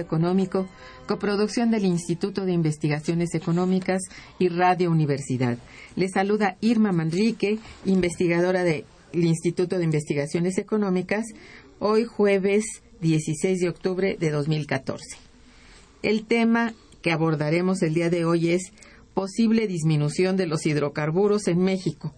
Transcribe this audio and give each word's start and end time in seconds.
Económico, 0.00 0.66
coproducción 1.06 1.70
del 1.70 1.84
Instituto 1.84 2.44
de 2.44 2.52
Investigaciones 2.52 3.34
Económicas 3.34 4.02
y 4.38 4.48
Radio 4.48 4.90
Universidad. 4.90 5.58
Les 5.94 6.12
saluda 6.12 6.56
Irma 6.60 6.92
Manrique, 6.92 7.58
investigadora 7.84 8.64
del 8.64 8.84
Instituto 9.12 9.78
de 9.78 9.84
Investigaciones 9.84 10.58
Económicas, 10.58 11.26
hoy 11.78 12.04
jueves 12.04 12.64
16 13.00 13.60
de 13.60 13.68
octubre 13.68 14.16
de 14.18 14.30
2014. 14.30 15.18
El 16.02 16.24
tema 16.24 16.74
que 17.02 17.12
abordaremos 17.12 17.82
el 17.82 17.94
día 17.94 18.10
de 18.10 18.24
hoy 18.24 18.50
es 18.50 18.72
posible 19.14 19.66
disminución 19.66 20.36
de 20.36 20.46
los 20.46 20.66
hidrocarburos 20.66 21.48
en 21.48 21.58
México. 21.58 22.14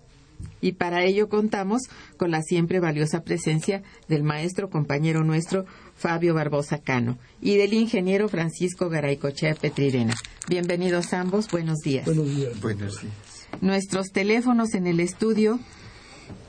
Y 0.60 0.72
para 0.72 1.04
ello 1.04 1.28
contamos 1.28 1.82
con 2.16 2.30
la 2.30 2.42
siempre 2.42 2.80
valiosa 2.80 3.22
presencia 3.22 3.82
del 4.08 4.22
maestro 4.22 4.70
compañero 4.70 5.22
nuestro 5.22 5.64
Fabio 5.98 6.32
Barbosa 6.32 6.78
Cano 6.78 7.18
y 7.40 7.56
del 7.56 7.74
ingeniero 7.74 8.28
Francisco 8.28 8.88
Garaycochea 8.88 9.54
Petrirena. 9.54 10.14
Bienvenidos 10.48 11.12
ambos, 11.12 11.48
buenos 11.48 11.78
días. 11.78 12.06
Buenos 12.06 12.34
días. 12.34 12.60
Buenos 12.60 13.02
días. 13.02 13.14
Nuestros 13.60 14.12
teléfonos 14.12 14.74
en 14.74 14.86
el 14.86 15.00
estudio 15.00 15.58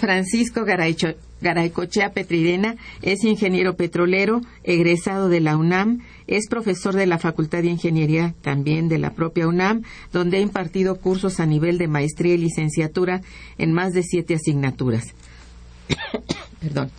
Francisco 0.00 0.64
Garaycochea 0.64 2.12
Petrirena 2.12 2.76
es 3.02 3.24
ingeniero 3.24 3.76
petrolero, 3.76 4.40
egresado 4.64 5.28
de 5.28 5.40
la 5.40 5.56
UNAM, 5.56 6.00
es 6.26 6.48
profesor 6.48 6.94
de 6.94 7.06
la 7.06 7.18
Facultad 7.18 7.62
de 7.62 7.68
Ingeniería 7.68 8.34
también 8.40 8.88
de 8.88 8.98
la 8.98 9.10
propia 9.10 9.46
UNAM, 9.46 9.82
donde 10.12 10.38
ha 10.38 10.40
impartido 10.40 10.96
cursos 10.96 11.38
a 11.38 11.46
nivel 11.46 11.78
de 11.78 11.88
maestría 11.88 12.34
y 12.34 12.38
licenciatura 12.38 13.20
en 13.58 13.72
más 13.72 13.92
de 13.92 14.02
siete 14.02 14.34
asignaturas. 14.34 15.14
Perdón. 16.60 16.90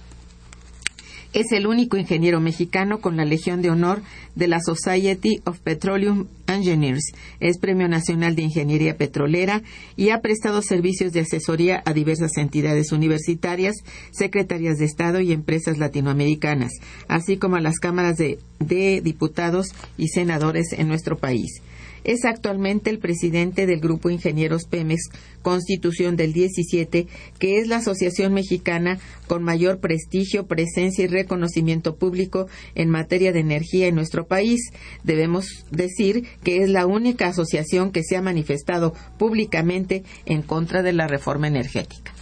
Es 1.34 1.52
el 1.52 1.66
único 1.66 1.98
ingeniero 1.98 2.40
mexicano 2.40 3.02
con 3.02 3.18
la 3.18 3.26
Legión 3.26 3.64
de 3.64 3.72
Honor 3.72 4.04
de 4.36 4.48
la 4.48 4.60
Society 4.60 5.42
of 5.46 5.60
Petroleum 5.62 6.28
Engineers. 6.46 7.12
Es 7.40 7.58
Premio 7.58 7.88
Nacional 7.88 8.36
de 8.36 8.44
Ingeniería 8.44 8.98
Petrolera 8.98 9.64
y 9.96 10.10
ha 10.10 10.22
prestado 10.22 10.62
servicios 10.62 11.12
de 11.12 11.22
asesoría 11.22 11.82
a 11.86 11.94
diversas 11.94 12.38
entidades 12.38 12.92
universitarias, 12.92 13.78
secretarias 14.12 14.78
de 14.78 14.86
Estado 14.86 15.22
y 15.22 15.32
empresas 15.32 15.80
latinoamericanas, 15.80 16.74
así 17.08 17.38
como 17.38 17.56
a 17.56 17.62
las 17.62 17.80
cámaras 17.80 18.18
de, 18.18 18.38
de 18.60 19.02
diputados 19.02 19.70
y 19.98 20.10
senadores 20.10 20.72
en 20.74 20.88
nuestro 20.88 21.18
país 21.18 21.64
es 22.04 22.26
actualmente 22.26 22.90
el 22.90 23.00
presidente 23.00 23.66
del 23.66 23.80
Grupo 23.80 24.10
Ingenieros 24.10 24.66
Pemex 24.66 25.10
Constitución 25.42 26.16
del 26.16 26.34
17, 26.34 27.08
que 27.38 27.60
es 27.60 27.68
la 27.68 27.78
asociación 27.78 28.34
mexicana 28.34 29.00
con 29.28 29.44
mayor 29.44 29.80
prestigio, 29.80 30.48
presencia 30.48 31.04
y 31.04 31.08
reconocimiento 31.08 31.96
público 31.96 32.48
en 32.76 32.90
materia 32.90 33.32
de 33.32 33.40
energía 33.40 33.88
en 33.88 33.96
nuestro 33.96 34.26
país. 34.26 34.72
Debemos 35.04 35.66
decir 35.70 36.26
que 36.44 36.64
es 36.64 36.70
la 36.70 36.86
única 36.86 37.28
asociación 37.28 37.92
que 37.92 38.04
se 38.04 38.16
ha 38.16 38.22
manifestado 38.22 38.94
públicamente 39.18 40.04
en 40.26 40.42
contra 40.42 40.82
de 40.82 40.94
la 40.94 41.08
reforma 41.08 41.48
energética. 41.48 42.14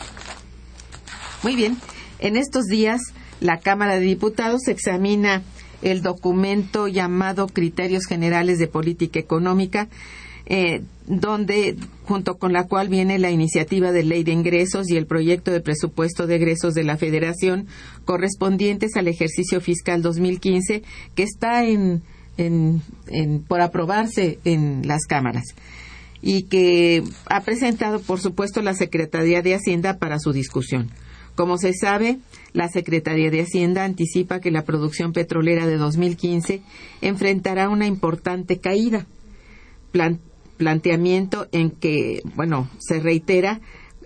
Muy 1.44 1.56
bien, 1.56 1.78
en 2.20 2.38
estos 2.38 2.66
días 2.66 3.02
la 3.40 3.60
Cámara 3.60 3.96
de 3.96 4.02
Diputados 4.02 4.68
examina 4.68 5.42
el 5.82 6.02
documento 6.02 6.88
llamado 6.88 7.48
Criterios 7.48 8.06
Generales 8.06 8.60
de 8.60 8.68
Política 8.68 9.20
Económica, 9.20 9.90
eh, 10.46 10.82
donde 11.08 11.78
junto 12.06 12.38
con 12.38 12.52
la 12.52 12.68
cual 12.68 12.90
viene 12.90 13.20
la 13.20 13.32
iniciativa 13.32 13.92
de 13.92 14.04
ley 14.04 14.24
de 14.24 14.32
ingresos 14.32 14.90
y 14.90 14.98
el 14.98 15.06
proyecto 15.06 15.52
de 15.52 15.62
presupuesto 15.62 16.28
de 16.28 16.36
egresos 16.36 16.74
de 16.74 16.84
la 16.84 16.98
Federación 16.98 17.68
correspondientes 18.06 18.96
al 18.96 19.08
ejercicio 19.08 19.62
fiscal 19.62 20.02
2015 20.02 20.84
que 21.16 21.24
está 21.24 21.66
en, 21.66 22.02
por 23.48 23.62
aprobarse 23.62 24.40
en 24.44 24.88
las 24.88 25.06
cámaras. 25.06 25.44
y 26.24 26.44
que 26.44 27.04
ha 27.26 27.42
presentado, 27.42 28.00
por 28.00 28.20
supuesto, 28.20 28.62
la 28.62 28.76
Secretaría 28.76 29.42
de 29.42 29.56
Hacienda 29.56 29.98
para 29.98 30.20
su 30.20 30.34
discusión. 30.34 30.92
Como 31.36 31.58
se 31.58 31.74
sabe, 31.74 32.20
la 32.54 32.68
Secretaría 32.68 33.32
de 33.32 33.42
Hacienda 33.42 33.84
anticipa 33.84 34.40
que 34.40 34.52
la 34.52 34.64
producción 34.64 35.14
petrolera 35.14 35.66
de 35.66 35.78
2015 35.78 36.62
enfrentará 37.02 37.70
una 37.70 37.88
importante 37.88 38.60
caída. 38.60 39.06
planteamiento 40.58 41.48
en 41.52 41.72
que, 41.72 42.22
bueno, 42.36 42.70
se 42.80 43.00
reitera 43.00 43.62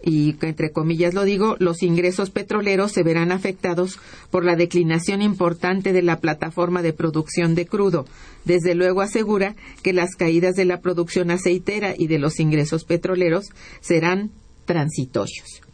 y 0.05 0.35
entre 0.41 0.71
comillas 0.71 1.15
lo 1.15 1.23
digo, 1.23 1.55
los 1.59 1.81
ingresos 1.81 2.29
petroleros 2.29 2.91
se 2.91 3.01
verán 3.01 3.31
afectados 3.31 3.99
por 4.29 4.45
la 4.45 4.55
declinación 4.55 5.23
importante 5.23 5.93
de 5.93 6.03
la 6.03 6.19
plataforma 6.19 6.83
de 6.83 6.93
producción 6.93 7.55
de 7.55 7.65
crudo. 7.65 8.05
Desde 8.45 8.75
luego 8.75 9.01
asegura 9.01 9.55
que 9.81 9.93
las 9.93 10.15
caídas 10.15 10.55
de 10.55 10.65
la 10.65 10.79
producción 10.79 11.31
aceitera 11.31 11.95
y 11.97 12.05
de 12.07 12.19
los 12.19 12.39
ingresos 12.39 12.85
petroleros 12.85 13.47
serán 13.81 14.29
transitorios. 14.65 15.64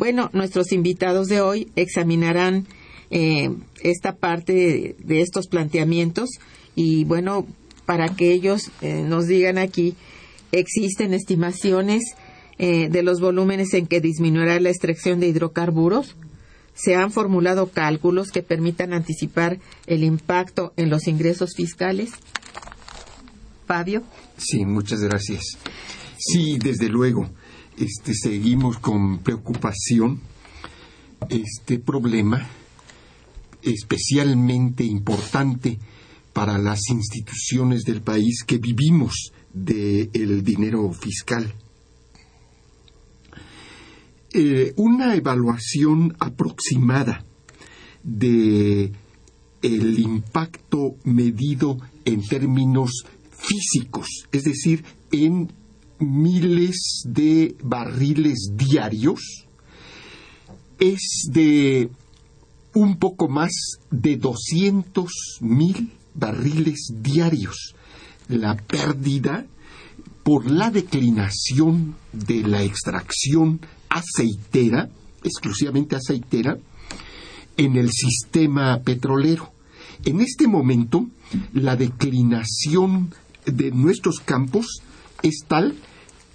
Bueno, 0.00 0.30
nuestros 0.32 0.72
invitados 0.72 1.28
de 1.28 1.42
hoy 1.42 1.70
examinarán 1.76 2.66
eh, 3.10 3.50
esta 3.82 4.16
parte 4.16 4.96
de, 4.98 5.20
estos 5.20 5.46
planteamientos 5.46 6.30
y 6.74 7.04
bueno, 7.04 7.46
para 7.84 8.08
que 8.08 8.32
ellos 8.32 8.70
eh, 8.80 9.04
nos 9.06 9.26
digan 9.26 9.58
aquí, 9.58 9.96
existen 10.52 11.12
estimaciones 11.12 12.14
eh, 12.56 12.88
de 12.88 13.02
los 13.02 13.20
volúmenes 13.20 13.74
en 13.74 13.86
que 13.86 14.00
disminuirá 14.00 14.58
la 14.58 14.70
extracción 14.70 15.20
de 15.20 15.28
hidrocarburos. 15.28 16.16
Se 16.72 16.94
han 16.96 17.12
formulado 17.12 17.68
cálculos 17.68 18.30
que 18.30 18.42
permitan 18.42 18.94
anticipar 18.94 19.58
el 19.86 20.02
impacto 20.02 20.72
en 20.78 20.88
los 20.88 21.08
ingresos 21.08 21.50
fiscales. 21.54 22.12
Fabio. 23.66 24.02
Sí, 24.38 24.64
muchas 24.64 25.00
gracias. 25.00 25.58
Sí, 26.16 26.56
desde 26.58 26.88
luego, 26.88 27.28
este, 27.80 28.12
seguimos 28.14 28.78
con 28.78 29.18
preocupación 29.18 30.20
este 31.28 31.78
problema 31.78 32.46
especialmente 33.62 34.84
importante 34.84 35.78
para 36.32 36.58
las 36.58 36.80
instituciones 36.90 37.82
del 37.82 38.02
país 38.02 38.44
que 38.46 38.58
vivimos 38.58 39.32
del 39.52 40.44
dinero 40.44 40.92
fiscal. 40.92 41.52
Eh, 44.32 44.72
una 44.76 45.16
evaluación 45.16 46.16
aproximada 46.20 47.24
de 48.02 48.92
el 49.62 49.98
impacto 49.98 50.96
medido 51.04 51.78
en 52.04 52.26
términos 52.26 53.04
físicos, 53.30 54.06
es 54.32 54.44
decir, 54.44 54.84
en 55.10 55.50
miles 56.00 57.02
de 57.04 57.54
barriles 57.62 58.50
diarios, 58.54 59.46
es 60.78 61.28
de 61.30 61.90
un 62.74 62.96
poco 62.96 63.28
más 63.28 63.52
de 63.90 64.16
200 64.16 65.10
mil 65.40 65.92
barriles 66.14 66.92
diarios. 67.02 67.74
La 68.28 68.56
pérdida 68.56 69.46
por 70.22 70.50
la 70.50 70.70
declinación 70.70 71.96
de 72.12 72.42
la 72.42 72.62
extracción 72.62 73.60
aceitera, 73.88 74.88
exclusivamente 75.22 75.96
aceitera, 75.96 76.58
en 77.56 77.76
el 77.76 77.90
sistema 77.90 78.78
petrolero. 78.80 79.52
En 80.04 80.20
este 80.20 80.46
momento, 80.46 81.06
la 81.52 81.76
declinación 81.76 83.12
de 83.44 83.70
nuestros 83.70 84.20
campos 84.20 84.80
es 85.22 85.44
tal 85.46 85.74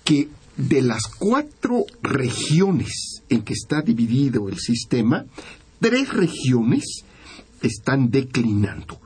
que 0.06 0.30
de 0.56 0.82
las 0.82 1.08
cuatro 1.08 1.84
regiones 2.02 3.22
en 3.28 3.42
que 3.42 3.54
está 3.54 3.82
dividido 3.82 4.48
el 4.48 4.58
sistema, 4.58 5.26
tres 5.82 6.14
regiones 6.14 7.04
están 7.62 8.10
declinando. 8.10 9.02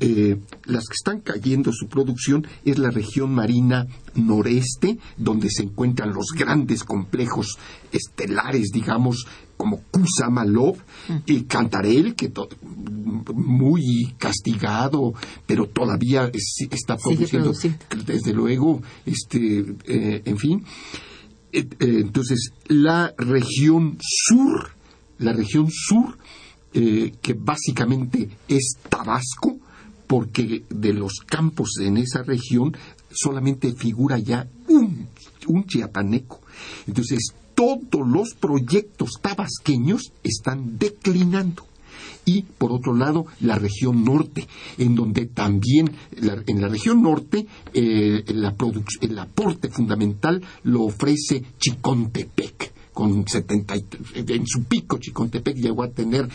Eh, 0.00 0.36
las 0.64 0.88
que 0.88 0.94
están 0.94 1.20
cayendo 1.20 1.70
su 1.72 1.86
producción 1.86 2.44
es 2.64 2.78
la 2.78 2.90
región 2.90 3.32
marina 3.32 3.86
noreste, 4.16 4.98
donde 5.16 5.48
se 5.48 5.62
encuentran 5.62 6.12
los 6.12 6.32
grandes 6.36 6.82
complejos 6.82 7.56
estelares, 7.92 8.70
digamos, 8.72 9.26
como 9.62 9.80
Kusamalov 9.92 10.76
y 11.24 11.42
Cantarel, 11.42 12.16
que 12.16 12.32
muy 13.32 14.12
castigado, 14.18 15.14
pero 15.46 15.68
todavía 15.68 16.28
está 16.34 16.96
produciendo, 16.96 17.52
desde 18.04 18.32
luego, 18.32 18.82
este, 19.06 19.60
eh, 19.84 20.22
en 20.24 20.36
fin. 20.36 20.64
Eh, 21.52 21.68
entonces, 21.78 22.52
la 22.66 23.14
región 23.16 23.98
sur, 24.00 24.72
la 25.18 25.32
región 25.32 25.68
sur, 25.70 26.18
que 26.72 27.34
básicamente 27.38 28.30
es 28.48 28.78
Tabasco, 28.88 29.60
porque 30.08 30.64
de 30.70 30.92
los 30.92 31.20
campos 31.24 31.74
en 31.80 31.98
esa 31.98 32.24
región 32.24 32.76
solamente 33.12 33.72
figura 33.74 34.18
ya 34.18 34.44
un, 34.66 35.06
un 35.46 35.64
chiapaneco. 35.66 36.40
Entonces, 36.88 37.32
todos 37.62 38.08
los 38.08 38.34
proyectos 38.34 39.20
tabasqueños 39.20 40.12
están 40.24 40.78
declinando 40.78 41.64
y 42.24 42.42
por 42.42 42.72
otro 42.72 42.92
lado 42.92 43.26
la 43.40 43.56
región 43.56 44.04
norte, 44.04 44.48
en 44.78 44.96
donde 44.96 45.26
también 45.26 45.92
en 46.10 46.60
la 46.60 46.68
región 46.68 47.02
norte 47.02 47.46
eh, 47.72 48.24
el 48.26 49.18
aporte 49.18 49.68
fundamental 49.68 50.42
lo 50.64 50.82
ofrece 50.82 51.44
Chicontepec 51.58 52.72
con 52.92 53.26
70, 53.26 53.74
en 54.16 54.46
su 54.46 54.64
pico 54.64 54.98
Chicontepec 54.98 55.56
llegó 55.56 55.84
a 55.84 55.90
tener, 55.90 56.28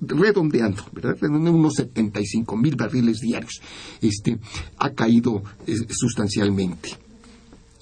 redondeando, 0.00 0.84
¿verdad? 0.92 1.16
unos 1.22 1.74
75 1.74 2.56
mil 2.56 2.76
barriles 2.76 3.18
diarios. 3.20 3.60
Este, 4.00 4.38
ha 4.78 4.90
caído 4.90 5.42
eh, 5.66 5.74
sustancialmente. 5.90 7.05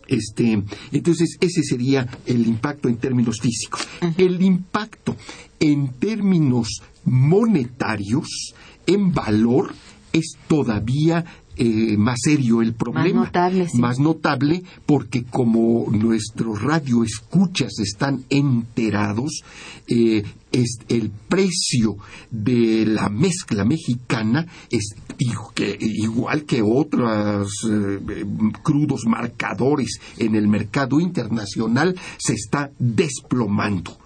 Este, 0.07 0.63
entonces, 0.93 1.37
ese 1.41 1.63
sería 1.63 2.07
el 2.27 2.47
impacto 2.47 2.89
en 2.89 2.97
términos 2.97 3.41
físicos. 3.41 3.87
El 4.17 4.43
impacto 4.43 5.17
en 5.61 5.95
términos 5.95 6.83
monetarios, 7.05 8.55
en 8.87 9.13
valor, 9.13 9.75
es 10.13 10.37
todavía 10.47 11.25
eh, 11.57 11.97
más 11.97 12.19
serio 12.23 12.63
el 12.63 12.75
problema. 12.75 13.21
Más 13.21 13.27
notable, 13.27 13.67
Más 13.75 13.99
notable 13.99 14.63
porque 14.87 15.25
como 15.25 15.87
nuestros 15.91 16.63
radioescuchas 16.63 17.79
están 17.79 18.25
enterados, 18.29 19.43
eh, 19.87 20.25
es 20.51 20.79
el 20.89 21.11
precio 21.11 21.97
de 22.31 22.87
la 22.87 23.09
mezcla 23.09 23.65
mexicana 23.65 24.47
es 24.71 24.95
que, 25.55 25.77
igual 25.81 26.45
que 26.45 26.63
otros 26.63 27.51
eh, 27.71 28.25
crudos 28.63 29.05
marcadores 29.07 30.01
en 30.19 30.35
el 30.35 30.49
mercado 30.49 31.01
internacional 31.01 31.95
se 32.19 32.35
está 32.35 32.71
desplomando. 32.79 33.99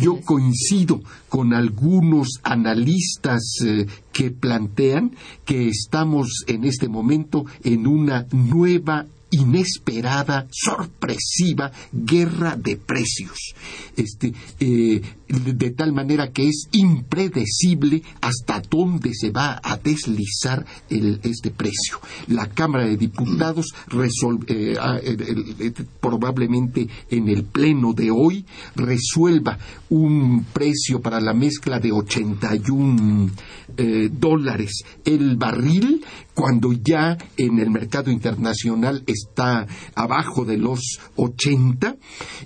Yo 0.00 0.20
coincido 0.20 1.00
con 1.28 1.52
algunos 1.52 2.28
analistas 2.42 3.42
eh, 3.64 3.86
que 4.12 4.30
plantean 4.30 5.12
que 5.44 5.68
estamos 5.68 6.44
en 6.46 6.64
este 6.64 6.88
momento 6.88 7.44
en 7.64 7.86
una 7.86 8.26
nueva 8.32 9.06
inesperada, 9.30 10.46
sorpresiva 10.50 11.70
guerra 11.92 12.56
de 12.56 12.76
precios. 12.76 13.54
Este, 13.96 14.32
eh, 14.60 15.02
de 15.28 15.70
tal 15.70 15.92
manera 15.92 16.32
que 16.32 16.48
es 16.48 16.68
impredecible 16.72 18.02
hasta 18.20 18.60
dónde 18.60 19.10
se 19.12 19.30
va 19.30 19.60
a 19.62 19.76
deslizar 19.76 20.64
este 20.88 21.50
precio. 21.50 22.00
La 22.28 22.48
Cámara 22.48 22.86
de 22.86 22.96
Diputados 22.96 23.74
eh, 24.48 24.76
ah, 24.80 24.98
probablemente 26.00 26.88
en 27.10 27.28
el 27.28 27.44
pleno 27.44 27.92
de 27.92 28.10
hoy 28.10 28.46
resuelva 28.74 29.58
un 29.90 30.44
precio 30.52 31.00
para 31.00 31.20
la 31.20 31.34
mezcla 31.34 31.78
de 31.78 31.92
81 31.92 33.30
eh, 33.78 34.10
dólares 34.12 34.82
el 35.04 35.36
barril 35.36 36.04
cuando 36.34 36.72
ya 36.72 37.16
en 37.36 37.58
el 37.58 37.70
mercado 37.70 38.10
internacional 38.10 39.02
está 39.06 39.66
abajo 39.94 40.44
de 40.44 40.56
los 40.56 41.00
80, 41.16 41.96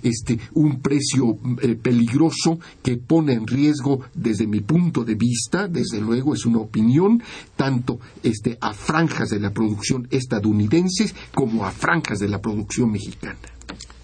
este, 0.01 0.39
un 0.53 0.81
precio 0.81 1.37
eh, 1.61 1.75
peligroso 1.75 2.59
que 2.81 2.97
pone 2.97 3.33
en 3.33 3.45
riesgo 3.45 4.01
desde 4.13 4.47
mi 4.47 4.61
punto 4.61 5.03
de 5.03 5.15
vista, 5.15 5.67
desde 5.67 6.01
luego 6.01 6.33
es 6.33 6.45
una 6.45 6.59
opinión, 6.59 7.21
tanto 7.55 7.99
este, 8.23 8.57
a 8.61 8.73
franjas 8.73 9.29
de 9.29 9.39
la 9.39 9.51
producción 9.51 10.07
estadounidenses 10.09 11.13
como 11.33 11.65
a 11.65 11.71
franjas 11.71 12.19
de 12.19 12.29
la 12.29 12.41
producción 12.41 12.91
mexicana. 12.91 13.37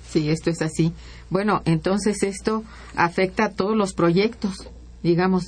Sí, 0.07 0.29
esto 0.29 0.50
es 0.50 0.62
así. 0.62 0.93
Bueno, 1.29 1.62
entonces 1.65 2.24
esto 2.24 2.63
afecta 2.95 3.45
a 3.45 3.50
todos 3.51 3.75
los 3.75 3.93
proyectos 3.93 4.69
digamos, 5.03 5.45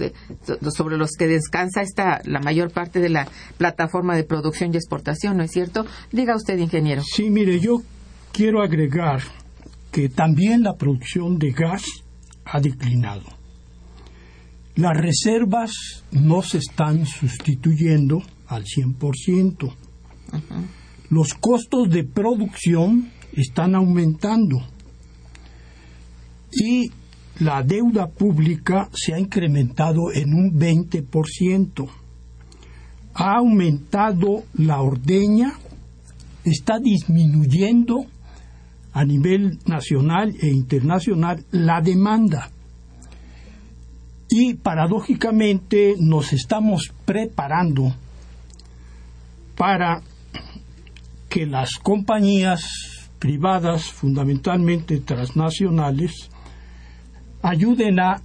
sobre 0.75 0.97
los 0.97 1.11
que 1.17 1.27
descansa 1.27 1.81
esta, 1.81 2.21
la 2.25 2.39
mayor 2.39 2.71
parte 2.71 2.99
de 2.99 3.09
la 3.09 3.27
plataforma 3.57 4.15
de 4.15 4.23
producción 4.23 4.73
y 4.73 4.77
exportación, 4.77 5.37
¿no 5.37 5.43
es 5.43 5.51
cierto? 5.51 5.85
Diga 6.11 6.35
usted, 6.35 6.57
ingeniero. 6.57 7.03
Sí, 7.03 7.29
mire, 7.29 7.59
yo 7.59 7.81
quiero 8.31 8.61
agregar 8.61 9.21
que 9.91 10.09
también 10.09 10.63
la 10.63 10.75
producción 10.75 11.37
de 11.37 11.51
gas 11.51 11.83
ha 12.45 12.59
declinado. 12.59 13.23
Las 14.75 14.97
reservas 14.97 15.71
no 16.11 16.41
se 16.41 16.59
están 16.59 17.05
sustituyendo 17.05 18.21
al 18.47 18.63
100%. 18.63 19.73
Los 21.09 21.33
costos 21.33 21.89
de 21.89 22.05
producción 22.05 23.11
están 23.33 23.75
aumentando 23.75 24.65
y 26.53 26.91
la 27.41 27.63
deuda 27.63 28.05
pública 28.05 28.87
se 28.93 29.15
ha 29.15 29.19
incrementado 29.19 30.11
en 30.13 30.35
un 30.35 30.59
20%. 30.59 31.89
Ha 33.15 33.37
aumentado 33.37 34.43
la 34.53 34.79
ordeña, 34.81 35.53
está 36.43 36.77
disminuyendo 36.77 38.05
a 38.93 39.03
nivel 39.05 39.57
nacional 39.65 40.35
e 40.39 40.49
internacional 40.49 41.43
la 41.49 41.81
demanda. 41.81 42.51
Y 44.29 44.53
paradójicamente 44.53 45.95
nos 45.99 46.33
estamos 46.33 46.93
preparando 47.05 47.95
para 49.57 50.03
que 51.27 51.47
las 51.47 51.71
compañías 51.81 53.09
privadas, 53.17 53.85
fundamentalmente 53.85 54.99
transnacionales, 54.99 56.29
ayuden 57.41 57.99
a 57.99 58.21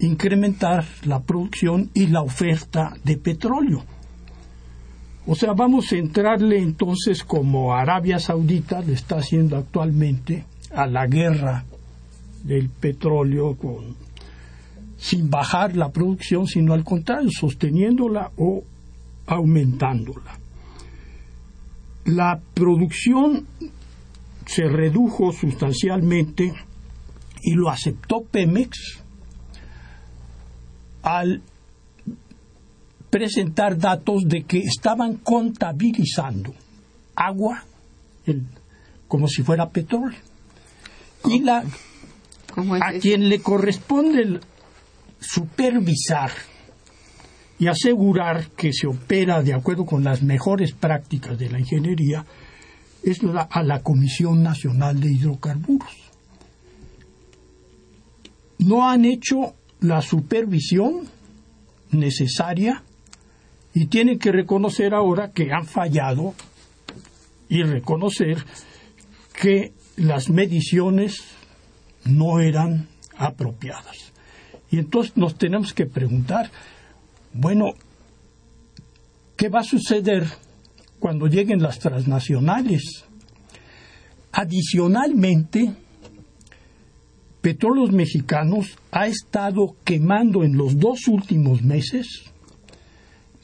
incrementar 0.00 0.84
la 1.04 1.20
producción 1.20 1.90
y 1.94 2.08
la 2.08 2.22
oferta 2.22 2.94
de 3.04 3.16
petróleo. 3.16 3.84
O 5.26 5.34
sea, 5.34 5.54
vamos 5.54 5.90
a 5.92 5.96
entrarle 5.96 6.58
entonces 6.58 7.24
como 7.24 7.74
Arabia 7.74 8.18
Saudita 8.18 8.80
le 8.80 8.92
está 8.92 9.16
haciendo 9.16 9.56
actualmente 9.56 10.44
a 10.72 10.86
la 10.86 11.06
guerra 11.06 11.64
del 12.44 12.68
petróleo 12.68 13.56
con, 13.56 13.96
sin 14.96 15.28
bajar 15.28 15.76
la 15.76 15.90
producción, 15.90 16.46
sino 16.46 16.74
al 16.74 16.84
contrario, 16.84 17.30
sosteniéndola 17.30 18.30
o 18.36 18.62
aumentándola. 19.26 20.38
La 22.04 22.40
producción 22.54 23.46
se 24.46 24.68
redujo 24.68 25.32
sustancialmente 25.32 26.52
y 27.46 27.54
lo 27.54 27.70
aceptó 27.70 28.24
Pemex 28.24 29.00
al 31.02 31.40
presentar 33.08 33.78
datos 33.78 34.24
de 34.26 34.42
que 34.42 34.58
estaban 34.58 35.18
contabilizando 35.18 36.52
agua 37.14 37.62
como 39.06 39.28
si 39.28 39.44
fuera 39.44 39.70
petróleo. 39.70 40.18
Y 41.24 41.38
la, 41.42 41.62
a 42.80 42.92
quien 43.00 43.28
le 43.28 43.38
corresponde 43.38 44.40
supervisar 45.20 46.32
y 47.60 47.68
asegurar 47.68 48.48
que 48.56 48.72
se 48.72 48.88
opera 48.88 49.40
de 49.44 49.54
acuerdo 49.54 49.86
con 49.86 50.02
las 50.02 50.20
mejores 50.20 50.72
prácticas 50.72 51.38
de 51.38 51.48
la 51.48 51.60
ingeniería 51.60 52.26
es 53.04 53.20
a 53.22 53.62
la 53.62 53.82
Comisión 53.84 54.42
Nacional 54.42 55.00
de 55.00 55.12
Hidrocarburos 55.12 56.05
no 58.58 58.88
han 58.88 59.04
hecho 59.04 59.54
la 59.80 60.02
supervisión 60.02 61.08
necesaria 61.90 62.82
y 63.74 63.86
tienen 63.86 64.18
que 64.18 64.32
reconocer 64.32 64.94
ahora 64.94 65.32
que 65.32 65.52
han 65.52 65.66
fallado 65.66 66.34
y 67.48 67.62
reconocer 67.62 68.44
que 69.38 69.72
las 69.96 70.30
mediciones 70.30 71.22
no 72.04 72.40
eran 72.40 72.88
apropiadas. 73.16 74.12
Y 74.70 74.78
entonces 74.78 75.16
nos 75.16 75.36
tenemos 75.36 75.72
que 75.72 75.86
preguntar, 75.86 76.50
bueno, 77.32 77.66
¿qué 79.36 79.48
va 79.48 79.60
a 79.60 79.64
suceder 79.64 80.26
cuando 80.98 81.26
lleguen 81.26 81.62
las 81.62 81.78
transnacionales? 81.78 83.04
Adicionalmente, 84.32 85.72
Petróleos 87.46 87.92
Mexicanos 87.92 88.76
ha 88.90 89.06
estado 89.06 89.76
quemando 89.84 90.42
en 90.42 90.56
los 90.56 90.80
dos 90.80 91.06
últimos 91.06 91.62
meses 91.62 92.24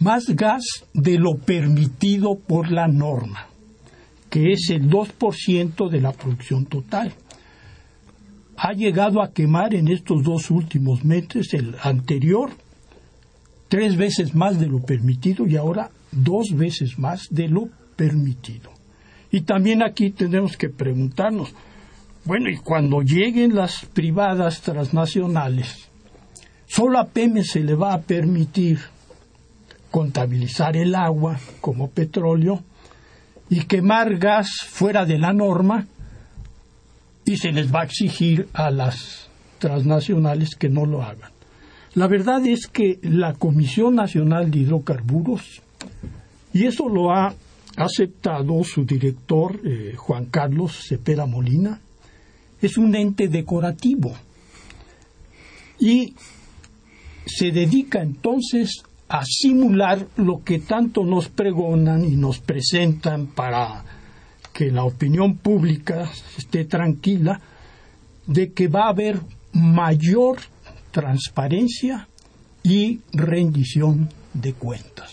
más 0.00 0.26
gas 0.34 0.64
de 0.92 1.20
lo 1.20 1.36
permitido 1.36 2.34
por 2.34 2.72
la 2.72 2.88
norma, 2.88 3.46
que 4.28 4.50
es 4.50 4.70
el 4.70 4.90
2% 4.90 5.88
de 5.88 6.00
la 6.00 6.10
producción 6.10 6.66
total. 6.66 7.12
Ha 8.56 8.72
llegado 8.72 9.22
a 9.22 9.32
quemar 9.32 9.72
en 9.72 9.86
estos 9.86 10.24
dos 10.24 10.50
últimos 10.50 11.04
meses, 11.04 11.54
el 11.54 11.76
anterior, 11.80 12.50
tres 13.68 13.96
veces 13.96 14.34
más 14.34 14.58
de 14.58 14.66
lo 14.66 14.80
permitido 14.80 15.46
y 15.46 15.54
ahora 15.54 15.92
dos 16.10 16.48
veces 16.56 16.98
más 16.98 17.28
de 17.30 17.46
lo 17.46 17.68
permitido. 17.94 18.72
Y 19.30 19.42
también 19.42 19.80
aquí 19.80 20.10
tenemos 20.10 20.56
que 20.56 20.70
preguntarnos, 20.70 21.54
bueno, 22.24 22.48
y 22.48 22.56
cuando 22.56 23.02
lleguen 23.02 23.54
las 23.54 23.84
privadas 23.84 24.60
transnacionales, 24.60 25.88
solo 26.66 26.98
a 26.98 27.06
Pemex 27.06 27.50
se 27.52 27.60
le 27.60 27.74
va 27.74 27.94
a 27.94 28.00
permitir 28.00 28.78
contabilizar 29.90 30.76
el 30.76 30.94
agua 30.94 31.38
como 31.60 31.90
petróleo 31.90 32.62
y 33.50 33.64
quemar 33.64 34.16
gas 34.18 34.48
fuera 34.66 35.04
de 35.04 35.18
la 35.18 35.32
norma 35.32 35.86
y 37.24 37.36
se 37.36 37.52
les 37.52 37.72
va 37.72 37.82
a 37.82 37.84
exigir 37.84 38.48
a 38.52 38.70
las 38.70 39.28
transnacionales 39.58 40.54
que 40.56 40.68
no 40.68 40.86
lo 40.86 41.02
hagan. 41.02 41.30
La 41.94 42.08
verdad 42.08 42.44
es 42.46 42.68
que 42.68 42.98
la 43.02 43.34
Comisión 43.34 43.96
Nacional 43.96 44.50
de 44.50 44.60
Hidrocarburos, 44.60 45.60
y 46.54 46.64
eso 46.64 46.88
lo 46.88 47.10
ha 47.12 47.34
aceptado 47.76 48.64
su 48.64 48.86
director 48.86 49.60
eh, 49.64 49.94
Juan 49.96 50.26
Carlos 50.26 50.86
Cepeda 50.88 51.26
Molina, 51.26 51.80
es 52.62 52.78
un 52.78 52.94
ente 52.94 53.28
decorativo 53.28 54.14
y 55.78 56.14
se 57.26 57.50
dedica 57.50 58.00
entonces 58.00 58.82
a 59.08 59.24
simular 59.24 60.06
lo 60.16 60.42
que 60.42 60.60
tanto 60.60 61.04
nos 61.04 61.28
pregonan 61.28 62.04
y 62.04 62.16
nos 62.16 62.38
presentan 62.38 63.26
para 63.26 63.84
que 64.52 64.70
la 64.70 64.84
opinión 64.84 65.36
pública 65.36 66.10
esté 66.38 66.64
tranquila 66.64 67.40
de 68.26 68.52
que 68.52 68.68
va 68.68 68.84
a 68.84 68.90
haber 68.90 69.20
mayor 69.52 70.38
transparencia 70.92 72.08
y 72.62 73.00
rendición 73.12 74.08
de 74.32 74.52
cuentas. 74.54 75.10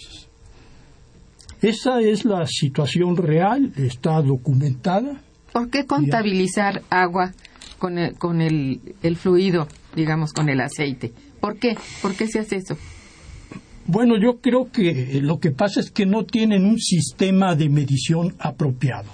Esa 1.61 1.99
es 1.99 2.25
la 2.25 2.45
situación 2.47 3.17
real, 3.17 3.73
está 3.75 4.21
documentada 4.21 5.21
¿Por 5.59 5.69
qué 5.71 5.85
contabilizar 5.85 6.83
agua 6.89 7.33
con, 7.79 7.97
el, 7.97 8.15
con 8.15 8.39
el, 8.39 8.79
fluido, 9.17 9.67
digamos, 9.93 10.31
con 10.31 10.47
el 10.47 10.61
aceite? 10.61 11.11
¿Por 11.41 11.57
qué? 11.59 11.75
¿Por 12.01 12.15
qué 12.15 12.27
se 12.27 12.39
hace 12.39 12.55
eso? 12.55 12.77
Bueno, 13.85 14.15
yo 14.17 14.39
creo 14.39 14.71
que 14.71 15.19
lo 15.21 15.41
que 15.41 15.51
pasa 15.51 15.81
es 15.81 15.91
que 15.91 16.05
no 16.05 16.23
tienen 16.23 16.63
un 16.63 16.79
sistema 16.79 17.55
de 17.55 17.67
medición 17.67 18.35
apropiado. 18.39 19.09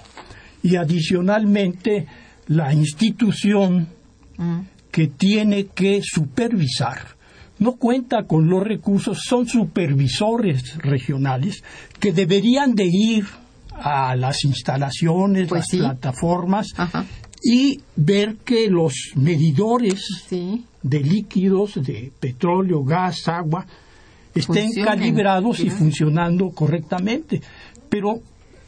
Y 0.62 0.76
adicionalmente, 0.76 2.06
la 2.46 2.72
institución 2.72 3.88
mm. 4.36 4.60
que 4.92 5.08
tiene 5.08 5.66
que 5.66 6.00
supervisar 6.00 7.16
no 7.58 7.72
cuenta 7.72 8.22
con 8.22 8.48
los 8.48 8.62
recursos, 8.62 9.18
son 9.26 9.48
supervisores 9.48 10.78
regionales 10.78 11.64
que 11.98 12.12
deberían 12.12 12.76
de 12.76 12.84
ir 12.86 13.24
a 13.80 14.16
las 14.16 14.44
instalaciones, 14.44 15.48
pues 15.48 15.72
las 15.72 15.80
plataformas 15.80 16.68
y 17.42 17.80
ver 17.96 18.36
que 18.44 18.68
los 18.68 18.94
medidores 19.14 20.26
de 20.82 21.00
líquidos, 21.00 21.74
de 21.76 22.12
petróleo, 22.18 22.82
gas, 22.82 23.28
agua, 23.28 23.66
estén 24.34 24.72
calibrados 24.84 25.60
y 25.60 25.70
funcionando 25.70 26.50
correctamente. 26.50 27.40
Pero 27.88 28.20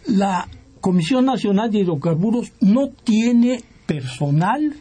la 0.07 0.49
Comisión 0.81 1.25
Nacional 1.25 1.71
de 1.71 1.81
Hidrocarburos 1.81 2.53
no 2.61 2.89
tiene 2.89 3.63
personal, 3.87 4.75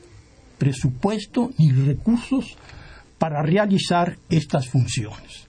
presupuesto 0.57 1.51
ni 1.57 1.71
recursos 1.71 2.55
para 3.17 3.41
realizar 3.41 4.17
estas 4.29 4.67
funciones. 4.69 5.46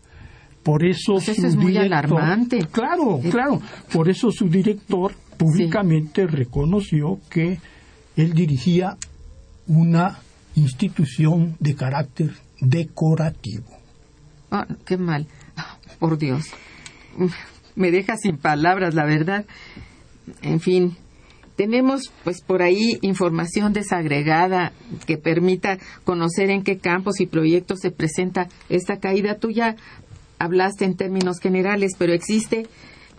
Por 0.69 0.85
eso 0.85 1.15
pues 1.15 1.39
es 1.39 1.57
muy 1.57 1.79
alarmante. 1.79 2.59
Claro, 2.71 3.21
claro. 3.31 3.63
Por 3.91 4.11
eso 4.11 4.31
su 4.31 4.51
director 4.51 5.15
públicamente 5.39 6.27
reconoció 6.27 7.21
que 7.31 7.59
él 8.17 8.35
dirigía 8.35 8.99
una 9.67 10.19
institución 10.57 11.57
de 11.59 11.75
carácter 11.75 12.33
decorativo. 12.61 13.65
Ah, 14.51 14.67
qué 14.85 14.99
mal. 14.99 15.27
Por 15.99 16.19
Dios. 16.19 16.45
Me 17.75 17.91
deja 17.91 18.19
sin 18.19 18.37
palabras, 18.37 18.95
la 18.95 19.07
verdad. 19.07 19.47
En 20.43 20.61
fin, 20.61 20.99
tenemos 21.57 22.13
pues 22.25 22.43
por 22.43 22.61
ahí 22.61 22.99
información 23.01 23.73
desagregada 23.73 24.73
que 25.07 25.17
permita 25.17 25.79
conocer 26.05 26.51
en 26.51 26.63
qué 26.63 26.77
campos 26.77 27.21
y 27.21 27.27
proyectos 27.27 27.79
se 27.81 27.91
presenta 27.91 28.49
esta 28.69 28.99
caída. 28.99 29.39
Tú 29.39 29.51
ya 29.51 29.75
hablaste 30.39 30.85
en 30.85 30.97
términos 30.97 31.39
generales, 31.41 31.93
pero 31.99 32.13
¿existe 32.13 32.67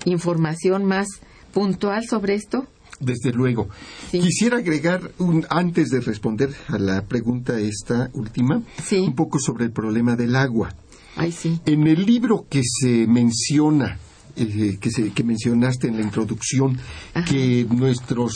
información 0.05 0.85
más 0.85 1.07
puntual 1.53 2.05
sobre 2.07 2.35
esto? 2.35 2.67
Desde 2.99 3.31
luego. 3.31 3.69
Sí. 4.11 4.19
Quisiera 4.19 4.57
agregar, 4.57 5.11
un, 5.19 5.45
antes 5.49 5.89
de 5.89 6.01
responder 6.01 6.53
a 6.67 6.77
la 6.77 7.03
pregunta 7.03 7.57
esta 7.59 8.09
última, 8.13 8.61
Sí. 8.83 8.97
un 8.99 9.15
poco 9.15 9.39
sobre 9.39 9.65
el 9.65 9.71
problema 9.71 10.15
del 10.15 10.35
agua. 10.35 10.73
Ay, 11.15 11.31
sí. 11.31 11.59
En 11.65 11.87
el 11.87 12.05
libro 12.05 12.45
que 12.49 12.61
se 12.63 13.07
menciona, 13.07 13.97
eh, 14.35 14.77
que, 14.81 14.91
se- 14.91 15.11
que 15.11 15.23
mencionaste 15.23 15.87
en 15.87 15.95
la 15.97 16.03
introducción, 16.03 16.77
Ajá. 17.13 17.25
que 17.25 17.65
nuestros 17.69 18.33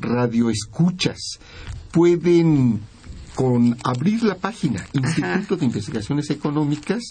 radioescuchas 0.00 1.38
pueden 1.92 2.80
con 3.34 3.76
abrir 3.82 4.22
la 4.22 4.36
página 4.36 4.86
Instituto 4.92 5.56
de 5.56 5.66
Investigaciones 5.66 6.30
Económicas, 6.30 7.02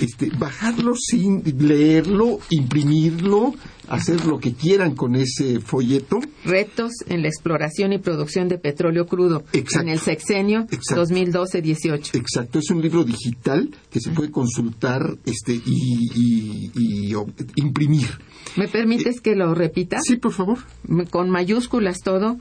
este, 0.00 0.30
bajarlo 0.30 0.94
sin 0.96 1.42
leerlo, 1.58 2.38
imprimirlo, 2.50 3.54
hacer 3.88 4.24
lo 4.26 4.38
que 4.38 4.54
quieran 4.54 4.94
con 4.94 5.16
ese 5.16 5.60
folleto. 5.60 6.20
Retos 6.44 6.92
en 7.08 7.22
la 7.22 7.28
exploración 7.28 7.92
y 7.92 7.98
producción 7.98 8.48
de 8.48 8.58
petróleo 8.58 9.06
crudo 9.06 9.44
Exacto. 9.52 9.80
en 9.80 9.88
el 9.88 9.98
sexenio 9.98 10.66
Exacto. 10.70 11.04
2012-18. 11.06 12.14
Exacto, 12.14 12.58
es 12.60 12.70
un 12.70 12.80
libro 12.80 13.04
digital 13.04 13.70
que 13.90 14.00
se 14.00 14.10
puede 14.10 14.30
consultar 14.30 15.16
este, 15.26 15.52
y, 15.54 15.60
y- 16.14 16.70
y, 17.08 17.14
o, 17.14 17.26
imprimir. 17.56 18.08
¿Me 18.56 18.68
permites 18.68 19.20
que 19.20 19.34
lo 19.34 19.54
repita? 19.54 19.98
Sí, 20.02 20.16
por 20.16 20.32
favor. 20.32 20.58
con 21.10 21.30
mayúsculas 21.30 21.98
todo, 22.00 22.38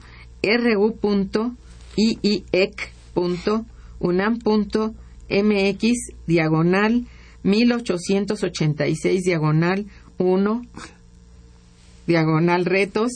ru.iiec.unam.mx 3.16 5.94
diagonal 6.28 7.06
1886 7.44 9.24
diagonal 9.24 9.86
1 10.18 10.62
diagonal 12.08 12.66
retos 12.66 13.12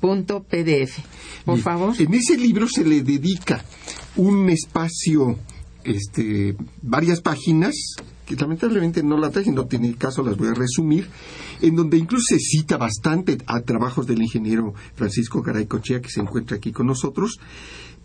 punto 0.00 0.42
pdf. 0.42 0.98
Por 1.44 1.56
Bien. 1.56 1.64
favor. 1.64 1.94
En 1.98 2.14
ese 2.14 2.36
libro 2.36 2.68
se 2.68 2.84
le 2.84 3.02
dedica 3.02 3.64
un 4.16 4.48
espacio, 4.50 5.38
este, 5.84 6.56
varias 6.82 7.20
páginas, 7.20 7.74
que 8.26 8.36
lamentablemente 8.36 9.02
no 9.02 9.16
la 9.16 9.30
traje, 9.30 9.50
no 9.50 9.66
tiene 9.66 9.94
caso, 9.94 10.22
las 10.22 10.36
voy 10.36 10.48
a 10.48 10.54
resumir, 10.54 11.08
en 11.62 11.74
donde 11.74 11.96
incluso 11.96 12.24
se 12.28 12.38
cita 12.38 12.76
bastante 12.76 13.38
a 13.46 13.60
trabajos 13.60 14.06
del 14.06 14.22
ingeniero 14.22 14.74
Francisco 14.94 15.42
Garay 15.42 15.66
Cochea, 15.66 16.00
que 16.00 16.10
se 16.10 16.20
encuentra 16.20 16.58
aquí 16.58 16.70
con 16.70 16.86
nosotros, 16.86 17.40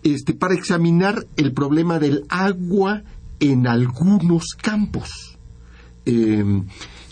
este, 0.03 0.33
para 0.33 0.53
examinar 0.53 1.25
el 1.37 1.53
problema 1.53 1.99
del 1.99 2.25
agua 2.29 3.03
en 3.39 3.67
algunos 3.67 4.49
campos. 4.61 5.37
Eh, 6.05 6.43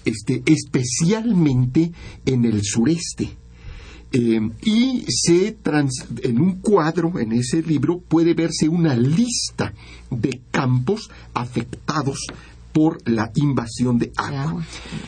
este, 0.04 0.42
especialmente 0.46 1.92
en 2.26 2.46
el 2.46 2.62
sureste. 2.64 3.38
Eh, 4.14 4.42
y 4.66 5.06
se 5.08 5.54
trans- 5.54 6.06
en 6.24 6.42
un 6.42 6.60
cuadro, 6.60 7.18
en 7.18 7.32
ese 7.32 7.62
libro, 7.62 8.00
puede 8.00 8.34
verse 8.34 8.68
una 8.68 8.96
lista 8.96 9.74
de 10.10 10.42
campos 10.52 11.10
afectados 11.34 12.20
por 12.72 13.08
la 13.10 13.32
invasión 13.36 13.98
de 13.98 14.12
agua. 14.16 14.66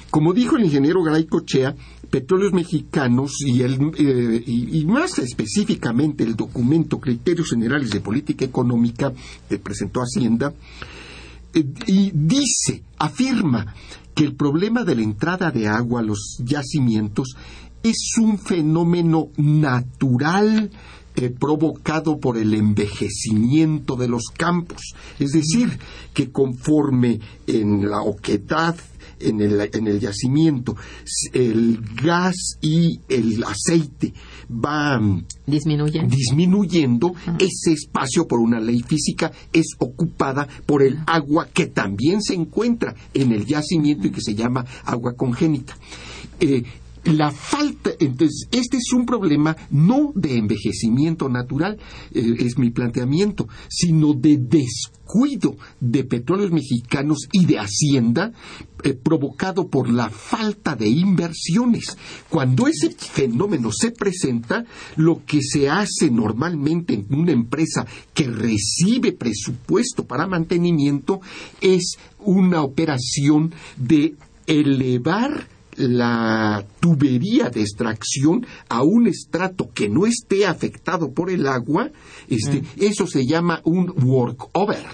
Como 0.10 0.34
dijo 0.34 0.58
el 0.58 0.66
ingeniero 0.66 1.04
Garay 1.04 1.26
Cochea, 1.26 1.76
Petróleos 2.10 2.54
Mexicanos 2.54 3.38
y, 3.40 3.62
el, 3.62 3.80
eh, 3.98 4.44
y, 4.46 4.80
y 4.80 4.86
más 4.86 5.18
específicamente 5.20 6.24
el 6.24 6.36
documento 6.36 7.00
Criterios 7.00 7.50
Generales 7.50 7.90
de 7.90 8.02
Política 8.02 8.46
Económica 8.46 9.12
que 9.50 9.58
presentó 9.58 10.02
Hacienda, 10.02 10.54
eh, 11.54 11.66
y 11.88 12.12
dice, 12.14 12.84
afirma 12.98 13.74
que 14.14 14.24
el 14.24 14.36
problema 14.36 14.84
de 14.84 14.96
la 14.96 15.02
entrada 15.02 15.52
de 15.52 15.68
agua 15.68 16.02
a 16.02 16.04
los 16.04 16.38
yacimientos 16.44 17.36
es 17.84 18.14
un 18.22 18.38
fenómeno 18.40 19.30
natural 19.38 20.72
eh, 21.16 21.30
provocado 21.30 22.20
por 22.20 22.38
el 22.38 22.54
envejecimiento 22.54 23.96
de 23.96 24.08
los 24.08 24.24
campos. 24.36 24.94
Es 25.20 25.32
decir, 25.32 25.78
que 26.14 26.32
conforme 26.32 27.20
en 27.48 27.90
la 27.90 28.02
oquedad, 28.02 28.76
en 29.20 29.42
el, 29.42 29.70
en 29.74 29.88
el 29.88 30.00
yacimiento, 30.00 30.76
el 31.34 31.80
gas 32.02 32.58
y 32.62 33.00
el 33.08 33.44
aceite 33.44 34.14
van 34.50 35.26
Disminuye. 35.46 36.04
disminuyendo, 36.08 37.14
ese 37.40 37.74
espacio 37.74 38.28
por 38.28 38.40
una 38.40 38.60
ley 38.60 38.82
física 38.82 39.32
es 39.52 39.68
ocupada 39.78 40.48
por 40.66 40.84
el 40.84 41.00
agua 41.06 41.48
que 41.54 41.68
también 41.68 42.22
se 42.22 42.34
encuentra 42.34 42.96
en 43.14 43.32
el 43.32 43.46
yacimiento 43.46 44.08
y 44.08 44.12
que 44.12 44.22
se 44.22 44.36
llama 44.36 44.66
agua 44.86 45.14
congénita. 45.14 45.78
Eh, 46.40 46.64
la 47.06 47.32
falta, 47.32 47.92
entonces, 48.00 48.48
este 48.52 48.78
es 48.78 48.94
un 48.94 49.06
problema 49.06 49.56
no 49.70 50.12
de 50.16 50.38
envejecimiento 50.38 51.28
natural, 51.30 51.78
eh, 52.14 52.36
es 52.40 52.58
mi 52.58 52.70
planteamiento, 52.70 53.48
sino 53.68 54.14
de 54.14 54.38
descuido 54.38 55.58
de 55.80 56.04
petróleos 56.06 56.52
mexicanos 56.52 57.28
y 57.32 57.46
de 57.46 57.60
Hacienda 57.60 58.32
eh, 58.84 58.94
provocado 58.94 59.68
por 59.68 59.90
la 59.90 60.10
falta 60.10 60.76
de 60.76 60.88
inversiones. 60.88 61.98
Cuando 62.30 62.68
ese 62.68 62.92
fenómeno 62.92 63.72
se 63.72 63.92
presenta, 63.92 64.66
lo 64.96 65.26
que 65.26 65.42
se 65.42 65.70
hace 65.70 66.10
normalmente 66.10 66.94
en 66.94 67.06
una 67.10 67.32
empresa 67.32 67.86
que 68.14 68.28
recibe 68.28 69.12
presupuesto 69.12 70.06
para 70.06 70.28
mantenimiento 70.28 71.22
es 71.62 71.98
una 72.20 72.62
operación 72.62 73.54
de 73.78 74.16
elevar 74.48 75.48
la 75.78 76.66
tubería 76.80 77.50
de 77.50 77.62
extracción 77.62 78.46
a 78.70 78.84
un 78.84 79.08
estrato 79.08 79.70
que 79.74 79.90
no 79.90 80.06
esté 80.06 80.46
afectado 80.46 81.12
por 81.14 81.30
el 81.30 81.48
agua, 81.48 81.92
este, 82.28 82.64
eso 82.78 83.08
se 83.08 83.26
llama 83.26 83.62
un 83.64 83.94
workover. 84.04 84.86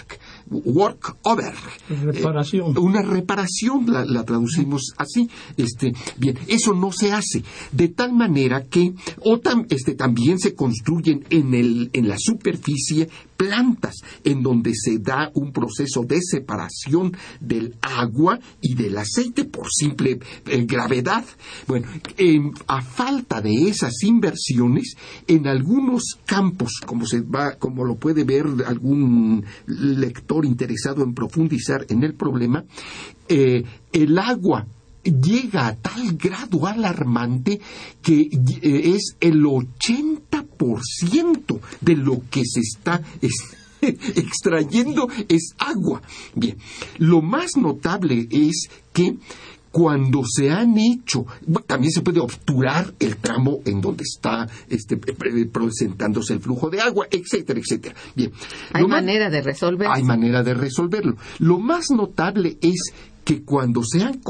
Workover. 0.49 1.53
Reparación. 1.89 2.75
Eh, 2.75 2.79
una 2.79 3.01
reparación, 3.01 3.85
la, 3.87 4.03
la 4.05 4.23
traducimos 4.25 4.93
así. 4.97 5.29
Este, 5.57 5.93
bien, 6.17 6.37
eso 6.47 6.73
no 6.73 6.91
se 6.91 7.11
hace. 7.11 7.43
De 7.71 7.89
tal 7.89 8.13
manera 8.13 8.63
que, 8.63 8.93
o 9.23 9.39
tam- 9.39 9.65
este, 9.69 9.95
también 9.95 10.39
se 10.39 10.55
construyen 10.55 11.23
en, 11.29 11.53
el, 11.53 11.89
en 11.93 12.07
la 12.07 12.15
superficie 12.17 13.09
plantas 13.39 14.03
en 14.25 14.43
donde 14.43 14.73
se 14.75 14.99
da 14.99 15.31
un 15.33 15.53
proceso 15.53 16.03
de 16.03 16.19
separación 16.21 17.15
del 17.39 17.77
agua 17.81 18.37
y 18.59 18.75
del 18.75 18.97
aceite 18.97 19.45
por 19.45 19.67
simple 19.71 20.19
eh, 20.45 20.65
gravedad. 20.65 21.23
Bueno, 21.65 21.87
a 22.67 22.81
falta 22.81 23.39
de 23.39 23.69
esas 23.69 24.03
inversiones, 24.03 24.97
en 25.25 25.47
algunos 25.47 26.17
campos, 26.25 26.81
como 26.85 27.05
se 27.05 27.21
va, 27.21 27.55
como 27.55 27.85
lo 27.85 27.95
puede 27.95 28.25
ver 28.25 28.45
algún 28.67 29.45
lector 29.67 30.45
interesado 30.45 31.01
en 31.01 31.13
profundizar 31.13 31.85
en 31.87 32.03
el 32.03 32.15
problema, 32.15 32.65
eh, 33.29 33.63
el 33.93 34.19
agua 34.19 34.67
llega 35.11 35.67
a 35.67 35.75
tal 35.75 36.13
grado 36.17 36.65
alarmante 36.67 37.59
que 38.01 38.21
eh, 38.61 38.93
es 38.95 39.15
el 39.19 39.43
80% 39.43 41.59
de 41.81 41.95
lo 41.95 42.21
que 42.29 42.43
se 42.45 42.59
está 42.61 43.01
es- 43.21 43.55
extrayendo 43.81 45.07
es 45.29 45.53
agua. 45.57 46.01
Bien, 46.35 46.57
lo 46.97 47.21
más 47.21 47.55
notable 47.57 48.27
es 48.31 48.69
que 48.93 49.17
cuando 49.71 50.23
se 50.25 50.49
han 50.49 50.77
hecho, 50.79 51.27
también 51.67 51.91
se 51.93 52.01
puede 52.01 52.19
obturar 52.19 52.91
el 52.99 53.17
tramo 53.17 53.59
en 53.65 53.81
donde 53.81 54.03
está 54.03 54.49
este, 54.67 54.97
pre- 54.97 55.45
presentándose 55.45 56.33
el 56.33 56.39
flujo 56.39 56.71
de 56.71 56.81
agua, 56.81 57.05
etcétera, 57.11 57.59
etcétera. 57.59 57.93
Bien, 58.15 58.31
Hay 58.73 58.81
más- 58.83 58.89
manera 59.03 59.29
de 59.29 59.41
resolver. 59.43 59.87
hay 59.89 60.01
manera 60.03 60.41
de 60.43 60.55
resolverlo. 60.55 61.17
Lo 61.37 61.59
más 61.59 61.91
notable 61.91 62.57
es 62.61 62.91
que 63.23 63.43
cuando 63.43 63.83
se, 63.83 64.03
han 64.03 64.21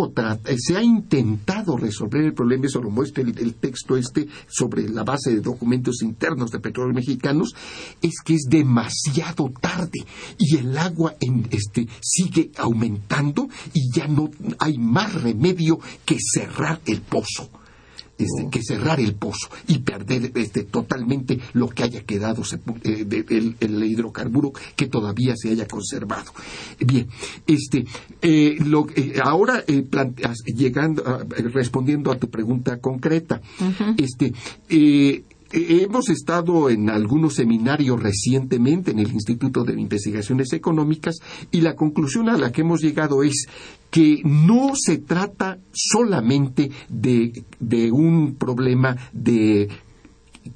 eh, 0.45 0.55
se 0.57 0.77
ha 0.77 0.83
intentado 0.83 1.77
resolver 1.77 2.21
el 2.23 2.33
problema, 2.33 2.65
eso 2.65 2.81
lo 2.81 2.89
muestra 2.89 3.23
el, 3.23 3.37
el 3.37 3.55
texto 3.55 3.95
este 3.95 4.27
sobre 4.47 4.89
la 4.89 5.03
base 5.03 5.31
de 5.31 5.41
documentos 5.41 6.01
internos 6.01 6.51
de 6.51 6.59
petróleos 6.59 6.95
mexicanos, 6.95 7.53
es 8.01 8.15
que 8.23 8.35
es 8.35 8.47
demasiado 8.49 9.51
tarde 9.59 9.99
y 10.37 10.57
el 10.57 10.77
agua 10.77 11.15
en, 11.19 11.47
este, 11.51 11.87
sigue 12.01 12.51
aumentando 12.57 13.47
y 13.73 13.91
ya 13.93 14.07
no 14.07 14.29
hay 14.59 14.77
más 14.77 15.21
remedio 15.21 15.79
que 16.05 16.17
cerrar 16.19 16.81
el 16.85 17.01
pozo. 17.01 17.49
Este, 18.19 18.43
Oh. 18.45 18.49
que 18.51 18.61
cerrar 18.61 18.99
el 18.99 19.15
pozo 19.15 19.47
y 19.67 19.79
perder 19.79 20.31
este, 20.35 20.63
totalmente 20.65 21.39
lo 21.53 21.69
que 21.69 21.83
haya 21.83 22.03
quedado 22.03 22.43
eh, 22.83 23.05
de- 23.05 23.25
el, 23.29 23.55
el 23.59 23.83
hidrocarburo 23.83 24.51
que 24.75 24.87
todavía 24.87 25.33
se 25.35 25.49
haya 25.49 25.67
conservado. 25.67 26.31
Bien, 26.85 27.07
este, 27.47 27.85
eh, 28.21 28.57
lo- 28.65 28.87
eh, 28.95 29.13
ahora 29.23 29.63
planteas- 29.89 30.43
llegando, 30.45 31.03
respondiendo 31.53 32.11
a 32.11 32.19
tu 32.19 32.29
pregunta 32.29 32.77
concreta, 32.79 33.41
este, 33.97 34.33
Hemos 35.51 36.09
estado 36.09 36.69
en 36.69 36.91
algunos 36.91 37.33
seminarios 37.33 37.99
recientemente 37.99 38.91
en 38.91 38.99
el 38.99 39.11
Instituto 39.11 39.63
de 39.63 39.73
Investigaciones 39.81 40.53
Económicas 40.53 41.15
y 41.49 41.61
la 41.61 41.75
conclusión 41.75 42.29
a 42.29 42.37
la 42.37 42.51
que 42.51 42.61
hemos 42.61 42.81
llegado 42.81 43.23
es 43.23 43.47
que 43.89 44.21
no 44.23 44.73
se 44.75 44.99
trata 44.99 45.59
solamente 45.73 46.69
de, 46.89 47.43
de 47.59 47.91
un 47.91 48.35
problema 48.35 48.95
de 49.11 49.67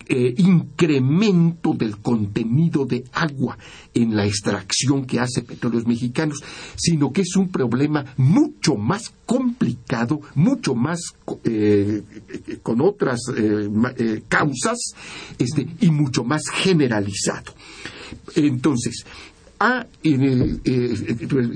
eh, 0.08 0.34
incremento 0.38 1.74
del 1.74 1.98
contenido 1.98 2.86
de 2.86 3.04
agua 3.14 3.58
en 3.94 4.16
la 4.16 4.26
extracción 4.26 5.06
que 5.06 5.20
hace 5.20 5.44
Petróleos 5.44 5.86
Mexicanos, 5.86 6.40
sino 6.76 7.12
que 7.12 7.22
es 7.22 7.36
un 7.36 7.50
problema 7.50 8.04
mucho 8.18 8.76
más 8.76 9.14
complicado, 9.26 10.20
mucho 10.36 10.76
más 10.76 11.00
eh, 11.44 12.02
eh, 12.28 12.58
con 12.62 12.82
otras 12.82 13.20
causas 14.28 14.80
este, 15.38 15.68
y 15.82 15.90
mucho 15.92 16.24
más 16.24 16.44
generalizado. 16.52 17.54
Entonces, 18.36 19.06
ha, 19.60 19.86
eh, 20.04 20.58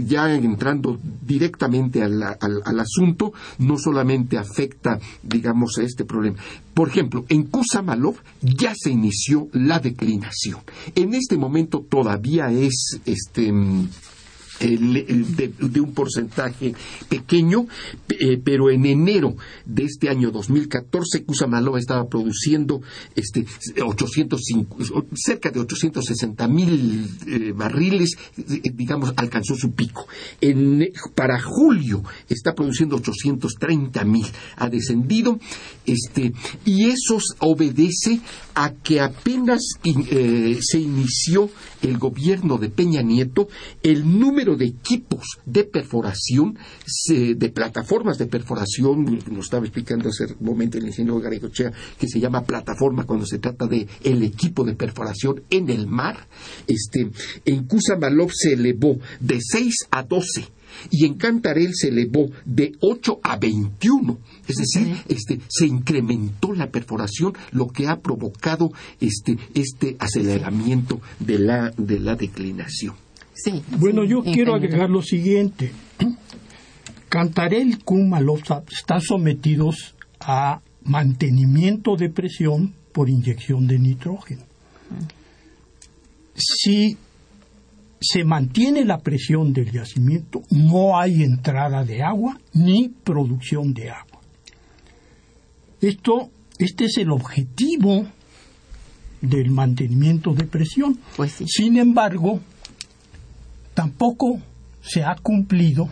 ya 0.05 0.33
entrando 0.33 0.99
directamente 1.21 2.01
al, 2.03 2.21
al- 2.23 2.62
al 2.63 2.79
asunto, 2.79 3.33
no 3.60 3.77
solamente 3.77 4.38
afecta, 4.38 4.99
digamos, 5.23 5.77
a 5.77 5.83
este 5.83 6.05
problema. 6.05 6.38
Por 6.73 6.89
ejemplo, 6.89 7.25
en 7.29 7.43
Kusamalov 7.43 8.15
ya 8.41 8.73
se 8.75 8.91
inició 8.91 9.47
la 9.53 9.79
declinación. 9.79 10.60
En 10.95 11.13
este 11.13 11.38
momento 11.38 11.86
todavía 11.89 12.51
es 12.51 12.99
este. 13.05 13.51
De, 14.59 15.81
un 15.81 15.93
porcentaje 15.93 16.73
pequeño, 17.09 17.67
eh, 18.09 18.39
pero 18.43 18.69
en 18.69 18.85
enero 18.85 19.35
de 19.65 19.83
este 19.83 20.09
año 20.09 20.31
2014 20.31 21.23
Kusamalova 21.23 21.79
estaba 21.79 22.07
produciendo 22.07 22.81
este 23.15 23.45
805, 23.81 24.77
cerca 25.15 25.51
de 25.51 25.59
860 25.59 26.47
mil 26.47 27.07
eh, 27.27 27.53
barriles, 27.55 28.17
eh, 28.37 28.61
digamos, 28.73 29.13
alcanzó 29.15 29.55
su 29.55 29.71
pico. 29.71 30.07
En, 30.41 30.89
para 31.15 31.39
julio 31.41 32.03
está 32.29 32.53
produciendo 32.53 32.95
830 32.97 34.03
mil, 34.05 34.25
ha 34.55 34.69
descendido, 34.69 35.39
este, 35.85 36.33
y 36.65 36.85
eso 36.85 37.19
obedece 37.39 38.19
a 38.55 38.71
que 38.71 38.99
apenas 38.99 39.61
se 39.83 40.79
inició 40.79 41.49
el 41.81 41.97
gobierno 41.97 42.57
de 42.57 42.69
Peña 42.69 43.01
Nieto, 43.01 43.47
el 43.83 44.19
número 44.19 44.55
de 44.55 44.65
equipos 44.65 45.39
de 45.45 45.63
perforación, 45.63 46.57
de 47.07 47.49
plataformas 47.49 48.17
de 48.17 48.27
perforación, 48.27 49.19
nos 49.31 49.45
estaba 49.45 49.65
explicando 49.65 50.09
hace 50.09 50.25
un 50.39 50.45
momento 50.45 50.77
el 50.77 50.87
ingeniero 50.87 51.19
Garaycochea, 51.19 51.71
que 51.99 52.07
se 52.07 52.19
llama 52.19 52.43
plataforma 52.43 53.05
cuando 53.05 53.25
se 53.25 53.39
trata 53.39 53.67
de 53.67 53.87
el 54.03 54.23
equipo 54.23 54.63
de 54.63 54.75
perforación 54.75 55.43
en 55.49 55.69
el 55.69 55.87
mar, 55.87 56.27
este, 56.67 57.09
en 57.45 57.65
Kusamalov 57.65 58.31
se 58.33 58.53
elevó 58.53 58.97
de 59.19 59.39
6 59.41 59.87
a 59.91 60.03
12 60.03 60.57
y 60.91 61.05
en 61.05 61.15
Cantarell 61.15 61.73
se 61.73 61.89
elevó 61.89 62.29
de 62.45 62.73
8 62.79 63.19
a 63.23 63.37
21. 63.37 64.19
Es 64.47 64.55
decir, 64.55 64.95
este, 65.07 65.39
se 65.47 65.67
incrementó 65.67 66.53
la 66.53 66.67
perforación, 66.67 67.33
lo 67.51 67.67
que 67.67 67.88
ha 67.88 67.99
provocado 67.99 68.71
este, 69.01 69.38
este 69.53 69.95
aceleramiento 69.99 71.01
de 71.19 71.39
la, 71.39 71.71
de 71.77 71.99
la 71.99 72.15
declinación. 72.15 72.95
Sí. 73.33 73.62
Bueno, 73.77 74.03
sí, 74.03 74.10
yo 74.10 74.23
quiero 74.23 74.55
agregar 74.55 74.89
lo 74.89 75.01
siguiente. 75.01 75.71
Cantarell 77.10 77.69
y 77.69 77.75
Kumalov 77.75 78.41
están 78.71 79.01
sometidos 79.01 79.95
a 80.19 80.62
mantenimiento 80.83 81.95
de 81.95 82.10
presión 82.10 82.73
por 82.91 83.10
inyección 83.10 83.67
de 83.67 83.79
nitrógeno. 83.79 84.43
Si 86.36 86.97
se 87.99 88.23
mantiene 88.23 88.86
la 88.86 88.99
presión 88.99 89.53
del 89.53 89.71
yacimiento, 89.71 90.43
no 90.51 90.99
hay 90.99 91.23
entrada 91.23 91.83
de 91.83 92.03
agua 92.03 92.39
ni 92.53 92.89
producción 92.89 93.73
de 93.73 93.89
agua. 93.89 94.06
Esto, 95.81 96.29
este 96.57 96.85
es 96.85 96.97
el 96.97 97.11
objetivo 97.11 98.07
del 99.21 99.51
mantenimiento 99.51 100.33
de 100.33 100.45
presión. 100.45 100.99
Pues 101.15 101.33
sí. 101.33 101.45
Sin 101.47 101.77
embargo, 101.77 102.39
tampoco 103.73 104.39
se 104.81 105.03
ha 105.03 105.15
cumplido 105.15 105.89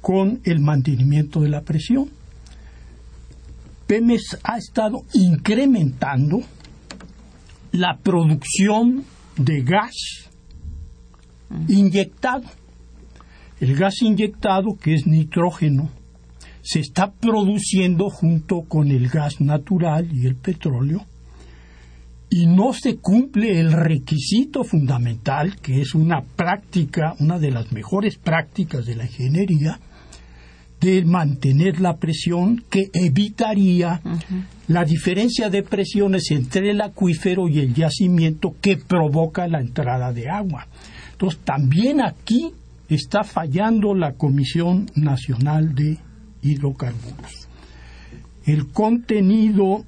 con 0.00 0.40
el 0.44 0.60
mantenimiento 0.60 1.40
de 1.40 1.48
la 1.50 1.62
presión. 1.62 2.10
Pemex 3.86 4.38
ha 4.44 4.56
estado 4.56 5.04
incrementando 5.12 6.40
la 7.72 7.98
producción 7.98 9.04
de 9.36 9.62
gas 9.62 9.94
inyectado. 11.68 12.44
El 13.60 13.76
gas 13.76 14.00
inyectado, 14.00 14.76
que 14.80 14.94
es 14.94 15.06
nitrógeno, 15.06 15.90
se 16.70 16.78
está 16.78 17.10
produciendo 17.10 18.10
junto 18.10 18.62
con 18.62 18.92
el 18.92 19.08
gas 19.08 19.40
natural 19.40 20.08
y 20.12 20.26
el 20.26 20.36
petróleo 20.36 21.04
y 22.30 22.46
no 22.46 22.72
se 22.72 22.98
cumple 22.98 23.58
el 23.58 23.72
requisito 23.72 24.62
fundamental, 24.62 25.56
que 25.56 25.80
es 25.80 25.96
una 25.96 26.22
práctica, 26.22 27.16
una 27.18 27.40
de 27.40 27.50
las 27.50 27.72
mejores 27.72 28.18
prácticas 28.18 28.86
de 28.86 28.94
la 28.94 29.06
ingeniería, 29.06 29.80
de 30.80 31.04
mantener 31.04 31.80
la 31.80 31.96
presión 31.96 32.62
que 32.70 32.88
evitaría 32.94 34.00
la 34.68 34.84
diferencia 34.84 35.50
de 35.50 35.64
presiones 35.64 36.30
entre 36.30 36.70
el 36.70 36.82
acuífero 36.82 37.48
y 37.48 37.58
el 37.58 37.74
yacimiento 37.74 38.54
que 38.60 38.76
provoca 38.76 39.48
la 39.48 39.60
entrada 39.60 40.12
de 40.12 40.30
agua. 40.30 40.68
Entonces, 41.10 41.40
también 41.42 42.00
aquí 42.00 42.52
está 42.88 43.24
fallando 43.24 43.92
la 43.92 44.12
Comisión 44.12 44.88
Nacional 44.94 45.74
de 45.74 45.98
Hidrocarburos. 46.42 47.48
El 48.44 48.68
contenido 48.68 49.84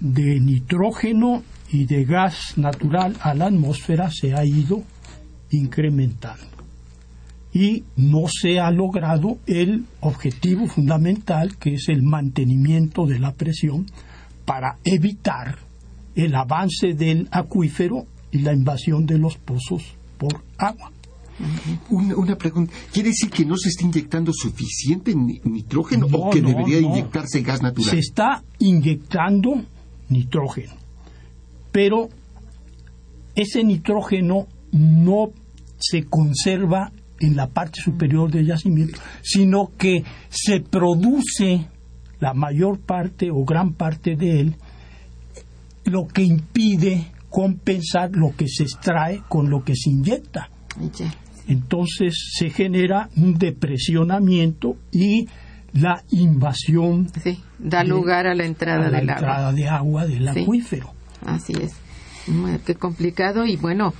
de 0.00 0.40
nitrógeno 0.40 1.42
y 1.70 1.86
de 1.86 2.04
gas 2.04 2.56
natural 2.56 3.16
a 3.20 3.34
la 3.34 3.46
atmósfera 3.46 4.10
se 4.10 4.34
ha 4.34 4.44
ido 4.44 4.82
incrementando 5.50 6.54
y 7.52 7.84
no 7.96 8.26
se 8.28 8.58
ha 8.58 8.70
logrado 8.70 9.38
el 9.46 9.84
objetivo 10.00 10.66
fundamental 10.66 11.56
que 11.56 11.74
es 11.74 11.88
el 11.88 12.02
mantenimiento 12.02 13.06
de 13.06 13.20
la 13.20 13.32
presión 13.32 13.86
para 14.44 14.78
evitar 14.84 15.58
el 16.16 16.34
avance 16.34 16.94
del 16.94 17.28
acuífero 17.30 18.06
y 18.32 18.38
la 18.38 18.52
invasión 18.52 19.06
de 19.06 19.18
los 19.18 19.38
pozos 19.38 19.96
por 20.18 20.42
agua. 20.58 20.90
Una, 21.90 22.14
una 22.16 22.36
pregunta, 22.36 22.72
¿quiere 22.92 23.08
decir 23.08 23.28
que 23.30 23.44
no 23.44 23.56
se 23.56 23.68
está 23.68 23.84
inyectando 23.84 24.32
suficiente 24.32 25.14
ni- 25.16 25.40
nitrógeno 25.44 26.06
No, 26.08 26.16
o 26.18 26.30
que 26.30 26.40
no, 26.40 26.48
debería 26.50 26.80
no. 26.80 26.88
inyectarse 26.88 27.42
gas 27.42 27.60
natural? 27.60 27.90
Se 27.90 27.98
está 27.98 28.44
inyectando 28.60 29.62
nitrógeno, 30.08 30.72
pero 31.72 32.08
ese 33.34 33.64
nitrógeno 33.64 34.46
no 34.70 35.30
se 35.78 36.04
conserva 36.04 36.92
en 37.20 37.36
la 37.36 37.48
parte 37.48 37.80
superior 37.80 38.30
del 38.30 38.46
yacimiento, 38.46 39.00
sino 39.22 39.70
que 39.76 40.04
se 40.28 40.60
produce 40.60 41.66
la 42.20 42.32
mayor 42.32 42.78
parte 42.78 43.30
o 43.32 43.44
gran 43.44 43.72
parte 43.72 44.14
de 44.16 44.40
él, 44.40 44.56
lo 45.84 46.06
que 46.06 46.22
impide 46.22 47.12
compensar 47.28 48.10
lo 48.12 48.34
que 48.36 48.46
se 48.48 48.62
extrae 48.62 49.20
con 49.28 49.50
lo 49.50 49.64
que 49.64 49.74
se 49.74 49.90
inyecta. 49.90 50.48
Entonces 51.48 52.32
se 52.38 52.50
genera 52.50 53.08
un 53.16 53.38
depresionamiento 53.38 54.76
y 54.92 55.28
la 55.72 56.02
invasión 56.10 57.08
Sí, 57.22 57.42
da 57.58 57.82
de- 57.82 57.88
lugar 57.88 58.26
a 58.26 58.34
la 58.34 58.44
entrada 58.44 58.86
a 58.86 58.90
la 58.90 59.00
del 59.00 59.10
agua. 59.10 59.52
de 59.52 59.68
agua 59.68 60.06
del 60.06 60.30
Sí. 60.32 60.40
acuífero. 60.42 60.92
Así 61.26 61.52
es. 61.60 61.72
Qué 62.64 62.74
complicado 62.74 63.44
y 63.44 63.56
bueno, 63.56 63.92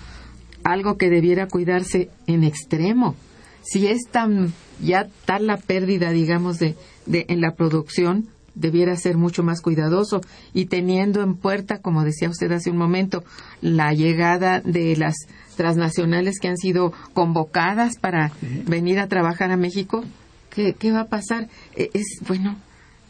algo 0.62 0.96
que 0.96 1.10
debiera 1.10 1.46
cuidarse 1.48 2.10
en 2.26 2.44
extremo. 2.44 3.14
Si 3.62 3.86
es 3.86 4.02
tan 4.10 4.52
ya 4.80 5.08
tal 5.26 5.46
la 5.46 5.56
pérdida, 5.58 6.10
digamos, 6.10 6.58
de, 6.58 6.76
de 7.06 7.26
en 7.28 7.40
la 7.40 7.54
producción, 7.54 8.28
debiera 8.54 8.96
ser 8.96 9.16
mucho 9.16 9.42
más 9.42 9.60
cuidadoso 9.60 10.20
y 10.52 10.66
teniendo 10.66 11.22
en 11.22 11.34
puerta, 11.34 11.78
como 11.78 12.04
decía 12.04 12.30
usted 12.30 12.52
hace 12.52 12.70
un 12.70 12.76
momento, 12.76 13.24
la 13.60 13.92
llegada 13.92 14.60
de 14.60 14.96
las 14.96 15.14
transnacionales 15.56 16.38
que 16.40 16.48
han 16.48 16.56
sido 16.56 16.92
convocadas 17.12 17.96
para 17.98 18.32
venir 18.66 18.98
a 18.98 19.08
trabajar 19.08 19.50
a 19.50 19.56
México, 19.56 20.04
¿qué, 20.50 20.74
qué 20.74 20.92
va 20.92 21.00
a 21.00 21.08
pasar? 21.08 21.48
Eh, 21.76 21.90
Es 21.94 22.18
bueno, 22.26 22.56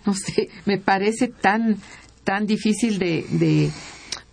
no 0.07 0.15
sé, 0.15 0.49
me 0.67 0.79
parece 0.79 1.29
tan, 1.29 1.77
tan 2.25 2.47
difícil 2.47 2.99
de, 2.99 3.25
de 3.31 3.71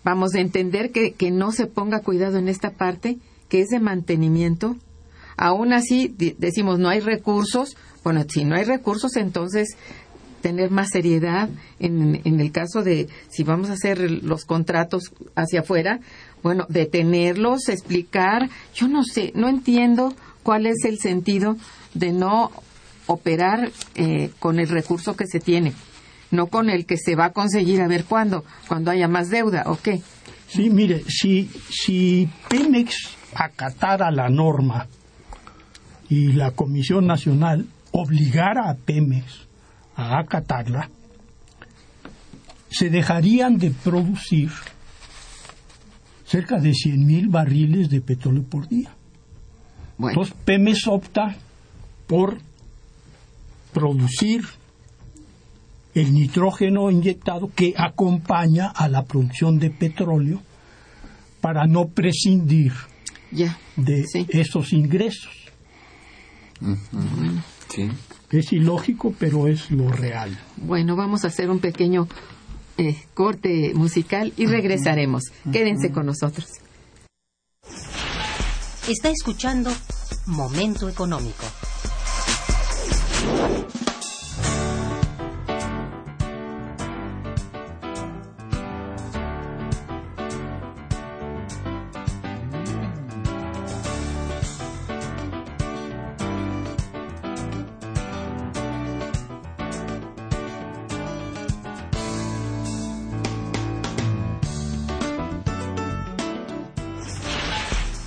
vamos, 0.03 0.31
de 0.31 0.41
entender 0.41 0.91
que, 0.91 1.13
que 1.13 1.31
no 1.31 1.51
se 1.51 1.67
ponga 1.67 2.01
cuidado 2.01 2.37
en 2.37 2.47
esta 2.47 2.71
parte, 2.71 3.17
que 3.49 3.61
es 3.61 3.67
de 3.67 3.79
mantenimiento. 3.79 4.75
Aún 5.37 5.73
así, 5.73 6.13
decimos, 6.37 6.79
no 6.79 6.89
hay 6.89 6.99
recursos. 6.99 7.75
Bueno, 8.03 8.23
si 8.27 8.45
no 8.45 8.55
hay 8.55 8.63
recursos, 8.63 9.15
entonces 9.15 9.69
tener 10.41 10.71
más 10.71 10.89
seriedad 10.91 11.49
en, 11.79 12.21
en 12.23 12.39
el 12.39 12.51
caso 12.51 12.83
de 12.83 13.07
si 13.29 13.43
vamos 13.43 13.69
a 13.69 13.73
hacer 13.73 13.99
los 14.23 14.45
contratos 14.45 15.11
hacia 15.35 15.61
afuera, 15.61 15.99
bueno, 16.43 16.65
detenerlos, 16.69 17.69
explicar. 17.69 18.49
Yo 18.73 18.87
no 18.87 19.03
sé, 19.03 19.31
no 19.35 19.47
entiendo 19.47 20.13
cuál 20.43 20.65
es 20.65 20.83
el 20.85 20.99
sentido 20.99 21.55
de 21.93 22.11
no 22.11 22.51
operar 23.07 23.71
eh, 23.95 24.31
con 24.39 24.59
el 24.59 24.69
recurso 24.69 25.15
que 25.15 25.27
se 25.27 25.39
tiene, 25.39 25.73
no 26.31 26.47
con 26.47 26.69
el 26.69 26.85
que 26.85 26.97
se 26.97 27.15
va 27.15 27.25
a 27.25 27.33
conseguir 27.33 27.81
a 27.81 27.87
ver 27.87 28.05
cuándo, 28.05 28.43
cuando 28.67 28.91
haya 28.91 29.07
más 29.07 29.29
deuda 29.29 29.63
o 29.67 29.77
qué. 29.77 30.01
Sí, 30.47 30.69
mire, 30.69 31.03
si, 31.07 31.49
si 31.69 32.29
Pemex 32.49 32.95
acatara 33.33 34.11
la 34.11 34.29
norma 34.29 34.87
y 36.09 36.33
la 36.33 36.51
Comisión 36.51 37.07
Nacional 37.07 37.67
obligara 37.91 38.69
a 38.69 38.75
Pemex 38.75 39.47
a 39.95 40.19
acatarla, 40.19 40.89
se 42.69 42.89
dejarían 42.89 43.57
de 43.57 43.71
producir 43.71 44.49
cerca 46.25 46.59
de 46.59 46.71
100.000 46.71 47.29
barriles 47.29 47.89
de 47.89 48.01
petróleo 48.01 48.43
por 48.43 48.67
día. 48.67 48.91
Entonces 49.99 50.33
Pemex 50.45 50.87
opta 50.87 51.35
por 52.07 52.39
producir 53.73 54.43
el 55.93 56.13
nitrógeno 56.13 56.89
inyectado 56.89 57.51
que 57.53 57.73
acompaña 57.77 58.67
a 58.67 58.87
la 58.87 59.03
producción 59.03 59.59
de 59.59 59.69
petróleo 59.69 60.41
para 61.41 61.67
no 61.67 61.89
prescindir 61.89 62.73
de 63.75 64.05
esos 64.29 64.71
ingresos. 64.73 65.31
Es 68.31 68.53
ilógico, 68.53 69.13
pero 69.17 69.47
es 69.47 69.71
lo 69.71 69.89
real. 69.89 70.37
Bueno, 70.57 70.95
vamos 70.95 71.25
a 71.25 71.27
hacer 71.27 71.49
un 71.49 71.59
pequeño 71.59 72.07
eh, 72.77 72.95
corte 73.13 73.73
musical 73.73 74.33
y 74.37 74.45
regresaremos. 74.45 75.23
Quédense 75.51 75.91
con 75.91 76.05
nosotros. 76.05 76.47
Está 78.87 79.09
escuchando 79.09 79.71
Momento 80.27 80.89
Económico. 80.89 81.45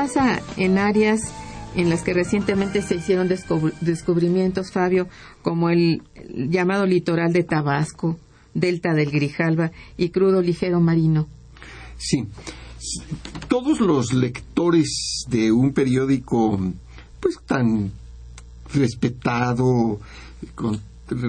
Pasa 0.00 0.40
en 0.56 0.78
áreas 0.78 1.20
en 1.74 1.90
las 1.90 2.00
que 2.02 2.14
recientemente 2.14 2.80
se 2.80 2.94
hicieron 2.94 3.28
descubrimientos, 3.28 4.72
Fabio, 4.72 5.08
como 5.42 5.68
el 5.68 6.00
llamado 6.34 6.86
litoral 6.86 7.34
de 7.34 7.44
Tabasco, 7.44 8.16
delta 8.54 8.94
del 8.94 9.10
Grijalva 9.10 9.72
y 9.98 10.08
crudo 10.08 10.40
ligero 10.40 10.80
marino? 10.80 11.28
Sí. 11.98 12.26
Todos 13.48 13.80
los 13.80 14.14
lectores 14.14 15.26
de 15.28 15.52
un 15.52 15.74
periódico 15.74 16.58
pues 17.20 17.38
tan 17.44 17.92
respetado 18.72 20.00
con 20.54 20.80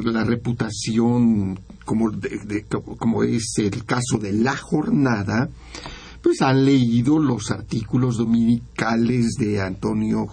la 0.06 0.24
reputación 0.24 1.60
como, 1.84 2.10
como 2.98 3.24
es 3.24 3.54
el 3.58 3.84
caso 3.84 4.18
de 4.18 4.32
La 4.32 4.56
Jornada, 4.56 5.50
pues 6.22 6.42
han 6.42 6.66
leído 6.66 7.20
los 7.20 7.52
artículos 7.52 8.18
dominicales 8.18 9.36
de 9.40 9.62
Antonio 9.62 10.28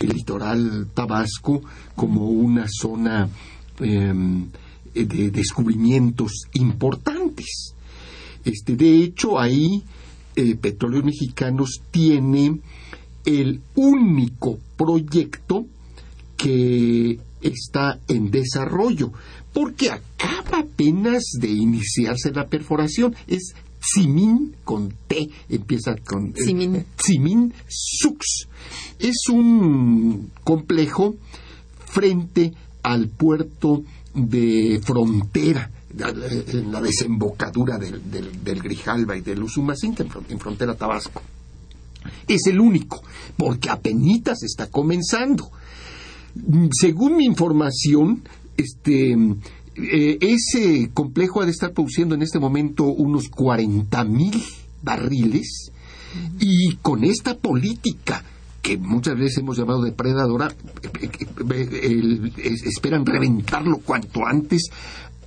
Litoral 0.00 0.88
Tabasco 0.94 1.62
como 1.96 2.28
una 2.28 2.66
zona 2.68 3.28
em, 3.80 4.46
de 4.94 5.30
descubrimientos 5.30 6.32
importantes. 6.52 7.74
Este, 8.44 8.76
de 8.76 9.02
hecho, 9.02 9.38
ahí 9.38 9.82
eh, 10.36 10.54
Petróleos 10.56 11.04
Mexicanos 11.04 11.80
tiene 11.90 12.60
el 13.24 13.60
único 13.74 14.58
proyecto 14.76 15.66
que 16.36 17.18
está 17.40 18.00
en 18.08 18.30
desarrollo, 18.30 19.12
porque 19.52 19.90
acaba 19.90 20.60
apenas 20.60 21.22
de 21.40 21.48
iniciarse 21.48 22.32
la 22.32 22.46
perforación. 22.48 23.14
Es 23.26 23.54
Simin 23.84 24.56
con 24.64 24.94
T, 25.06 25.28
empieza 25.48 25.96
con 25.96 26.34
Simin. 26.34 26.84
Simin 26.96 27.52
Sux. 27.68 28.48
Es 28.98 29.28
un 29.30 30.30
complejo 30.42 31.16
frente 31.86 32.52
al 32.82 33.08
puerto 33.08 33.82
de 34.14 34.80
frontera, 34.82 35.70
en 35.96 36.72
la 36.72 36.80
desembocadura 36.80 37.78
del, 37.78 38.10
del, 38.10 38.42
del 38.42 38.62
Grijalba 38.62 39.16
y 39.16 39.20
del 39.20 39.42
Usumacinta, 39.42 40.04
en 40.28 40.38
frontera 40.38 40.74
Tabasco. 40.74 41.22
Es 42.26 42.46
el 42.46 42.60
único, 42.60 43.02
porque 43.36 43.70
apenas 43.70 44.42
está 44.42 44.68
comenzando. 44.68 45.50
Mm, 46.34 46.68
Según 46.72 47.16
mi 47.16 47.24
información, 47.24 48.22
este, 48.56 49.16
eh, 49.76 50.18
ese 50.20 50.90
complejo 50.92 51.40
ha 51.40 51.44
de 51.44 51.52
estar 51.52 51.72
produciendo 51.72 52.14
en 52.14 52.22
este 52.22 52.38
momento 52.38 52.84
unos 52.84 53.28
40 53.28 54.04
mil 54.04 54.42
barriles 54.82 55.72
y 56.38 56.76
con 56.76 57.04
esta 57.04 57.36
política 57.36 58.22
que 58.62 58.78
muchas 58.78 59.18
veces 59.18 59.38
hemos 59.38 59.58
llamado 59.58 59.82
depredadora, 59.82 60.48
eh, 61.00 61.10
eh, 61.82 62.54
esperan 62.64 63.04
reventarlo 63.04 63.78
cuanto 63.78 64.24
antes, 64.24 64.70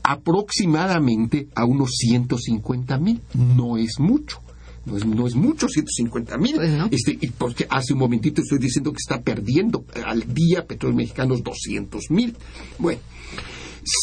aproximadamente 0.01 1.47
a 1.53 1.63
unos 1.63 1.91
150 1.97 2.97
mil. 2.97 3.21
No 3.36 3.77
es 3.77 3.99
mucho. 3.99 4.41
No 4.86 4.97
es, 4.97 5.05
no 5.05 5.27
es 5.27 5.36
mucho, 5.36 5.67
150 5.67 6.38
mil. 6.38 6.55
Pues. 6.55 6.71
Este, 6.91 7.17
y 7.19 7.29
porque 7.29 7.67
hace 7.69 7.93
un 7.93 7.99
momentito 7.99 8.41
estoy 8.41 8.57
diciendo 8.57 8.91
que 8.91 8.99
está 8.99 9.21
perdiendo 9.21 9.86
al 10.03 10.33
día 10.33 10.65
petróleos 10.65 10.97
mexicanos 10.97 11.43
200 11.43 12.10
mil. 12.10 12.36
Bueno, 12.79 13.01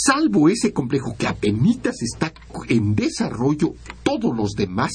salvo 0.06 0.48
ese 0.48 0.72
complejo 0.72 1.14
que 1.18 1.26
apenas 1.26 2.00
está 2.02 2.32
en 2.68 2.94
desarrollo, 2.94 3.74
todos 4.02 4.34
los 4.36 4.52
demás, 4.52 4.90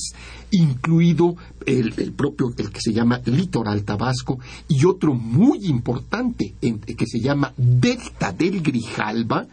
incluido 0.52 1.36
el, 1.66 1.94
el 1.98 2.12
propio, 2.14 2.52
el 2.58 2.72
que 2.72 2.82
se 2.82 2.94
llama 2.94 3.22
Litoral 3.26 3.84
Tabasco, 3.84 4.40
y 4.68 4.86
otro 4.86 5.14
muy 5.14 5.66
importante 5.66 6.56
en- 6.62 6.80
que 6.80 7.06
se 7.06 7.20
llama 7.20 7.54
Delta 7.58 8.32
del 8.32 8.62
Grijalba, 8.62 9.46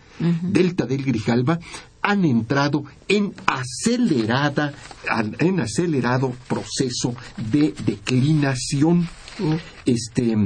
Delta 0.43 0.87
del 0.87 1.05
Grijalba, 1.05 1.59
han 2.01 2.25
entrado 2.25 2.85
en 3.09 3.35
acelerada, 3.47 4.73
en 5.39 5.61
acelerado 5.61 6.33
proceso 6.49 7.15
de 7.51 7.75
declinación 7.85 9.09
este 9.85 10.37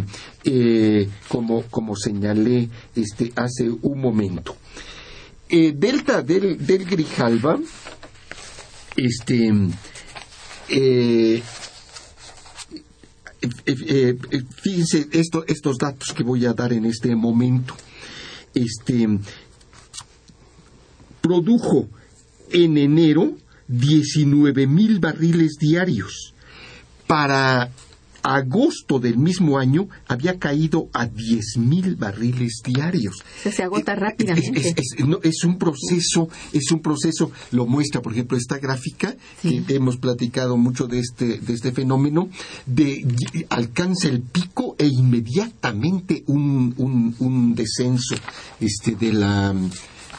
eh, 0.44 1.08
como 1.28 1.62
como 1.62 1.96
señalé 1.96 2.68
este 2.94 3.32
hace 3.36 3.70
un 3.70 4.00
momento 4.00 4.56
Eh, 5.52 5.72
delta 5.74 6.22
del, 6.22 6.64
del 6.64 6.84
Grijalba 6.84 7.58
este 8.96 9.52
eh, 10.68 11.42
eh, 13.66 14.16
fíjense 14.62 15.08
esto, 15.10 15.44
estos 15.48 15.76
datos 15.78 16.12
que 16.12 16.22
voy 16.22 16.46
a 16.46 16.52
dar 16.52 16.72
en 16.72 16.84
este 16.84 17.16
momento 17.16 17.74
este 18.54 19.08
produjo 21.20 21.88
en 22.50 22.78
enero 22.78 23.36
19 23.68 24.66
mil 24.66 24.98
barriles 24.98 25.56
diarios. 25.58 26.34
Para 27.06 27.70
agosto 28.22 28.98
del 28.98 29.16
mismo 29.18 29.58
año 29.58 29.88
había 30.08 30.38
caído 30.38 30.88
a 30.92 31.06
10 31.06 31.56
mil 31.58 31.96
barriles 31.96 32.60
diarios. 32.64 33.16
O 33.20 33.42
sea, 33.42 33.52
se 33.52 33.62
agota 33.62 33.92
Es, 33.94 33.98
rápidamente. 33.98 34.60
es- 34.60 34.74
es- 34.98 35.06
no, 35.06 35.18
es 35.22 35.44
un 35.44 35.58
proceso, 35.58 36.28
es 36.52 36.70
un 36.72 36.80
proceso, 36.80 37.30
lo 37.52 37.66
muestra, 37.66 38.02
por 38.02 38.12
ejemplo, 38.12 38.36
esta 38.36 38.58
gráfica, 38.58 39.14
Sí. 39.42 39.62
que 39.66 39.74
hemos 39.74 39.96
platicado 39.96 40.56
mucho 40.56 40.86
de 40.86 40.98
este, 41.00 41.38
de 41.38 41.52
este 41.52 41.72
fenómeno, 41.72 42.28
de 42.66 43.06
alcanza 43.50 44.08
el 44.08 44.20
pico 44.22 44.76
e 44.78 44.86
inmediatamente 44.86 46.24
un, 46.26 46.74
un, 46.76 47.14
un 47.18 47.54
descenso 47.54 48.14
este, 48.60 48.94
de 48.94 49.12
la 49.12 49.54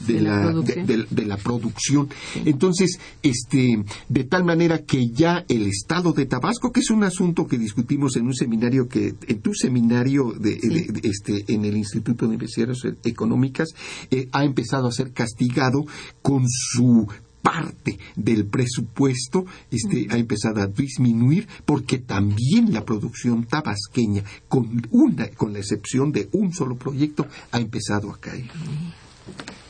de, 0.08 0.14
De 0.16 0.22
la 0.22 1.06
de- 1.10 1.26
la 1.26 1.38
producción. 1.38 2.10
Entonces, 2.46 3.00
este, 3.24 3.84
de 4.10 4.24
tal 4.26 4.44
manera 4.44 4.80
que 4.80 5.10
ya 5.10 5.46
el 5.48 5.68
estado 5.68 6.14
de 6.14 6.26
Tabasco, 6.26 6.72
que 6.72 6.80
es 6.82 6.90
un 6.90 7.04
asunto 7.04 7.48
que 7.48 7.58
discutimos 7.58 8.16
en 8.16 8.26
un 8.28 8.34
seminario 8.34 8.88
que, 8.88 9.14
en 9.28 9.40
tu 9.42 9.54
seminario 9.54 10.32
de- 10.34 10.60
este, 11.04 11.46
en 11.54 11.66
el 11.66 11.78
Instituto 11.78 12.28
de 12.28 12.34
Investigaciones 12.34 12.98
Económicas, 13.04 13.70
eh, 14.10 14.28
ha 14.32 14.44
empezado 14.44 14.88
a 14.88 14.92
ser 14.92 15.12
castigado 15.12 15.86
con 16.22 16.44
su 16.48 17.08
parte 17.42 17.98
del 18.16 18.46
presupuesto 18.46 19.46
este, 19.72 20.06
ha 20.12 20.18
empezado 20.18 20.62
a 20.62 20.68
disminuir 20.68 21.48
porque 21.66 21.98
también 21.98 22.72
la 22.72 22.86
producción 22.86 23.46
tabasqueña 23.46 24.24
con 24.48 24.88
una 24.92 25.28
con 25.30 25.52
la 25.52 25.58
excepción 25.60 26.12
de 26.12 26.30
un 26.34 26.54
solo 26.54 26.76
proyecto 26.76 27.26
ha 27.52 27.60
empezado 27.60 28.12
a 28.12 28.20
caer 28.20 28.46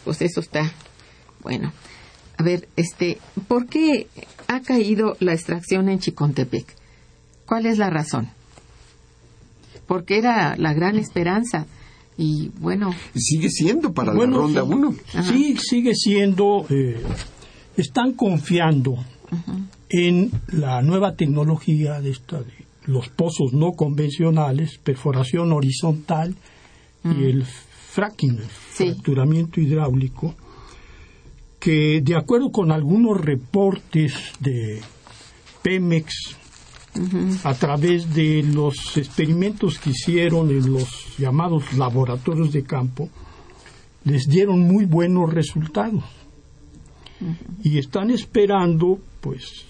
Pues 0.04 0.22
eso 0.22 0.40
está 0.40 0.72
bueno. 1.42 1.72
A 2.38 2.44
ver, 2.44 2.68
este, 2.76 3.20
¿por 3.48 3.68
qué 3.68 4.08
ha 4.48 4.62
caído 4.62 5.16
la 5.20 5.34
extracción 5.34 5.90
en 5.90 6.00
Chicontepec? 6.00 6.66
¿Cuál 7.46 7.66
es 7.66 7.78
la 7.78 7.90
razón? 7.90 8.30
Porque 9.88 10.18
era 10.18 10.56
la 10.58 10.74
gran 10.74 10.98
esperanza 10.98 11.68
y 12.18 12.50
bueno, 12.60 12.94
sigue 13.16 13.50
siendo 13.50 13.94
para 13.94 14.14
Bueno, 14.14 14.38
la 14.38 14.62
ronda 14.62 14.62
sí. 14.64 14.68
1 14.72 14.96
Sí, 15.24 15.58
sigue 15.58 15.96
siendo. 15.96 16.66
eh, 16.70 17.02
están 17.78 18.14
confiando 18.14 18.98
en 19.90 20.32
la 20.48 20.82
nueva 20.82 21.16
tecnología 21.16 22.00
de 22.02 22.12
esta 22.12 22.40
de 22.42 22.54
los 22.86 23.10
pozos 23.10 23.54
no 23.54 23.72
convencionales, 23.74 24.78
perforación 24.84 25.52
horizontal 25.54 26.36
y 27.04 27.24
el 27.26 27.46
fracking, 27.92 28.40
Sí. 28.74 28.86
fracturamiento 28.86 29.60
hidráulico, 29.60 30.34
que 31.60 32.02
de 32.02 32.16
acuerdo 32.16 32.52
con 32.52 32.72
algunos 32.72 33.20
reportes 33.20 34.14
de 34.40 34.82
Pemex 35.62 36.38
a 37.44 37.54
través 37.54 38.14
de 38.14 38.44
los 38.44 38.98
experimentos 38.98 39.78
que 39.80 39.92
hicieron 39.92 40.50
en 40.50 40.74
los 40.74 41.18
llamados 41.18 41.74
laboratorios 41.74 42.52
de 42.52 42.64
campo, 42.64 43.10
les 44.04 44.28
dieron 44.28 44.62
muy 44.62 44.86
buenos 44.86 45.32
resultados. 45.34 46.04
Y 47.64 47.78
están 47.78 48.10
esperando, 48.10 49.00
pues, 49.22 49.66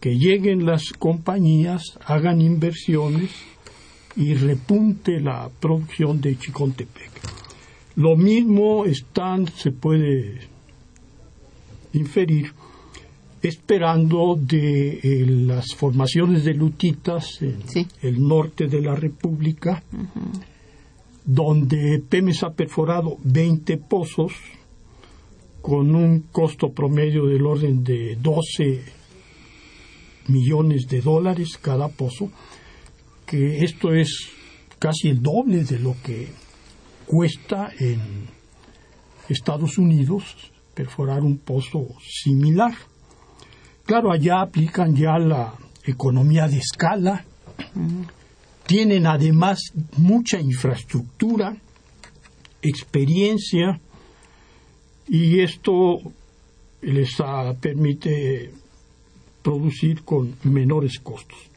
que 0.00 0.16
lleguen 0.16 0.64
las 0.64 0.92
compañías, 0.92 1.98
hagan 2.06 2.40
inversiones 2.40 3.30
y 4.16 4.34
repunte 4.34 5.20
la 5.20 5.48
producción 5.60 6.20
de 6.20 6.36
Chicontepec. 6.38 7.10
Lo 7.96 8.16
mismo 8.16 8.84
están, 8.84 9.46
se 9.48 9.70
puede 9.72 10.40
inferir, 11.92 12.52
esperando 13.42 14.36
de 14.38 14.98
eh, 15.02 15.26
las 15.26 15.74
formaciones 15.74 16.44
de 16.44 16.54
lutitas 16.54 17.40
en 17.40 17.56
Sí. 17.68 17.86
el 18.02 18.26
norte 18.26 18.66
de 18.66 18.80
la 18.80 18.94
República, 18.94 19.82
donde 21.24 22.02
Pemex 22.08 22.42
ha 22.42 22.50
perforado 22.50 23.16
20 23.24 23.76
pozos 23.78 24.32
con 25.62 25.94
un 25.94 26.20
costo 26.32 26.70
promedio 26.72 27.26
del 27.26 27.44
orden 27.46 27.84
de 27.84 28.16
12 28.16 28.82
millones 30.28 30.86
de 30.88 31.00
dólares 31.00 31.58
cada 31.60 31.88
pozo, 31.88 32.30
que 33.30 33.62
esto 33.62 33.94
es 33.94 34.28
casi 34.80 35.08
el 35.08 35.22
doble 35.22 35.62
de 35.62 35.78
lo 35.78 35.94
que 36.02 36.26
cuesta 37.06 37.70
en 37.78 38.00
Estados 39.28 39.78
Unidos 39.78 40.24
perforar 40.74 41.20
un 41.20 41.38
pozo 41.38 41.86
similar. 42.04 42.74
Claro, 43.84 44.10
allá 44.10 44.40
aplican 44.40 44.96
ya 44.96 45.16
la 45.18 45.54
economía 45.84 46.48
de 46.48 46.58
escala, 46.58 47.24
tienen 48.66 49.06
además 49.06 49.60
mucha 49.96 50.40
infraestructura, 50.40 51.56
experiencia, 52.62 53.80
y 55.06 55.38
esto 55.38 55.98
les 56.82 57.10
ah, 57.20 57.54
permite 57.60 58.50
producir 59.40 60.02
con 60.02 60.34
menores 60.42 60.98
costos. 60.98 61.49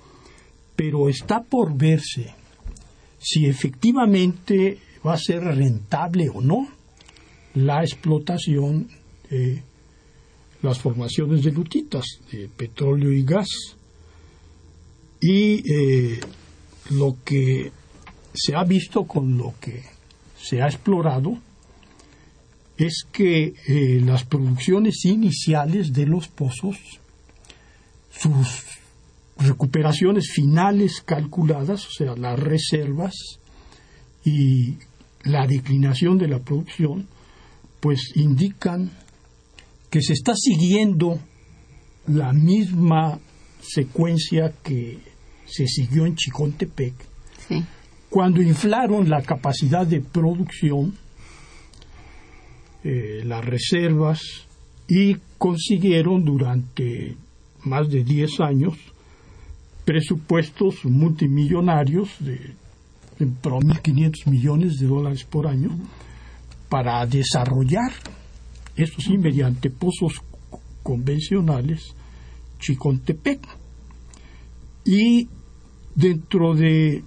Pero 0.75 1.09
está 1.09 1.41
por 1.41 1.75
verse 1.75 2.33
si 3.19 3.45
efectivamente 3.45 4.79
va 5.05 5.13
a 5.13 5.17
ser 5.17 5.43
rentable 5.43 6.29
o 6.29 6.41
no 6.41 6.67
la 7.55 7.81
explotación 7.83 8.89
de 9.29 9.63
las 10.61 10.79
formaciones 10.79 11.43
de 11.43 11.51
lutitas, 11.51 12.05
de 12.31 12.47
petróleo 12.47 13.11
y 13.11 13.23
gas. 13.23 13.49
Y 15.21 15.71
eh, 15.71 16.19
lo 16.91 17.17
que 17.23 17.71
se 18.33 18.55
ha 18.55 18.63
visto 18.63 19.05
con 19.05 19.37
lo 19.37 19.53
que 19.59 19.83
se 20.41 20.61
ha 20.61 20.67
explorado 20.67 21.37
es 22.77 23.05
que 23.11 23.53
eh, 23.67 24.01
las 24.03 24.23
producciones 24.23 25.05
iniciales 25.05 25.93
de 25.93 26.05
los 26.05 26.27
pozos, 26.27 26.77
sus 28.11 28.63
recuperaciones 29.37 30.31
finales 30.33 31.01
calculadas, 31.05 31.85
o 31.87 31.91
sea, 31.91 32.15
las 32.15 32.39
reservas 32.39 33.13
y 34.23 34.77
la 35.23 35.47
declinación 35.47 36.17
de 36.17 36.27
la 36.27 36.39
producción, 36.39 37.07
pues 37.79 38.11
indican 38.15 38.91
que 39.89 40.01
se 40.01 40.13
está 40.13 40.33
siguiendo 40.35 41.19
la 42.07 42.33
misma 42.33 43.19
secuencia 43.61 44.53
que 44.63 44.99
se 45.45 45.67
siguió 45.67 46.05
en 46.05 46.15
Chicontepec, 46.15 46.93
Sí. 47.47 47.63
cuando 48.09 48.41
inflaron 48.41 49.09
la 49.09 49.21
capacidad 49.21 49.85
de 49.85 49.99
producción, 50.01 50.95
eh, 52.83 53.21
las 53.25 53.43
reservas, 53.43 54.19
y 54.87 55.15
consiguieron 55.37 56.23
durante 56.25 57.15
más 57.63 57.89
de 57.89 58.03
10 58.03 58.39
años 58.41 58.73
presupuestos 59.85 60.85
multimillonarios 60.85 62.09
de, 62.19 62.55
pro 63.41 63.59
1.500 63.59 64.29
millones 64.29 64.79
de 64.79 64.87
dólares 64.87 65.23
por 65.23 65.47
año 65.47 65.69
para 66.69 67.05
desarrollar, 67.05 67.91
eso 68.75 68.99
sí, 68.99 69.17
mediante 69.17 69.69
pozos 69.69 70.21
convencionales, 70.81 71.95
Chicontepec. 72.59 73.39
Y 74.85 75.27
dentro 75.95 76.55
de 76.55 77.03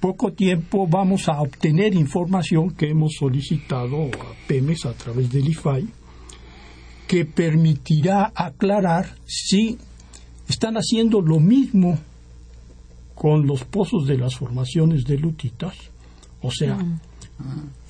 poco 0.00 0.32
tiempo 0.32 0.86
vamos 0.86 1.28
a 1.28 1.40
obtener 1.40 1.94
información 1.94 2.70
que 2.70 2.90
hemos 2.90 3.14
solicitado 3.18 4.04
a 4.06 4.46
Pemex 4.46 4.86
a 4.86 4.94
través 4.94 5.30
del 5.30 5.48
IFAI, 5.48 5.88
que 7.06 7.24
permitirá 7.24 8.32
aclarar 8.34 9.16
si 9.26 9.76
están 10.50 10.74
haciendo 10.74 11.20
lo 11.20 11.38
mismo 11.38 11.96
con 13.14 13.46
los 13.46 13.64
pozos 13.64 14.06
de 14.06 14.18
las 14.18 14.34
formaciones 14.34 15.04
de 15.04 15.16
lutitas, 15.16 15.74
o 16.42 16.50
sea, 16.50 16.76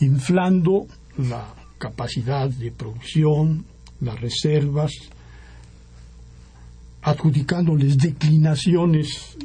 inflando 0.01 0.87
la 1.17 1.55
capacidad 1.79 2.51
de 2.51 2.71
producción, 2.71 3.65
las 4.01 4.21
reservas, 4.21 4.93
adjudicándoles 7.03 7.97
declinaciones 7.97 9.37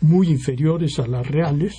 muy 0.00 0.28
inferiores 0.30 0.98
a 0.98 1.06
las 1.06 1.26
reales, 1.26 1.74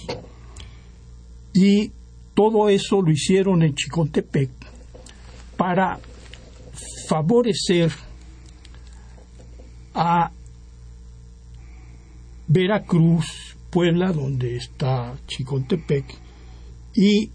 y 1.54 1.92
todo 2.34 2.70
eso 2.70 3.02
lo 3.02 3.12
hicieron 3.12 3.64
en 3.64 3.76
Chicontepec 3.76 4.50
para 5.58 6.00
favorecer 7.10 7.92
a 9.96 10.32
Veracruz, 12.48 13.56
Puebla, 13.72 14.12
donde 14.12 14.56
está 14.58 15.16
Chicontepec, 15.26 16.06
y 16.94 17.30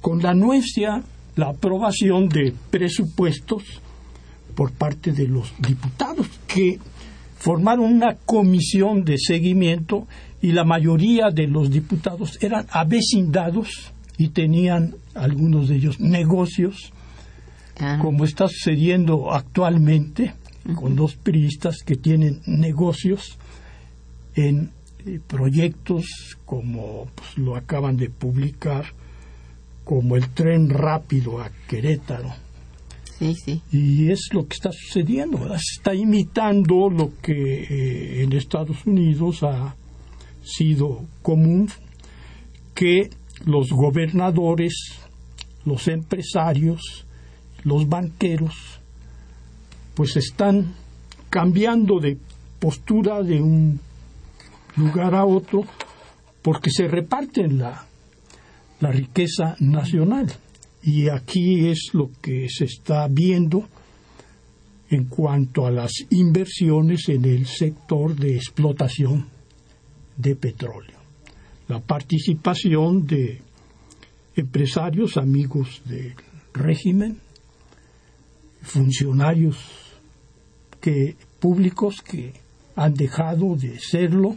con 0.00 0.22
la 0.22 0.30
anuencia, 0.30 1.02
la 1.36 1.50
aprobación 1.50 2.28
de 2.28 2.54
presupuestos 2.70 3.62
por 4.54 4.72
parte 4.72 5.12
de 5.12 5.28
los 5.28 5.52
diputados 5.58 6.26
que 6.46 6.78
formaron 7.36 7.92
una 7.92 8.16
comisión 8.24 9.04
de 9.04 9.18
seguimiento 9.18 10.06
y 10.40 10.52
la 10.52 10.64
mayoría 10.64 11.30
de 11.30 11.46
los 11.46 11.70
diputados 11.70 12.38
eran 12.40 12.66
avecindados 12.70 13.92
y 14.16 14.28
tenían 14.28 14.94
algunos 15.14 15.68
de 15.68 15.76
ellos 15.76 16.00
negocios 16.00 16.92
Ah, 17.78 17.98
como 18.00 18.24
está 18.24 18.48
sucediendo 18.48 19.32
actualmente 19.32 20.32
con 20.74 20.96
dos 20.96 21.14
priistas 21.16 21.82
que 21.84 21.96
tienen 21.96 22.40
negocios 22.46 23.38
en 24.34 24.70
eh, 25.06 25.20
proyectos 25.26 26.36
como 26.44 27.06
pues, 27.14 27.38
lo 27.38 27.56
acaban 27.56 27.96
de 27.96 28.10
publicar, 28.10 28.86
como 29.84 30.16
el 30.16 30.28
tren 30.30 30.68
rápido 30.68 31.40
a 31.40 31.50
Querétaro. 31.68 32.34
sí, 33.18 33.34
sí. 33.34 33.62
Y 33.70 34.10
es 34.10 34.28
lo 34.32 34.46
que 34.46 34.54
está 34.54 34.70
sucediendo, 34.72 35.38
¿verdad? 35.38 35.58
Se 35.58 35.78
está 35.78 35.94
imitando 35.94 36.90
lo 36.90 37.12
que 37.22 37.32
eh, 37.32 38.22
en 38.22 38.32
Estados 38.32 38.84
Unidos 38.84 39.42
ha 39.42 39.76
sido 40.42 41.04
común, 41.22 41.68
que 42.74 43.10
los 43.44 43.70
gobernadores, 43.70 44.74
los 45.64 45.88
empresarios, 45.88 47.06
los 47.62 47.88
banqueros, 47.88 48.80
pues 49.96 50.14
están 50.16 50.74
cambiando 51.30 51.98
de 51.98 52.18
postura 52.60 53.22
de 53.22 53.40
un 53.40 53.80
lugar 54.76 55.14
a 55.14 55.24
otro 55.24 55.64
porque 56.42 56.70
se 56.70 56.86
reparten 56.86 57.58
la, 57.58 57.86
la 58.80 58.92
riqueza 58.92 59.56
nacional. 59.58 60.30
Y 60.82 61.08
aquí 61.08 61.66
es 61.68 61.90
lo 61.94 62.10
que 62.20 62.46
se 62.48 62.66
está 62.66 63.08
viendo 63.08 63.66
en 64.90 65.06
cuanto 65.06 65.66
a 65.66 65.70
las 65.70 65.92
inversiones 66.10 67.08
en 67.08 67.24
el 67.24 67.46
sector 67.46 68.14
de 68.14 68.36
explotación 68.36 69.26
de 70.16 70.36
petróleo. 70.36 70.98
La 71.68 71.80
participación 71.80 73.06
de 73.06 73.40
empresarios 74.36 75.16
amigos 75.16 75.80
del 75.86 76.14
régimen, 76.52 77.18
funcionarios 78.62 79.85
que, 80.86 81.16
públicos 81.40 82.00
que 82.00 82.32
han 82.76 82.94
dejado 82.94 83.56
de 83.56 83.76
serlo 83.80 84.36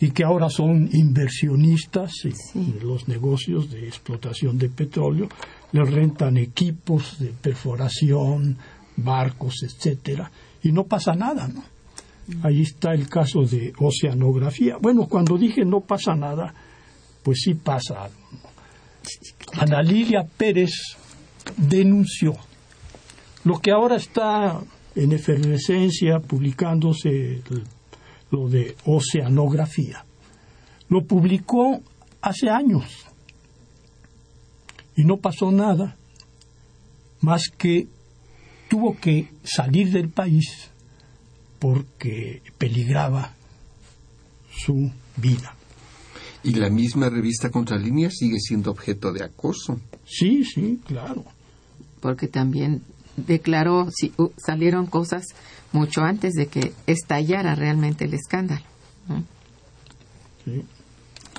y 0.00 0.10
que 0.10 0.24
ahora 0.24 0.48
son 0.50 0.88
inversionistas 0.92 2.10
en 2.24 2.34
Sí. 2.34 2.74
los 2.82 3.06
negocios 3.06 3.70
de 3.70 3.86
explotación 3.86 4.58
de 4.58 4.68
petróleo, 4.68 5.28
les 5.70 5.88
rentan 5.88 6.38
equipos 6.38 7.20
de 7.20 7.28
perforación, 7.28 8.56
barcos, 8.96 9.62
etcétera, 9.62 10.32
y 10.64 10.72
no 10.72 10.84
pasa 10.84 11.14
nada, 11.14 11.46
¿no? 11.46 11.62
Ahí 12.42 12.62
está 12.62 12.92
el 12.92 13.08
caso 13.08 13.42
de 13.42 13.72
oceanografía. 13.78 14.76
Bueno, 14.80 15.06
cuando 15.06 15.38
dije 15.38 15.64
no 15.64 15.80
pasa 15.82 16.16
nada, 16.16 16.52
pues 17.22 17.42
sí 17.44 17.54
pasa 17.54 18.04
algo. 18.06 18.16
Ana 19.52 19.82
Lilia 19.82 20.24
Pérez 20.36 20.72
denunció 21.56 22.34
lo 23.44 23.58
que 23.60 23.70
ahora 23.70 23.96
está 23.96 24.60
en 24.94 25.12
efervescencia 25.12 26.20
publicándose 26.20 27.42
lo 28.30 28.48
de 28.48 28.76
oceanografía. 28.84 30.04
Lo 30.88 31.04
publicó 31.04 31.80
hace 32.20 32.50
años 32.50 32.84
y 34.96 35.04
no 35.04 35.18
pasó 35.18 35.50
nada 35.50 35.96
más 37.20 37.48
que 37.56 37.88
tuvo 38.68 38.96
que 38.96 39.28
salir 39.42 39.90
del 39.90 40.08
país 40.08 40.70
porque 41.58 42.42
peligraba 42.58 43.34
su 44.50 44.90
vida. 45.16 45.54
Y 46.42 46.54
la 46.54 46.70
misma 46.70 47.10
revista 47.10 47.50
Contralínea 47.50 48.10
sigue 48.10 48.38
siendo 48.40 48.70
objeto 48.70 49.12
de 49.12 49.24
acoso. 49.24 49.78
Sí, 50.06 50.44
sí, 50.44 50.80
claro. 50.86 51.24
porque 52.00 52.28
también 52.28 52.82
declaró, 53.26 53.88
si 53.90 54.12
uh, 54.18 54.28
salieron 54.36 54.86
cosas 54.86 55.24
mucho 55.72 56.02
antes 56.02 56.32
de 56.34 56.46
que 56.46 56.72
estallara 56.86 57.54
realmente 57.54 58.04
el 58.06 58.14
escándalo. 58.14 58.62
¿no? 59.08 59.24
Sí. 60.44 60.62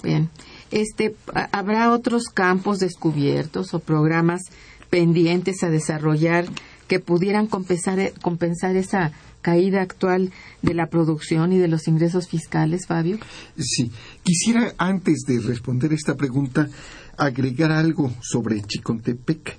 Bien, 0.04 0.30
este, 0.72 1.16
ha- 1.36 1.50
¿habrá 1.52 1.92
otros 1.92 2.26
campos 2.26 2.80
descubiertos 2.80 3.74
o 3.74 3.80
programas 3.80 4.42
pendientes 4.90 5.64
a 5.64 5.70
desarrollar 5.70 6.46
que 6.88 7.00
pudieran 7.00 7.48
compensar, 7.48 8.12
compensar 8.22 8.76
esa 8.76 9.12
caída 9.42 9.82
actual 9.82 10.32
de 10.62 10.74
la 10.74 10.88
producción 10.88 11.52
y 11.54 11.58
de 11.58 11.68
los 11.68 11.88
ingresos 11.88 12.28
fiscales, 12.28 12.88
Fabio? 12.88 13.18
Sí, 13.58 13.92
quisiera 14.24 14.74
antes 14.78 15.22
de 15.28 15.40
responder 15.40 15.94
esta 15.94 16.16
pregunta 16.16 16.68
agregar 17.18 17.72
algo 17.72 18.12
sobre 18.22 18.62
Chicontepec. 18.62 19.58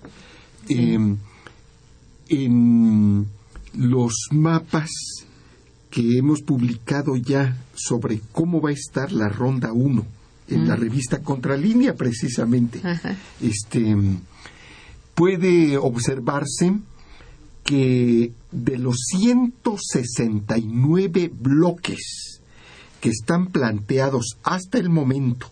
Eh, 0.69 1.17
en 2.29 3.27
los 3.75 4.29
mapas 4.31 4.91
que 5.91 6.19
hemos 6.19 6.43
publicado 6.43 7.17
ya 7.17 7.57
sobre 7.75 8.21
cómo 8.33 8.61
va 8.61 8.69
a 8.71 8.75
estar 8.75 9.11
la 9.13 9.29
ronda 9.29 9.73
1 9.73 10.05
en 10.49 10.67
la 10.69 10.77
revista 10.77 11.23
Contralínea 11.23 11.95
precisamente, 11.95 12.81
Ajá. 12.83 13.17
este 13.41 13.97
puede 15.15 15.79
observarse 15.79 16.75
que 17.65 18.33
de 18.51 18.79
los 18.79 18.97
169 19.11 21.31
bloques 21.33 22.41
que 23.01 23.11
están 23.11 23.47
planteados 23.47 24.37
hasta 24.43 24.79
el 24.79 24.91
momento 24.91 25.49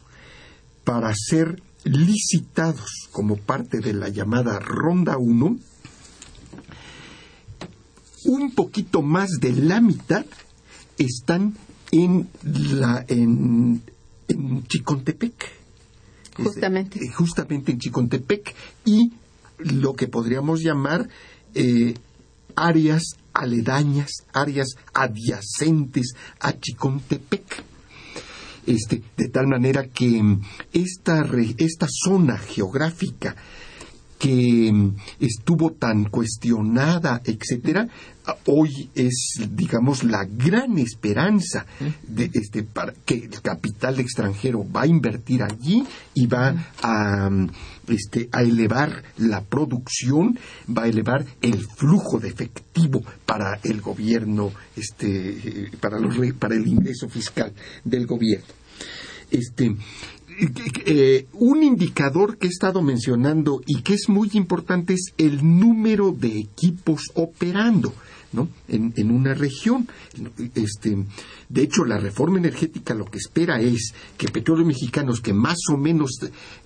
para 0.84 1.14
ser 1.14 1.62
licitados 1.84 3.08
como 3.12 3.36
parte 3.36 3.78
de 3.78 3.92
la 3.92 4.08
llamada 4.08 4.58
Ronda 4.58 5.18
1, 5.18 5.56
un 8.24 8.54
poquito 8.54 9.02
más 9.02 9.30
de 9.40 9.52
la 9.52 9.80
mitad 9.80 10.24
están 10.98 11.56
en 11.92 12.28
la 12.42 13.04
en, 13.08 13.82
en 14.28 14.64
Chicontepec. 14.66 15.48
Justamente. 16.36 16.98
Este, 17.00 17.12
justamente 17.12 17.72
en 17.72 17.78
Chicontepec 17.78 18.54
y 18.84 19.12
lo 19.58 19.94
que 19.94 20.06
podríamos 20.08 20.62
llamar 20.62 21.08
eh, 21.54 21.94
áreas 22.56 23.02
aledañas, 23.32 24.10
áreas 24.32 24.68
adyacentes 24.94 26.14
a 26.40 26.58
Chicontepec. 26.58 27.64
Este, 28.66 29.02
de 29.16 29.28
tal 29.28 29.46
manera 29.48 29.88
que 29.88 30.22
mm, 30.22 30.42
esta, 30.72 31.22
re- 31.22 31.54
esta 31.58 31.86
zona 31.88 32.38
geográfica 32.38 33.34
que 34.20 34.70
mm, 34.70 34.96
estuvo 35.18 35.72
tan 35.72 36.04
cuestionada, 36.04 37.22
etcétera, 37.24 37.88
hoy 38.44 38.90
es, 38.94 39.40
digamos, 39.50 40.04
la 40.04 40.24
gran 40.24 40.78
esperanza 40.78 41.64
de 42.06 42.30
este 42.34 42.62
para 42.62 42.92
que 43.06 43.14
el 43.14 43.40
capital 43.40 43.98
extranjero 43.98 44.64
va 44.70 44.82
a 44.82 44.86
invertir 44.86 45.42
allí 45.42 45.82
y 46.14 46.26
va 46.26 46.54
a 46.82 47.30
mm, 47.30 47.50
este 47.88 48.28
a 48.30 48.42
elevar 48.42 49.02
la 49.16 49.40
producción, 49.40 50.38
va 50.68 50.82
a 50.82 50.88
elevar 50.88 51.24
el 51.40 51.66
flujo 51.66 52.20
de 52.20 52.28
efectivo 52.28 53.02
para 53.24 53.58
el 53.64 53.80
gobierno, 53.80 54.52
este 54.76 55.30
eh, 55.30 55.70
para 55.80 55.98
los 55.98 56.14
para 56.34 56.54
el 56.54 56.66
ingreso 56.68 57.08
fiscal 57.08 57.54
del 57.84 58.06
gobierno. 58.06 58.44
Este 59.30 59.74
eh, 60.86 61.26
un 61.34 61.62
indicador 61.62 62.38
que 62.38 62.46
he 62.46 62.50
estado 62.50 62.82
mencionando 62.82 63.60
y 63.66 63.82
que 63.82 63.94
es 63.94 64.08
muy 64.08 64.30
importante 64.34 64.94
es 64.94 65.12
el 65.18 65.42
número 65.42 66.12
de 66.12 66.38
equipos 66.38 67.10
operando 67.14 67.92
¿no? 68.32 68.48
en, 68.68 69.10
una 69.10 69.34
región. 69.34 69.88
Este, 70.54 70.96
de 71.48 71.62
hecho, 71.62 71.84
la 71.84 71.98
reforma 71.98 72.38
energética 72.38 72.94
lo 72.94 73.06
que 73.06 73.18
espera 73.18 73.60
es 73.60 73.92
que 74.16 74.28
Petróleos 74.28 74.68
Mexicanos, 74.68 75.20
que 75.20 75.32
más 75.32 75.58
o 75.72 75.76
menos 75.76 76.18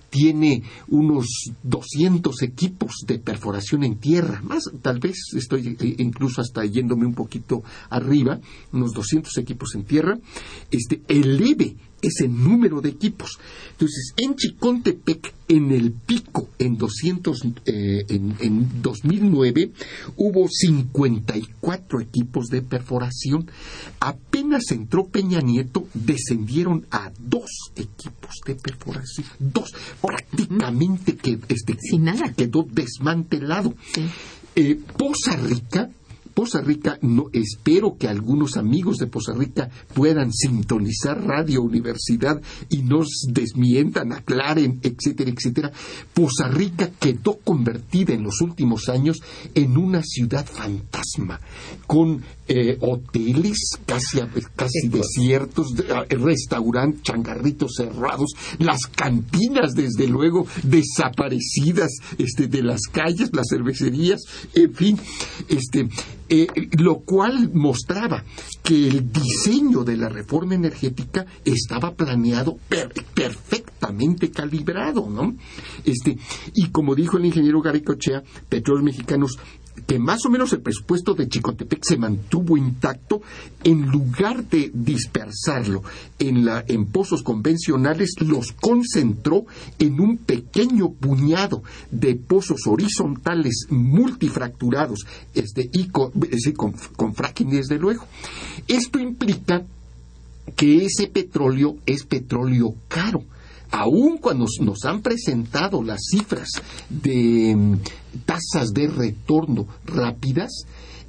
tiene 0.09 0.63
unos 0.87 1.25
200 1.63 2.41
equipos 2.43 3.03
de 3.05 3.19
perforación 3.19 3.83
en 3.83 3.97
tierra, 3.97 4.41
más 4.43 4.63
tal 4.81 4.99
vez 4.99 5.17
estoy 5.35 5.75
eh, 5.79 5.95
incluso 5.97 6.41
hasta 6.41 6.63
yéndome 6.65 7.05
un 7.05 7.15
poquito 7.15 7.63
arriba, 7.89 8.39
unos 8.71 8.93
200 8.93 9.37
equipos 9.37 9.75
en 9.75 9.83
tierra, 9.83 10.17
este 10.71 11.01
eleve 11.07 11.75
ese 12.01 12.27
número 12.27 12.81
de 12.81 12.89
equipos. 12.89 13.39
Entonces, 13.71 14.13
en 14.17 14.35
Chicontepec, 14.35 15.33
en 15.47 15.71
el 15.71 15.91
pico, 15.91 16.49
en 16.59 16.77
200, 16.77 17.41
eh, 17.65 18.05
en, 18.09 18.35
en 18.39 18.81
2009, 18.81 19.71
hubo 20.17 20.47
54 20.47 22.01
equipos 22.01 22.47
de 22.47 22.61
perforación. 22.61 23.49
Apenas 23.99 24.71
entró 24.71 25.05
Peña 25.05 25.41
Nieto, 25.41 25.87
descendieron 25.93 26.85
a 26.91 27.11
dos 27.19 27.49
equipos 27.75 28.35
de 28.45 28.55
perforación. 28.55 29.27
Dos, 29.39 29.71
prácticamente 30.01 31.15
que 31.15 31.39
este, 31.49 31.77
Sin 31.79 32.05
nada. 32.05 32.33
quedó 32.33 32.65
desmantelado. 32.69 33.73
Sí. 33.93 34.05
Eh, 34.55 34.79
Poza 34.97 35.35
Rica, 35.35 35.89
Poza 36.35 36.61
Rica, 36.61 36.99
no, 37.01 37.29
espero 37.31 37.95
que 37.97 38.09
algunos 38.09 38.57
amigos 38.57 38.97
de 38.97 39.07
Poza 39.07 39.33
Rica 39.33 39.69
puedan 39.93 40.33
sintonizar 40.33 41.25
Radio 41.25 41.61
Universidad 41.61 42.41
y 42.69 42.83
nos 42.83 43.07
desmientan, 43.29 44.11
aclaren, 44.11 44.81
etcétera, 44.83 45.31
etcétera. 45.31 45.71
Poza 46.13 46.49
Rica 46.49 46.91
quedó 46.99 47.37
convertida 47.37 48.13
en 48.13 48.23
los 48.23 48.41
últimos 48.41 48.89
años 48.89 49.23
en 49.53 49.77
una 49.77 50.03
ciudad 50.03 50.45
fantasma, 50.45 51.39
con 51.87 52.21
eh, 52.47 52.77
hoteles 52.81 53.57
casi, 53.85 54.19
casi 54.55 54.87
desiertos, 54.87 55.75
de- 55.75 55.91
ah, 55.93 56.05
restaurantes, 56.09 57.01
changarritos 57.03 57.73
cerrados, 57.77 58.31
las 58.59 58.81
cantinas, 58.87 59.73
desde 59.73 60.07
luego, 60.07 60.45
desaparecidas 60.63 61.91
este, 62.17 62.47
de 62.47 62.61
las 62.63 62.81
calles, 62.91 63.29
las 63.33 63.47
cervecerías, 63.49 64.21
en 64.53 64.73
fin, 64.73 64.99
este, 65.49 65.87
eh, 66.29 66.47
lo 66.79 66.99
cual 66.99 67.51
mostraba 67.53 68.23
que 68.63 68.87
el 68.87 69.11
diseño 69.11 69.83
de 69.83 69.97
la 69.97 70.09
reforma 70.09 70.55
energética 70.55 71.25
estaba 71.43 71.93
planeado 71.93 72.57
per- 72.67 72.91
perfectamente 73.13 74.31
calibrado, 74.31 75.09
¿no? 75.09 75.35
Este, 75.83 76.17
y 76.53 76.69
como 76.69 76.95
dijo 76.95 77.17
el 77.17 77.25
ingeniero 77.25 77.61
Gary 77.61 77.81
Cochea, 77.81 78.23
Petróleos 78.49 78.83
Mexicanos 78.85 79.37
que 79.87 79.99
más 79.99 80.25
o 80.25 80.29
menos 80.29 80.53
el 80.53 80.61
presupuesto 80.61 81.13
de 81.13 81.27
Chicotepec 81.27 81.83
se 81.83 81.97
mantuvo 81.97 82.57
intacto 82.57 83.21
en 83.63 83.87
lugar 83.87 84.43
de 84.45 84.71
dispersarlo 84.73 85.83
en, 86.19 86.45
la, 86.45 86.63
en 86.67 86.85
pozos 86.85 87.23
convencionales, 87.23 88.15
los 88.19 88.51
concentró 88.53 89.45
en 89.79 89.99
un 89.99 90.17
pequeño 90.17 90.91
puñado 90.91 91.63
de 91.91 92.15
pozos 92.15 92.67
horizontales 92.67 93.67
multifracturados 93.69 95.05
este, 95.33 95.69
y 95.71 95.87
con, 95.87 96.11
con, 96.95 97.13
fracking 97.13 97.49
desde 97.49 97.77
luego. 97.77 98.05
Esto 98.67 98.99
implica 98.99 99.63
que 100.55 100.85
ese 100.85 101.07
petróleo 101.07 101.77
es 101.85 102.03
petróleo 102.05 102.75
caro. 102.87 103.23
Aun 103.71 104.17
cuando 104.17 104.45
nos, 104.61 104.85
han 104.85 105.01
presentado 105.01 105.83
las 105.83 105.99
cifras 106.09 106.49
de 106.89 107.77
tasas 108.25 108.73
de 108.73 108.87
retorno 108.87 109.67
rápidas, 109.85 110.51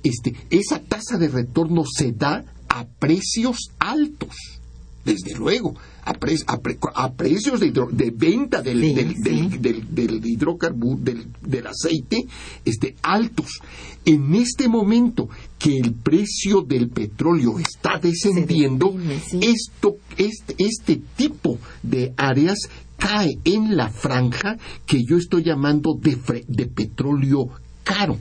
este, 0.03 0.35
esa 0.51 0.79
tasa 0.81 1.19
de 1.19 1.29
retorno 1.29 1.85
se 1.85 2.13
da 2.13 2.45
a 2.69 2.85
precios 2.85 3.71
altos, 3.79 4.35
desde 5.05 5.35
luego, 5.37 5.75
a, 6.05 6.13
pre- 6.15 6.37
a 6.47 6.59
pre- 6.59 6.79
a 6.95 7.13
precios 7.13 7.61
de, 7.61 7.67
hidro- 7.69 7.91
de 7.91 8.11
venta 8.11 8.61
del, 8.63 8.81
Sí, 8.81 8.95
del- 8.95 9.15
del- 9.23 9.51
sí. 9.53 9.59
del, 9.59 9.95
del 9.95 10.27
hidrocarburo, 10.27 10.99
del, 11.01 11.27
del 11.43 11.67
aceite, 11.67 12.27
este, 12.65 12.97
altos. 13.03 13.47
En 14.05 14.35
este 14.35 14.69
momento 14.69 15.29
que 15.59 15.77
el 15.79 15.93
precio 15.95 16.61
del 16.63 16.89
petróleo 16.91 17.59
está 17.59 17.99
descendiendo, 18.01 18.95
sí. 19.29 19.41
esto, 19.43 19.97
este, 20.17 20.55
este 20.59 21.01
tipo 21.17 21.59
de 21.83 22.13
áreas 22.17 22.59
cae 22.97 23.39
en 23.45 23.77
la 23.77 23.89
franja 23.89 24.57
que 24.87 25.05
yo 25.05 25.17
estoy 25.17 25.45
llamando 25.45 25.95
de, 25.95 26.17
petróleo 26.67 27.49
caro. 27.85 28.19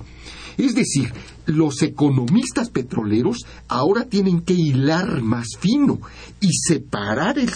Es 0.58 0.74
decir, 0.74 1.12
los 1.48 1.82
economistas 1.82 2.70
petroleros 2.70 3.46
ahora 3.68 4.06
tienen 4.06 4.42
que 4.42 4.54
hilar 4.54 5.22
más 5.22 5.48
fino 5.60 6.00
y 6.40 6.50
separar 6.54 7.38
el, 7.38 7.50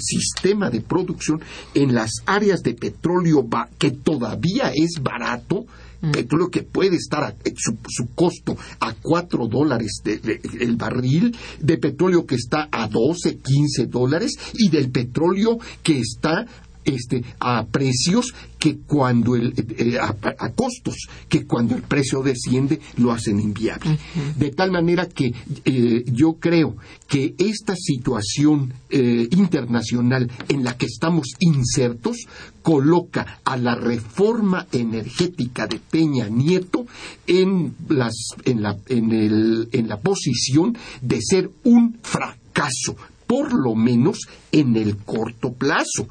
sistema 0.00 0.70
de 0.70 0.80
producción 0.80 1.40
en 1.74 1.94
las 1.94 2.10
áreas 2.26 2.62
de 2.62 2.74
petróleo 2.74 3.46
que 3.78 3.90
todavía 3.90 4.72
es 4.74 5.02
barato, 5.02 5.66
petróleo 6.12 6.50
que 6.50 6.62
puede 6.62 6.96
estar 6.96 7.24
a, 7.24 7.30
eh, 7.44 7.54
su, 7.56 7.76
su 7.88 8.14
costo 8.14 8.56
a 8.80 8.94
4 8.94 9.46
dólares 9.48 10.02
el 10.04 10.76
barril, 10.76 11.36
de 11.60 11.78
petróleo 11.78 12.26
que 12.26 12.36
está 12.36 12.68
a 12.70 12.88
12, 12.88 13.38
15 13.38 13.86
dólares 13.86 14.38
y 14.54 14.68
del 14.68 14.90
petróleo 14.90 15.58
que 15.82 15.98
está 15.98 16.46
este, 16.88 17.22
a 17.40 17.66
precios 17.66 18.34
que 18.58 18.78
cuando 18.78 19.36
el, 19.36 19.54
eh, 19.78 19.98
a, 19.98 20.16
a 20.38 20.50
costos 20.50 20.96
que 21.28 21.46
cuando 21.46 21.76
el 21.76 21.82
precio 21.82 22.22
desciende 22.22 22.80
lo 22.96 23.12
hacen 23.12 23.38
inviable. 23.40 23.98
De 24.36 24.50
tal 24.50 24.72
manera 24.72 25.06
que 25.08 25.32
eh, 25.64 26.04
yo 26.06 26.34
creo 26.34 26.76
que 27.06 27.34
esta 27.38 27.74
situación 27.76 28.72
eh, 28.90 29.28
internacional 29.30 30.30
en 30.48 30.64
la 30.64 30.76
que 30.76 30.86
estamos 30.86 31.28
insertos 31.38 32.26
coloca 32.62 33.40
a 33.44 33.56
la 33.56 33.74
reforma 33.74 34.66
energética 34.72 35.66
de 35.66 35.78
Peña 35.78 36.28
Nieto 36.28 36.86
en, 37.26 37.74
las, 37.88 38.14
en, 38.44 38.62
la, 38.62 38.76
en, 38.88 39.12
el, 39.12 39.68
en 39.72 39.88
la 39.88 40.00
posición 40.00 40.76
de 41.00 41.20
ser 41.22 41.50
un 41.64 41.98
fracaso 42.02 42.96
por 43.28 43.52
lo 43.52 43.76
menos 43.76 44.18
en 44.50 44.74
el 44.76 44.96
corto 44.96 45.52
plazo. 45.52 46.08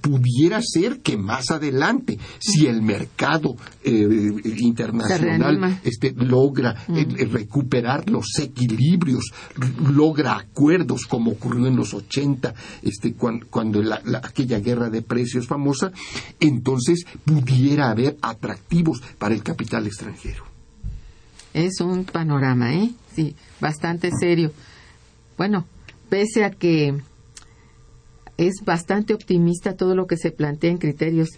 Pudiera 0.00 0.60
ser 0.62 1.00
que 1.00 1.18
más 1.18 1.50
adelante, 1.50 2.18
si 2.38 2.66
el 2.66 2.80
mercado 2.80 3.56
eh, 3.84 4.08
internacional 4.58 5.78
este, 5.84 6.12
logra 6.12 6.86
eh, 6.88 7.06
eh, 7.18 7.24
recuperar 7.26 8.08
los 8.08 8.38
equilibrios, 8.38 9.32
logra 9.92 10.36
acuerdos 10.38 11.04
como 11.06 11.32
ocurrió 11.32 11.66
en 11.66 11.76
los 11.76 11.92
80, 11.92 12.54
este, 12.82 13.12
cuan- 13.12 13.44
cuando, 13.50 13.82
la- 13.82 14.00
la- 14.06 14.22
aquella 14.24 14.60
guerra 14.60 14.88
de 14.88 15.02
precios 15.02 15.46
famosa, 15.46 15.92
entonces 16.40 17.04
pudiera 17.26 17.90
haber 17.90 18.16
atractivos 18.22 19.02
para 19.18 19.34
el 19.34 19.42
capital 19.42 19.86
extranjero. 19.86 20.44
Es 21.52 21.80
un 21.82 22.04
panorama, 22.04 22.72
¿eh? 22.74 22.90
Sí, 23.14 23.34
bastante 23.60 24.10
serio. 24.18 24.52
Bueno, 25.36 25.66
pese 26.10 26.44
a 26.44 26.50
que 26.50 27.00
es 28.36 28.54
bastante 28.64 29.14
optimista 29.14 29.76
todo 29.76 29.94
lo 29.94 30.06
que 30.06 30.16
se 30.16 30.30
plantea 30.30 30.70
en 30.70 30.78
criterios 30.78 31.30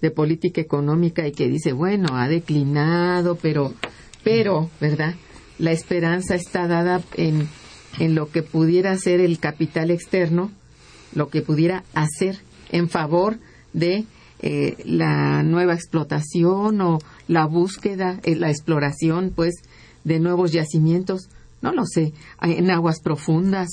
de 0.00 0.10
política 0.10 0.60
económica 0.60 1.26
y 1.26 1.32
que 1.32 1.48
dice, 1.48 1.72
bueno, 1.72 2.16
ha 2.16 2.28
declinado, 2.28 3.36
pero, 3.36 3.74
pero, 4.24 4.70
¿verdad? 4.80 5.14
La 5.58 5.72
esperanza 5.72 6.34
está 6.34 6.66
dada 6.66 7.02
en, 7.14 7.48
en 7.98 8.14
lo 8.14 8.30
que 8.30 8.42
pudiera 8.42 8.96
ser 8.96 9.20
el 9.20 9.38
capital 9.38 9.90
externo, 9.90 10.50
lo 11.14 11.28
que 11.28 11.42
pudiera 11.42 11.84
hacer 11.92 12.38
en 12.70 12.88
favor 12.88 13.38
de 13.72 14.06
eh, 14.42 14.76
la 14.86 15.42
nueva 15.42 15.74
explotación 15.74 16.80
o 16.80 16.98
la 17.28 17.46
búsqueda, 17.46 18.20
eh, 18.22 18.36
la 18.36 18.50
exploración, 18.50 19.32
pues, 19.34 19.54
de 20.04 20.18
nuevos 20.18 20.52
yacimientos. 20.52 21.28
No 21.60 21.72
lo 21.72 21.84
sé, 21.84 22.14
en 22.40 22.70
aguas 22.70 23.00
profundas. 23.00 23.68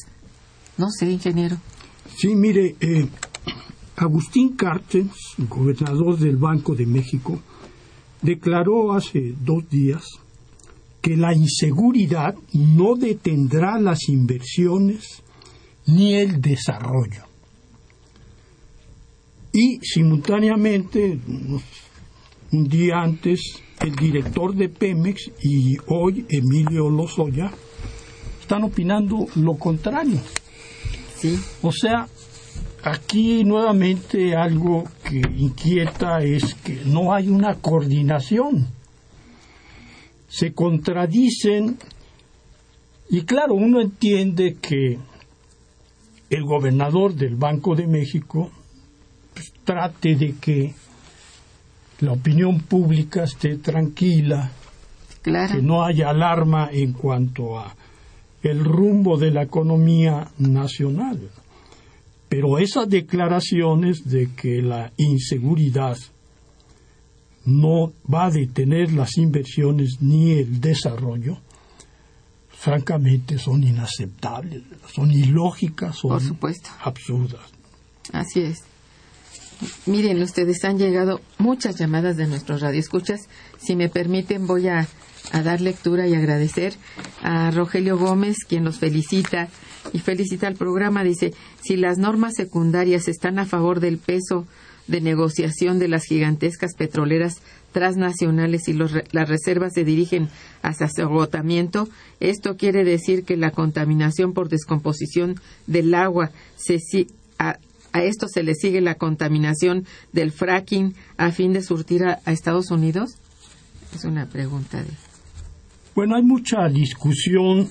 No 0.77 0.89
sé, 0.91 1.09
ingeniero. 1.11 1.57
Sí, 2.15 2.35
mire, 2.35 2.75
eh, 2.79 3.07
Agustín 3.95 4.55
Cartes, 4.55 5.07
gobernador 5.37 6.17
del 6.19 6.37
Banco 6.37 6.75
de 6.75 6.85
México, 6.85 7.39
declaró 8.21 8.93
hace 8.93 9.33
dos 9.43 9.67
días 9.69 10.03
que 11.01 11.15
la 11.15 11.33
inseguridad 11.33 12.35
no 12.53 12.95
detendrá 12.95 13.79
las 13.79 14.09
inversiones 14.09 15.23
ni 15.87 16.15
el 16.15 16.41
desarrollo. 16.41 17.23
Y 19.53 19.79
simultáneamente, 19.81 21.19
un 22.51 22.67
día 22.67 23.01
antes, 23.01 23.63
el 23.79 23.95
director 23.95 24.53
de 24.53 24.69
Pemex 24.69 25.31
y 25.41 25.77
hoy 25.87 26.25
Emilio 26.29 26.89
Lozoya 26.89 27.51
están 28.41 28.63
opinando 28.63 29.27
lo 29.35 29.55
contrario. 29.55 30.19
Sí. 31.19 31.39
O 31.61 31.71
sea, 31.71 32.07
aquí 32.83 33.43
nuevamente 33.43 34.35
algo 34.35 34.83
que 35.03 35.21
inquieta 35.37 36.21
es 36.23 36.53
que 36.55 36.81
no 36.85 37.13
hay 37.13 37.27
una 37.29 37.55
coordinación. 37.55 38.67
Se 40.29 40.53
contradicen 40.53 41.77
y 43.09 43.21
claro, 43.21 43.55
uno 43.55 43.81
entiende 43.81 44.57
que 44.61 44.99
el 46.29 46.43
gobernador 46.43 47.13
del 47.13 47.35
Banco 47.35 47.75
de 47.75 47.87
México 47.87 48.51
pues, 49.33 49.53
trate 49.63 50.15
de 50.15 50.35
que 50.35 50.73
la 52.01 52.11
opinión 52.11 52.59
pública 52.61 53.23
esté 53.23 53.57
tranquila, 53.57 54.51
Claro. 55.21 55.55
que 55.55 55.61
no 55.61 55.83
haya 55.83 56.09
alarma 56.09 56.69
en 56.71 56.93
cuanto 56.93 57.57
a 57.59 57.75
el 58.43 58.63
rumbo 58.63 59.17
de 59.17 59.31
la 59.31 59.43
economía 59.43 60.29
nacional. 60.37 61.29
Pero 62.29 62.57
esas 62.59 62.89
declaraciones 62.89 64.03
de 64.09 64.33
que 64.35 64.61
la 64.61 64.91
inseguridad 64.97 65.97
no 67.45 67.93
va 68.13 68.25
a 68.25 68.31
detener 68.31 68.91
las 68.91 69.17
inversiones 69.17 70.01
ni 70.01 70.33
el 70.33 70.59
desarrollo, 70.59 71.37
francamente 72.49 73.37
son 73.37 73.63
inaceptables, 73.63 74.63
son 74.93 75.11
ilógicas, 75.11 75.95
son 75.97 76.09
Por 76.11 76.21
supuesto. 76.21 76.69
absurdas. 76.83 77.41
Así 78.11 78.41
es. 78.41 78.63
Miren, 79.85 80.21
ustedes 80.21 80.63
han 80.65 80.77
llegado 80.77 81.21
muchas 81.39 81.77
llamadas 81.79 82.17
de 82.17 82.27
nuestros 82.27 82.61
radioescuchas. 82.61 83.21
Si 83.57 83.75
me 83.75 83.89
permiten, 83.89 84.45
voy 84.45 84.67
a, 84.67 84.87
a 85.31 85.41
dar 85.43 85.61
lectura 85.61 86.07
y 86.07 86.15
agradecer 86.15 86.75
a 87.21 87.51
Rogelio 87.51 87.97
Gómez, 87.97 88.37
quien 88.47 88.63
los 88.63 88.77
felicita 88.77 89.49
y 89.93 89.99
felicita 89.99 90.47
al 90.47 90.55
programa. 90.55 91.03
Dice, 91.03 91.33
si 91.61 91.77
las 91.77 91.97
normas 91.97 92.35
secundarias 92.35 93.07
están 93.07 93.39
a 93.39 93.45
favor 93.45 93.79
del 93.79 93.97
peso 93.97 94.45
de 94.87 95.01
negociación 95.01 95.79
de 95.79 95.89
las 95.89 96.03
gigantescas 96.05 96.73
petroleras 96.75 97.41
transnacionales 97.73 98.67
y 98.69 98.73
los 98.73 98.93
las 99.11 99.29
reservas 99.29 99.73
se 99.73 99.83
dirigen 99.83 100.29
hacia 100.61 100.87
su 100.87 101.01
agotamiento, 101.01 101.89
esto 102.19 102.55
quiere 102.55 102.83
decir 102.83 103.23
que 103.23 103.35
la 103.37 103.51
contaminación 103.51 104.33
por 104.33 104.49
descomposición 104.49 105.39
del 105.67 105.93
agua 105.93 106.31
se, 106.55 106.79
a, 107.37 107.57
a 107.91 108.03
esto 108.03 108.27
se 108.27 108.43
le 108.43 108.55
sigue 108.55 108.79
la 108.81 108.95
contaminación 108.95 109.85
del 110.13 110.31
fracking 110.31 110.95
a 111.17 111.31
fin 111.31 111.51
de 111.51 111.61
surtir 111.61 112.05
a 112.05 112.21
Estados 112.31 112.71
Unidos? 112.71 113.17
Es 113.93 114.05
una 114.05 114.25
pregunta 114.27 114.81
de... 114.81 115.06
Bueno, 115.97 116.15
hay 116.15 116.21
mucha 116.21 116.69
discusión 116.69 117.67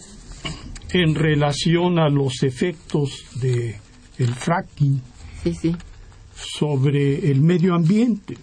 en 0.93 1.14
relación 1.14 2.01
a 2.01 2.09
los 2.09 2.43
efectos 2.43 3.24
de 3.41 3.79
el 4.18 4.35
fracking 4.35 5.01
Sí, 5.45 5.55
sí. 5.55 5.77
sobre 6.35 7.31
el 7.31 7.41
medio 7.41 7.77
ambiente. 7.77 8.37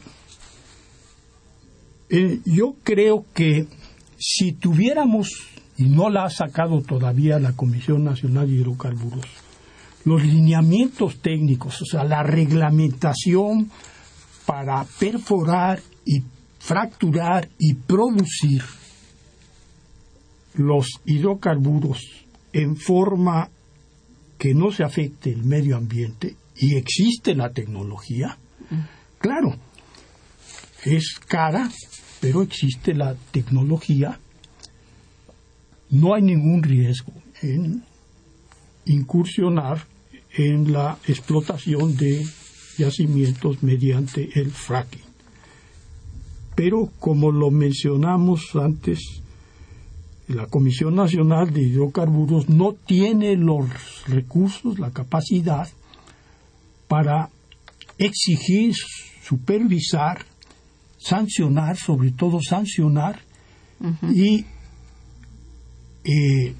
Eh, 2.09 2.39
yo 2.45 2.75
creo 2.81 3.25
que 3.33 3.67
si 4.17 4.53
tuviéramos, 4.53 5.27
y 5.75 5.89
no 5.89 6.09
la 6.09 6.27
ha 6.27 6.29
sacado 6.29 6.81
todavía 6.81 7.37
la 7.37 7.51
Comisión 7.51 8.05
Nacional 8.05 8.47
de 8.47 8.53
Hidrocarburos, 8.53 9.25
los 10.05 10.23
lineamientos 10.23 11.17
técnicos, 11.19 11.81
o 11.81 11.85
sea, 11.85 12.05
la 12.05 12.23
reglamentación 12.23 13.69
para 14.45 14.85
perforar 14.97 15.81
y 16.05 16.23
fracturar 16.57 17.49
y 17.59 17.73
producir 17.73 18.63
los 20.55 21.01
hidrocarburos 21.05 22.25
en 22.51 22.75
forma 22.75 23.49
que 24.37 24.53
no 24.53 24.71
se 24.71 24.83
afecte 24.83 25.31
el 25.31 25.43
medio 25.43 25.77
ambiente 25.77 26.35
y 26.55 26.75
existe 26.75 27.35
la 27.35 27.51
tecnología, 27.51 28.37
claro, 29.19 29.55
es 30.85 31.19
cara, 31.27 31.69
pero 32.19 32.41
existe 32.41 32.93
la 32.93 33.15
tecnología, 33.31 34.19
no 35.89 36.13
hay 36.13 36.21
ningún 36.21 36.61
riesgo 36.61 37.13
en 37.41 37.83
incursionar 38.85 39.85
en 40.35 40.73
la 40.73 40.97
explotación 41.07 41.95
de 41.95 42.25
yacimientos 42.77 43.63
mediante 43.63 44.39
el 44.39 44.51
fracking. 44.51 45.01
Pero 46.55 46.91
como 46.99 47.31
lo 47.31 47.49
mencionamos 47.49 48.55
antes, 48.55 49.22
la 50.27 50.47
Comisión 50.47 50.95
Nacional 50.95 51.51
de 51.51 51.61
Hidrocarburos 51.61 52.49
no 52.49 52.73
tiene 52.73 53.35
los 53.35 53.65
recursos, 54.07 54.79
la 54.79 54.91
capacidad 54.91 55.67
para 56.87 57.29
exigir, 57.97 58.73
supervisar, 59.21 60.25
sancionar, 60.97 61.77
sobre 61.77 62.11
todo 62.11 62.39
sancionar 62.41 63.19
y 64.13 64.45
eh, 66.05 66.55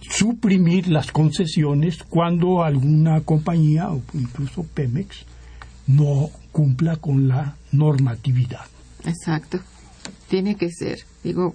suprimir 0.00 0.88
las 0.88 1.12
concesiones 1.12 2.02
cuando 2.02 2.62
alguna 2.62 3.20
compañía 3.20 3.90
o 3.90 4.02
incluso 4.12 4.64
Pemex 4.64 5.24
no 5.86 6.30
cumpla 6.50 6.96
con 6.96 7.28
la 7.28 7.56
normatividad. 7.72 8.66
Exacto. 9.04 9.60
Tiene 10.28 10.56
que 10.56 10.70
ser. 10.70 11.00
Digo, 11.22 11.54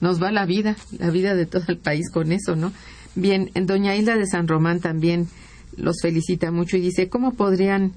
nos 0.00 0.22
va 0.22 0.30
la 0.30 0.46
vida, 0.46 0.76
la 0.98 1.10
vida 1.10 1.34
de 1.34 1.46
todo 1.46 1.64
el 1.68 1.78
país 1.78 2.10
con 2.10 2.32
eso, 2.32 2.56
¿no? 2.56 2.72
Bien, 3.14 3.50
en 3.54 3.66
Doña 3.66 3.96
Hilda 3.96 4.16
de 4.16 4.26
San 4.26 4.46
Román 4.46 4.80
también 4.80 5.28
los 5.76 5.96
felicita 6.02 6.50
mucho 6.50 6.76
y 6.76 6.80
dice, 6.80 7.08
¿cómo 7.08 7.32
podrían, 7.32 7.92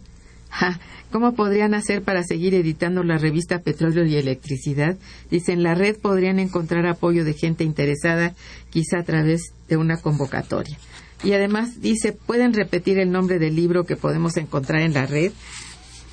cómo 1.11 1.33
podrían 1.33 1.73
hacer 1.73 2.03
para 2.03 2.23
seguir 2.23 2.53
editando 2.55 3.03
la 3.03 3.17
revista 3.17 3.59
Petróleo 3.59 4.05
y 4.05 4.15
Electricidad? 4.15 4.97
Dice, 5.29 5.51
en 5.53 5.63
la 5.63 5.75
red 5.75 5.97
podrían 5.97 6.39
encontrar 6.39 6.85
apoyo 6.85 7.25
de 7.25 7.33
gente 7.33 7.63
interesada, 7.63 8.33
quizá 8.69 8.99
a 8.99 9.03
través 9.03 9.53
de 9.67 9.77
una 9.77 9.97
convocatoria. 9.97 10.77
Y 11.23 11.33
además 11.33 11.81
dice, 11.81 12.13
pueden 12.13 12.53
repetir 12.53 12.97
el 12.97 13.11
nombre 13.11 13.39
del 13.39 13.55
libro 13.55 13.83
que 13.83 13.97
podemos 13.97 14.37
encontrar 14.37 14.81
en 14.81 14.93
la 14.93 15.05
red. 15.05 15.31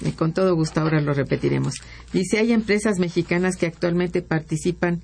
Y 0.04 0.10
con 0.10 0.32
todo 0.34 0.54
gusto 0.54 0.80
ahora 0.80 1.00
lo 1.00 1.14
repetiremos. 1.14 1.76
Dice, 2.12 2.38
hay 2.38 2.52
empresas 2.52 2.98
mexicanas 2.98 3.56
que 3.56 3.66
actualmente 3.66 4.20
participan 4.20 5.00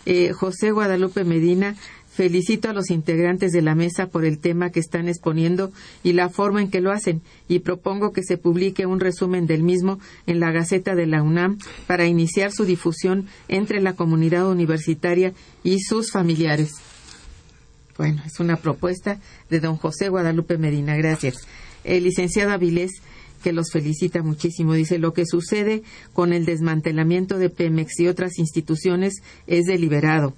Eh, 0.06 0.32
José 0.32 0.70
Guadalupe 0.70 1.24
Medina, 1.24 1.76
felicito 2.16 2.70
a 2.70 2.72
los 2.72 2.90
integrantes 2.90 3.52
de 3.52 3.60
la 3.60 3.74
mesa 3.74 4.06
por 4.06 4.24
el 4.24 4.38
tema 4.38 4.70
que 4.70 4.80
están 4.80 5.06
exponiendo 5.06 5.70
y 6.02 6.14
la 6.14 6.30
forma 6.30 6.62
en 6.62 6.70
que 6.70 6.80
lo 6.80 6.90
hacen 6.90 7.20
y 7.46 7.58
propongo 7.58 8.12
que 8.12 8.22
se 8.22 8.38
publique 8.38 8.86
un 8.86 9.00
resumen 9.00 9.46
del 9.46 9.62
mismo 9.62 10.00
en 10.26 10.40
la 10.40 10.50
Gaceta 10.50 10.94
de 10.94 11.06
la 11.06 11.22
UNAM 11.22 11.58
para 11.86 12.06
iniciar 12.06 12.52
su 12.52 12.64
difusión 12.64 13.26
entre 13.48 13.82
la 13.82 13.92
comunidad 13.92 14.50
universitaria 14.50 15.34
y 15.62 15.80
sus 15.80 16.10
familiares. 16.10 16.72
Bueno, 17.98 18.22
es 18.24 18.40
una 18.40 18.56
propuesta 18.56 19.20
de 19.50 19.60
don 19.60 19.76
José 19.76 20.08
Guadalupe 20.08 20.56
Medina. 20.56 20.96
Gracias. 20.96 21.46
El 21.84 22.04
licenciado 22.04 22.50
Avilés, 22.52 22.92
que 23.42 23.52
los 23.52 23.70
felicita 23.70 24.22
muchísimo, 24.22 24.72
dice, 24.72 24.98
lo 24.98 25.12
que 25.12 25.24
sucede 25.26 25.82
con 26.14 26.32
el 26.32 26.46
desmantelamiento 26.46 27.38
de 27.38 27.50
Pemex 27.50 28.00
y 28.00 28.08
otras 28.08 28.38
instituciones 28.38 29.22
es 29.46 29.66
deliberado. 29.66 30.34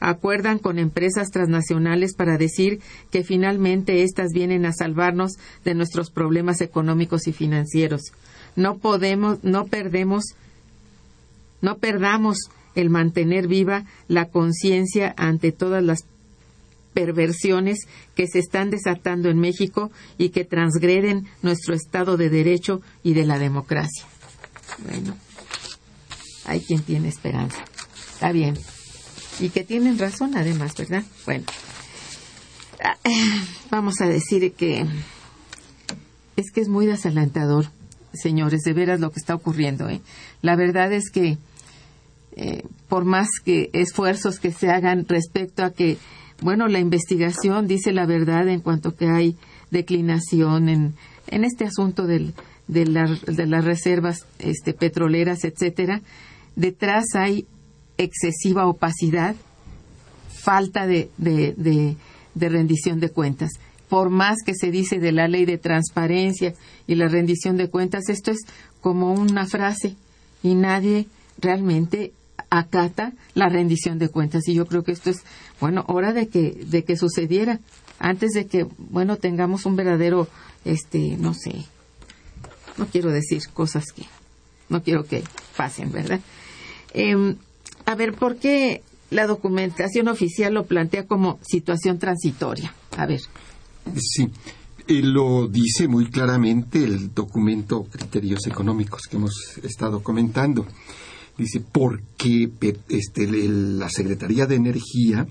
Acuerdan 0.00 0.58
con 0.58 0.78
empresas 0.78 1.30
transnacionales 1.30 2.14
para 2.14 2.38
decir 2.38 2.80
que 3.10 3.24
finalmente 3.24 4.02
éstas 4.02 4.28
vienen 4.32 4.64
a 4.64 4.72
salvarnos 4.72 5.38
de 5.64 5.74
nuestros 5.74 6.10
problemas 6.10 6.60
económicos 6.60 7.26
y 7.26 7.32
financieros. 7.32 8.12
No 8.54 8.78
podemos, 8.78 9.42
no 9.42 9.66
perdemos, 9.66 10.24
no 11.60 11.78
perdamos 11.78 12.38
el 12.74 12.90
mantener 12.90 13.48
viva 13.48 13.84
la 14.06 14.26
conciencia 14.26 15.14
ante 15.16 15.50
todas 15.52 15.82
las 15.82 16.04
perversiones 16.94 17.86
que 18.14 18.26
se 18.26 18.38
están 18.38 18.70
desatando 18.70 19.28
en 19.28 19.38
México 19.38 19.90
y 20.16 20.30
que 20.30 20.44
transgreden 20.44 21.26
nuestro 21.42 21.74
Estado 21.74 22.16
de 22.16 22.30
Derecho 22.30 22.80
y 23.02 23.14
de 23.14 23.26
la 23.26 23.38
democracia. 23.38 24.04
Bueno, 24.84 25.16
hay 26.44 26.60
quien 26.60 26.82
tiene 26.82 27.08
esperanza. 27.08 27.64
Está 28.14 28.32
bien. 28.32 28.56
Y 29.40 29.50
que 29.50 29.64
tienen 29.64 29.98
razón 29.98 30.36
además, 30.36 30.74
¿verdad? 30.76 31.04
Bueno, 31.24 31.44
ah, 32.82 32.96
vamos 33.70 34.00
a 34.00 34.06
decir 34.06 34.52
que 34.52 34.84
es 36.36 36.50
que 36.52 36.60
es 36.60 36.68
muy 36.68 36.86
desalentador, 36.86 37.66
señores, 38.12 38.60
de 38.62 38.72
veras 38.72 39.00
lo 39.00 39.10
que 39.10 39.20
está 39.20 39.34
ocurriendo. 39.34 39.88
¿eh? 39.88 40.00
La 40.42 40.56
verdad 40.56 40.92
es 40.92 41.10
que 41.10 41.38
eh, 42.36 42.62
por 42.88 43.04
más 43.04 43.28
que 43.44 43.70
esfuerzos 43.72 44.38
que 44.38 44.52
se 44.52 44.70
hagan 44.70 45.06
respecto 45.08 45.64
a 45.64 45.70
que 45.70 45.98
bueno, 46.40 46.68
la 46.68 46.78
investigación 46.78 47.66
dice 47.66 47.92
la 47.92 48.06
verdad 48.06 48.46
en 48.48 48.60
cuanto 48.60 48.94
que 48.94 49.08
hay 49.08 49.36
declinación 49.70 50.68
en, 50.68 50.94
en 51.26 51.44
este 51.44 51.64
asunto 51.64 52.06
del, 52.06 52.32
de, 52.68 52.86
la, 52.86 53.06
de, 53.26 53.46
las 53.46 53.64
reservas 53.64 54.24
este, 54.38 54.72
petroleras, 54.72 55.44
etcétera. 55.44 56.00
Detrás 56.54 57.06
hay 57.14 57.46
excesiva 57.98 58.66
opacidad, 58.66 59.34
falta 60.32 60.86
de, 60.86 61.10
de, 61.18 61.96
rendición 62.48 63.00
de 63.00 63.10
cuentas. 63.10 63.50
Por 63.88 64.10
más 64.10 64.38
que 64.44 64.54
se 64.54 64.70
dice 64.70 64.98
de 64.98 65.12
la 65.12 65.28
ley 65.28 65.44
de 65.44 65.58
transparencia 65.58 66.54
y 66.86 66.94
la 66.94 67.08
rendición 67.08 67.56
de 67.56 67.68
cuentas, 67.68 68.08
esto 68.08 68.30
es 68.30 68.38
como 68.80 69.12
una 69.12 69.46
frase 69.46 69.96
y 70.42 70.54
nadie 70.54 71.06
realmente 71.38 72.12
acata 72.50 73.12
la 73.34 73.48
rendición 73.48 73.98
de 73.98 74.08
cuentas. 74.08 74.46
Y 74.46 74.54
yo 74.54 74.66
creo 74.66 74.84
que 74.84 74.92
esto 74.92 75.10
es 75.10 75.22
bueno 75.60 75.84
hora 75.88 76.12
de 76.12 76.28
que 76.28 76.52
de 76.52 76.84
que 76.84 76.96
sucediera. 76.96 77.60
Antes 77.98 78.30
de 78.32 78.46
que 78.46 78.66
bueno 78.78 79.16
tengamos 79.16 79.66
un 79.66 79.74
verdadero 79.74 80.28
este 80.64 81.16
no 81.18 81.34
sé 81.34 81.64
no 82.76 82.86
quiero 82.86 83.10
decir 83.10 83.42
cosas 83.52 83.86
que 83.94 84.04
no 84.68 84.82
quiero 84.82 85.04
que 85.04 85.24
pasen 85.56 85.90
verdad 85.90 86.20
eh, 86.94 87.34
a 87.88 87.94
ver 87.94 88.12
por 88.12 88.36
qué 88.36 88.82
la 89.10 89.26
documentación 89.26 90.08
oficial 90.08 90.52
lo 90.52 90.66
plantea 90.66 91.06
como 91.06 91.38
situación 91.42 91.98
transitoria 91.98 92.74
a 92.96 93.06
ver. 93.06 93.20
Sí 93.96 94.30
eh, 94.86 95.02
lo 95.02 95.48
dice 95.48 95.88
muy 95.88 96.10
claramente 96.10 96.84
el 96.84 97.14
documento 97.14 97.84
criterios 97.84 98.46
económicos 98.46 99.02
que 99.02 99.16
hemos 99.16 99.58
estado 99.62 100.02
comentando. 100.02 100.66
Dice 101.36 101.60
porque 101.60 102.50
este, 102.88 103.26
la 103.26 103.88
Secretaría 103.88 104.46
de 104.46 104.56
Energía 104.56 105.26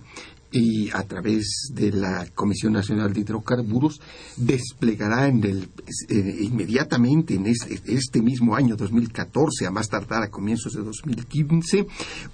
y 0.51 0.89
a 0.91 1.03
través 1.03 1.71
de 1.73 1.91
la 1.91 2.25
Comisión 2.33 2.73
Nacional 2.73 3.13
de 3.13 3.21
Hidrocarburos 3.21 3.99
desplegará 4.37 5.27
en 5.27 5.43
el, 5.43 5.69
eh, 6.09 6.37
inmediatamente 6.41 7.35
en 7.35 7.47
este, 7.47 7.79
este, 7.85 8.21
mismo 8.21 8.55
año 8.55 8.75
2014, 8.75 9.65
a 9.65 9.71
más 9.71 9.89
tardar 9.89 10.23
a 10.23 10.29
comienzos 10.29 10.73
de 10.73 10.83
2015, 10.83 11.87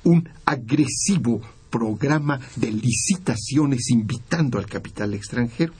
un 0.03 0.29
agresivo 0.45 1.41
programa 1.73 2.39
de 2.55 2.71
licitaciones 2.71 3.89
invitando 3.89 4.59
al 4.59 4.67
capital 4.67 5.15
extranjero, 5.15 5.73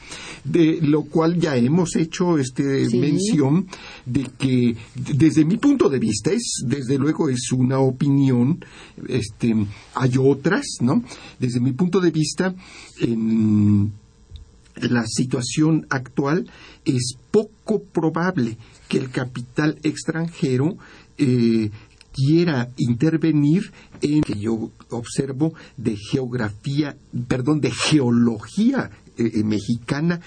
de 0.43 0.79
lo 0.81 1.03
cual 1.03 1.39
ya 1.39 1.55
hemos 1.55 1.95
hecho 1.95 2.39
este 2.39 2.89
sí. 2.89 2.97
mención 2.97 3.67
de 4.03 4.23
que 4.39 4.75
desde 4.95 5.45
mi 5.45 5.57
punto 5.57 5.89
de 5.89 5.99
vista 5.99 6.31
es 6.31 6.63
desde 6.65 6.97
luego 6.97 7.29
es 7.29 7.51
una 7.51 7.77
opinión, 7.77 8.65
este 9.07 9.53
hay 9.93 10.13
otras, 10.19 10.65
¿no? 10.81 11.03
Desde 11.39 11.59
mi 11.59 11.73
punto 11.73 11.99
de 11.99 12.09
vista 12.09 12.55
en 12.99 13.93
la 14.75 15.05
situación 15.05 15.85
actual 15.91 16.49
es 16.85 17.17
poco 17.29 17.83
probable 17.83 18.57
que 18.87 18.97
el 18.97 19.11
capital 19.11 19.77
extranjero 19.83 20.75
eh, 21.19 21.69
quiera 22.13 22.69
intervenir 22.77 23.71
en 24.01 24.21
que 24.21 24.39
yo 24.39 24.71
observo 24.89 25.53
de 25.77 25.97
geografía, 25.97 26.95
perdón, 27.27 27.59
de 27.59 27.71
geología 27.71 28.91
eh, 29.17 29.43
mexicana 29.43 30.21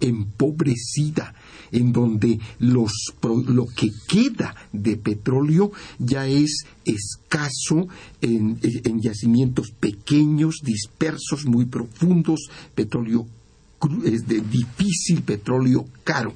empobrecida, 0.00 1.34
en 1.72 1.92
donde 1.92 2.40
los, 2.58 2.92
lo 3.46 3.66
que 3.66 3.90
queda 4.08 4.56
de 4.72 4.96
petróleo 4.96 5.70
ya 5.98 6.26
es 6.26 6.64
escaso 6.84 7.86
en, 8.20 8.58
en 8.62 9.00
yacimientos 9.00 9.70
pequeños, 9.78 10.56
dispersos, 10.64 11.44
muy 11.46 11.66
profundos, 11.66 12.40
petróleo 12.74 13.26
es 14.04 14.26
de 14.26 14.40
difícil, 14.40 15.22
petróleo 15.22 15.86
caro. 16.04 16.34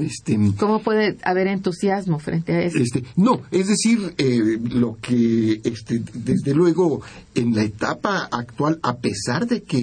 Este, 0.00 0.38
¿Cómo 0.58 0.80
puede 0.80 1.16
haber 1.24 1.46
entusiasmo 1.46 2.18
frente 2.18 2.52
a 2.52 2.62
eso? 2.62 2.78
Este, 2.78 3.04
no, 3.16 3.42
es 3.50 3.68
decir, 3.68 4.14
eh, 4.18 4.58
lo 4.62 4.98
que, 5.00 5.60
este, 5.64 6.02
desde 6.14 6.54
luego, 6.54 7.02
en 7.34 7.54
la 7.54 7.62
etapa 7.62 8.28
actual, 8.30 8.78
a 8.82 8.96
pesar 8.96 9.46
de 9.46 9.62
que 9.62 9.78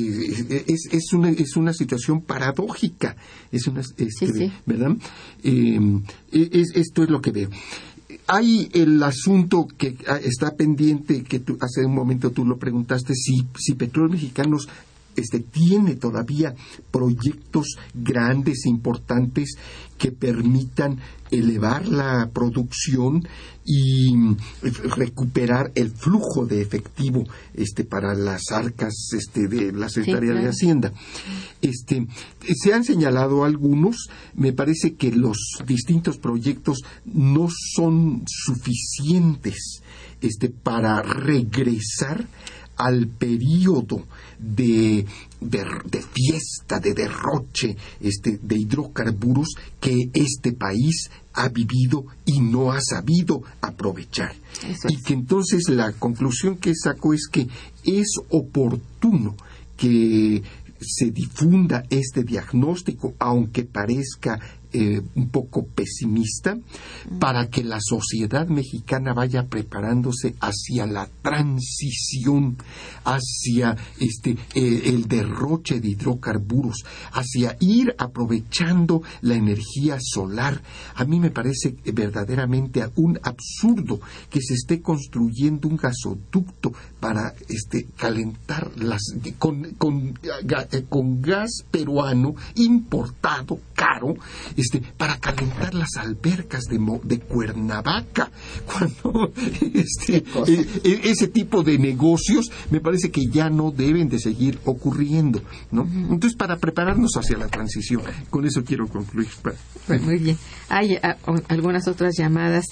es, 0.67 0.89
es, 0.91 1.13
una, 1.13 1.29
es 1.29 1.55
una 1.55 1.73
situación 1.73 2.21
paradójica, 2.21 3.15
es 3.51 3.67
una, 3.67 3.81
este, 3.81 4.09
sí, 4.09 4.27
sí. 4.33 4.51
¿verdad? 4.65 4.95
Eh, 5.43 5.79
es, 6.31 6.71
esto 6.75 7.03
es 7.03 7.09
lo 7.09 7.21
que 7.21 7.31
veo. 7.31 7.49
Hay 8.27 8.69
el 8.73 9.01
asunto 9.03 9.67
que 9.77 9.95
está 10.23 10.55
pendiente, 10.55 11.23
que 11.23 11.39
tú, 11.39 11.57
hace 11.61 11.85
un 11.85 11.95
momento 11.95 12.31
tú 12.31 12.45
lo 12.45 12.57
preguntaste, 12.57 13.13
si, 13.15 13.45
si 13.57 13.75
Petróleos 13.75 14.13
Mexicanos 14.13 14.67
este, 15.17 15.39
tiene 15.39 15.95
todavía 15.95 16.55
proyectos 16.91 17.75
grandes, 17.93 18.65
importantes, 18.65 19.55
que 19.97 20.11
permitan 20.11 20.99
elevar 21.31 21.87
la 21.87 22.29
producción 22.31 23.27
y 23.65 24.15
recuperar 24.61 25.71
el 25.75 25.91
flujo 25.91 26.45
de 26.45 26.61
efectivo 26.61 27.25
este 27.53 27.83
para 27.83 28.13
las 28.13 28.51
arcas 28.51 28.93
este 29.11 29.47
de 29.47 29.73
la 29.73 29.89
Secretaría 29.89 30.33
de 30.33 30.47
Hacienda. 30.47 30.93
Este 31.61 32.07
se 32.55 32.73
han 32.73 32.85
señalado 32.85 33.43
algunos, 33.43 34.07
me 34.35 34.53
parece 34.53 34.95
que 34.95 35.11
los 35.11 35.37
distintos 35.65 36.17
proyectos 36.17 36.83
no 37.05 37.49
son 37.49 38.23
suficientes 38.27 39.81
este 40.21 40.49
para 40.49 41.01
regresar 41.01 42.25
al 42.77 43.07
periodo 43.07 44.05
de, 44.39 45.05
de, 45.41 46.01
fiesta, 46.13 46.79
de 46.79 46.93
derroche 46.93 47.75
este, 47.99 48.39
de 48.41 48.57
hidrocarburos 48.57 49.49
que 49.79 50.09
este 50.13 50.53
país 50.53 51.09
ha 51.33 51.49
vivido 51.49 52.05
y 52.25 52.39
no 52.39 52.71
ha 52.71 52.79
sabido 52.81 53.43
aprovechar. 53.61 54.35
Y 54.89 55.01
que 55.03 55.13
entonces 55.13 55.69
la 55.69 55.91
conclusión 55.93 56.57
que 56.57 56.73
saco 56.75 57.13
es 57.13 57.27
que 57.31 57.47
es 57.83 58.07
oportuno 58.29 59.35
que 59.75 60.41
se 60.79 61.11
difunda 61.11 61.83
este 61.89 62.23
diagnóstico, 62.23 63.13
aunque 63.19 63.63
parezca 63.63 64.39
eh, 64.79 65.01
un 65.15 65.29
poco 65.29 65.65
pesimista 65.65 66.55
para 67.19 67.49
que 67.49 67.63
la 67.63 67.79
sociedad 67.81 68.47
mexicana 68.47 69.11
vaya 69.11 69.47
preparándose 69.47 70.35
hacia 70.39 70.85
la 70.85 71.09
transición, 71.23 72.57
hacia 73.03 73.75
este 73.99 74.37
eh, 74.53 74.81
el 74.85 75.07
derroche 75.07 75.79
de 75.79 75.87
hidrocarburos, 75.87 76.85
hacia 77.11 77.57
ir 77.59 77.95
aprovechando 77.97 79.01
la 79.21 79.33
energía 79.33 79.97
solar. 79.99 80.61
A 80.93 81.05
mí 81.05 81.19
me 81.19 81.31
parece 81.31 81.75
verdaderamente 81.91 82.87
un 82.97 83.19
absurdo 83.23 83.99
que 84.29 84.41
se 84.41 84.53
esté 84.53 84.79
construyendo 84.83 85.67
un 85.69 85.77
gasoducto 85.77 86.71
para 86.99 87.33
este 87.49 87.87
calentar 87.97 88.69
las 88.77 89.01
con, 89.39 89.71
con, 89.79 90.19
eh, 90.21 90.85
con 90.87 91.19
gas 91.19 91.63
peruano 91.71 92.35
importado 92.55 93.59
caro 93.73 94.15
este, 94.55 94.66
para 94.97 95.17
calentar 95.19 95.73
las 95.73 95.95
albercas 95.97 96.65
de, 96.65 96.79
de 97.03 97.19
Cuernavaca. 97.19 98.31
Cuando 98.65 99.31
este, 99.73 100.23
e, 100.47 100.67
e, 100.83 101.09
ese 101.09 101.27
tipo 101.27 101.63
de 101.63 101.77
negocios 101.77 102.51
me 102.69 102.79
parece 102.79 103.11
que 103.11 103.27
ya 103.27 103.49
no 103.49 103.71
deben 103.71 104.09
de 104.09 104.19
seguir 104.19 104.59
ocurriendo. 104.65 105.41
¿no? 105.71 105.83
Entonces, 105.83 106.35
para 106.35 106.57
prepararnos 106.57 107.15
hacia 107.17 107.37
la 107.37 107.47
transición, 107.47 108.01
con 108.29 108.45
eso 108.45 108.63
quiero 108.63 108.87
concluir. 108.87 109.29
Pues 109.87 110.01
muy 110.01 110.17
bien. 110.17 110.37
Hay 110.69 110.95
ah, 110.95 111.17
algunas 111.47 111.87
otras 111.87 112.15
llamadas, 112.17 112.65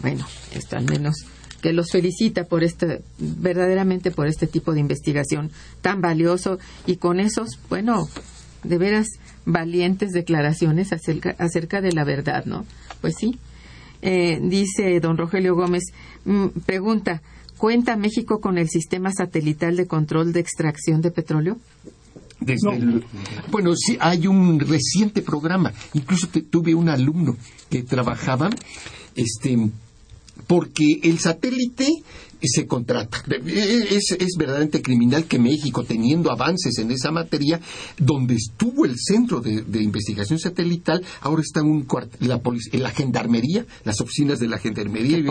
bueno, 0.00 0.26
esto 0.54 0.76
al 0.76 0.84
menos 0.84 1.16
que 1.62 1.72
los 1.72 1.92
felicita 1.92 2.44
por 2.44 2.64
este, 2.64 3.02
verdaderamente 3.18 4.10
por 4.10 4.26
este 4.26 4.46
tipo 4.46 4.74
de 4.74 4.80
investigación 4.80 5.50
tan 5.80 6.00
valioso 6.00 6.58
y 6.86 6.96
con 6.96 7.20
esos, 7.20 7.60
bueno, 7.70 8.08
de 8.62 8.78
veras 8.78 9.06
valientes 9.44 10.12
declaraciones 10.12 10.92
acerca, 10.92 11.34
acerca 11.38 11.80
de 11.80 11.92
la 11.92 12.04
verdad, 12.04 12.44
¿no? 12.44 12.64
Pues 13.00 13.14
sí. 13.18 13.38
Eh, 14.02 14.40
dice 14.42 14.98
don 15.00 15.16
Rogelio 15.16 15.54
Gómez, 15.54 15.84
mm, 16.24 16.48
pregunta, 16.66 17.22
¿cuenta 17.56 17.96
México 17.96 18.40
con 18.40 18.58
el 18.58 18.68
sistema 18.68 19.12
satelital 19.12 19.76
de 19.76 19.86
control 19.86 20.32
de 20.32 20.40
extracción 20.40 21.00
de 21.02 21.10
petróleo? 21.10 21.58
bueno, 23.52 23.74
sí, 23.76 23.96
hay 24.00 24.26
un 24.26 24.58
reciente 24.58 25.22
programa. 25.22 25.72
Incluso 25.94 26.26
tuve 26.26 26.74
un 26.74 26.88
alumno 26.88 27.36
que 27.70 27.84
trabajaba 27.84 28.50
este, 29.14 29.70
porque 30.46 31.00
el 31.02 31.18
satélite 31.18 31.88
se 32.48 32.66
contrata. 32.66 33.22
Es, 33.46 34.12
es, 34.12 34.36
verdaderamente 34.36 34.82
criminal 34.82 35.24
que 35.24 35.38
México, 35.38 35.84
teniendo 35.84 36.30
avances 36.30 36.78
en 36.78 36.90
esa 36.90 37.10
materia, 37.10 37.60
donde 37.98 38.34
estuvo 38.34 38.84
el 38.84 38.96
centro 38.98 39.40
de, 39.40 39.82
investigación 39.82 40.38
satelital, 40.38 41.04
ahora 41.20 41.42
está 41.42 41.62
un 41.62 41.86
la, 42.20 42.40
la 42.72 42.90
gendarmería, 42.90 43.66
las 43.84 44.00
oficinas 44.00 44.38
de 44.38 44.48
la 44.48 44.58
gendarmería, 44.58 45.18
y 45.18 45.26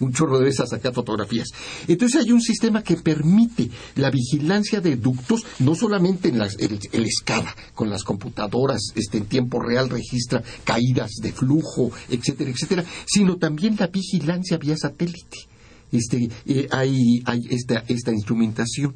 un 0.00 0.12
chorro 0.12 0.38
de 0.38 0.48
esas 0.48 0.72
acá 0.72 0.92
fotografías. 0.92 1.48
Entonces 1.88 2.22
hay 2.22 2.32
un 2.32 2.40
sistema 2.40 2.82
que 2.82 2.96
permite 2.96 3.70
la 3.96 4.10
vigilancia 4.10 4.80
de 4.80 4.96
ductos, 4.96 5.44
no 5.58 5.74
solamente 5.74 6.28
en 6.28 6.38
las, 6.38 6.56
el, 6.56 6.78
el 6.92 7.04
escala, 7.04 7.54
con 7.74 7.90
las 7.90 8.04
computadoras, 8.04 8.92
este, 8.94 9.18
en 9.18 9.26
tiempo 9.26 9.60
real 9.60 9.88
registra 9.90 10.42
caídas 10.64 11.12
de 11.22 11.32
flujo, 11.32 11.90
etcétera, 12.08 12.50
etcétera, 12.50 12.84
sino 13.06 13.36
también 13.36 13.76
la 13.78 13.88
vigilancia 13.88 14.58
vía 14.58 14.76
satélite 14.76 15.55
este, 15.92 16.28
eh, 16.46 16.68
hay, 16.70 17.22
hay 17.24 17.40
esta, 17.50 17.84
esta 17.88 18.12
instrumentación. 18.12 18.94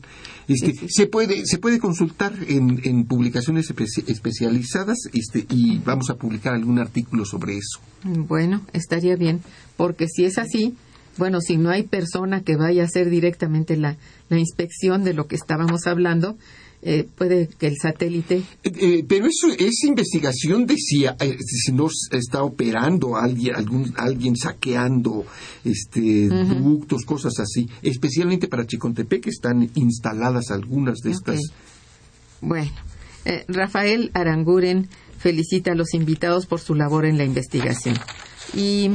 Este, 0.49 0.75
Se, 0.89 1.07
puede, 1.07 1.47
se 1.47 1.59
puede 1.59 1.79
consultar 1.79 2.33
en, 2.49 2.81
en 2.85 3.05
publicaciones 3.05 3.73
especializadas 4.07 4.99
este, 5.13 5.47
y 5.49 5.79
vamos 5.79 6.11
a 6.11 6.17
publicar 6.17 6.55
algún 6.55 6.79
artículo 6.79 7.25
sobre 7.25 7.57
eso. 7.57 7.81
Bueno, 8.03 8.63
estaría 8.73 9.17
bien, 9.17 9.41
porque 9.77 10.07
si 10.09 10.25
es 10.25 10.39
así, 10.39 10.75
bueno, 11.17 11.41
si 11.41 11.57
no 11.57 11.71
hay 11.71 11.83
persona 11.85 12.43
que 12.43 12.57
vaya 12.57 12.83
a 12.83 12.87
hacer 12.87 13.11
directamente 13.11 13.77
la, 13.77 13.97
la 14.29 14.39
inspección 14.39 15.05
de 15.05 15.15
lo 15.15 15.27
que 15.27 15.37
estábamos 15.37 15.87
hablando, 15.87 16.37
eh, 16.83 17.07
puede 17.15 17.49
que 17.49 17.67
el 17.67 17.77
satélite. 17.77 18.43
Eh, 18.65 18.73
eh, 18.81 19.05
pero 19.07 19.27
eso 19.27 19.49
es 19.59 19.85
investigación 19.85 20.67
de 20.67 20.77
si, 20.77 21.05
si 21.47 21.73
no 21.73 21.89
está 22.11 22.43
operando 22.43 23.17
alguien, 23.17 23.55
algún, 23.55 23.93
alguien 23.97 24.37
saqueando 24.37 25.27
este, 25.65 26.29
ductos, 26.29 27.05
cosas 27.05 27.39
así. 27.39 27.69
Especialmente 27.83 28.49
para 28.49 28.67
Chicontepec 28.67 29.25
que 29.25 29.31
están 29.31 29.71
instaladas 29.75 30.51
algunas 30.51 31.01
de 31.01 31.11
estas. 31.11 31.41
Bueno, 32.41 32.73
Rafael 33.49 34.11
Aranguren 34.15 34.89
felicita 35.19 35.73
a 35.73 35.75
los 35.75 35.93
invitados 35.93 36.47
por 36.47 36.61
su 36.61 36.75
labor 36.75 37.05
en 37.05 37.19
la 37.19 37.25
investigación. 37.25 37.95
Y 38.55 38.91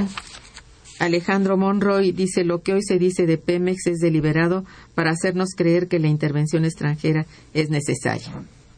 Alejandro 0.99 1.57
Monroy 1.57 2.11
dice 2.11 2.43
lo 2.43 2.61
que 2.61 2.73
hoy 2.73 2.81
se 2.81 2.97
dice 2.97 3.25
de 3.25 3.37
Pemex 3.37 3.87
es 3.87 3.97
deliberado 3.99 4.63
para 4.93 5.11
hacernos 5.11 5.49
creer 5.55 5.87
que 5.87 5.99
la 5.99 6.07
intervención 6.07 6.63
extranjera 6.63 7.25
es 7.53 7.69
necesaria. 7.69 8.31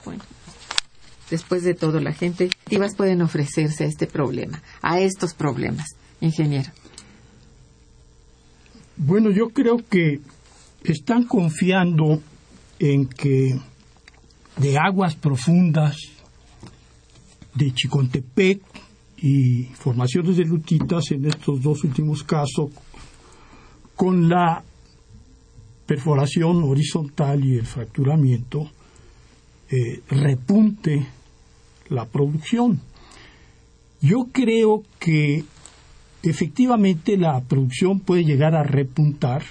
Bueno, 0.03 0.24
después 1.30 1.63
de 1.63 1.74
todo, 1.74 1.99
la 1.99 2.13
gente 2.13 2.45
activas 2.45 2.95
pueden 2.95 3.22
ofrecerse 3.22 3.84
a 3.84 3.88
este 3.88 4.07
problema, 4.07 4.63
a 4.82 4.99
estos 4.99 5.34
problemas, 5.34 5.95
ingeniero. 6.20 6.72
Bueno, 8.95 9.30
yo 9.30 9.49
creo 9.49 9.78
que 9.88 10.22
están 10.84 11.24
confiando 11.24 12.22
en 12.80 13.07
que 13.07 13.59
de 14.57 14.78
aguas 14.78 15.15
profundas 15.15 15.97
de 17.53 17.74
Chicontepec 17.74 18.61
y 19.18 19.63
formaciones 19.74 20.38
de 20.38 20.45
lutitas 20.45 21.11
en 21.11 21.26
estos 21.26 21.61
dos 21.61 21.84
últimos 21.84 22.24
casos 22.24 22.70
con 23.95 24.30
la 24.30 24.63
perforación 25.86 26.63
horizontal 26.63 27.43
y 27.43 27.57
el 27.57 27.65
fracturamiento 27.65 28.70
eh, 29.70 30.01
repunte 30.09 31.07
la 31.89 32.05
producción. 32.05 32.80
Yo 34.01 34.28
creo 34.32 34.84
que 34.99 35.43
efectivamente 36.22 37.18
la 37.18 37.41
producción 37.41 37.99
puede 37.99 38.24
llegar 38.24 38.55
a 38.55 38.63
repuntar, 38.63 39.43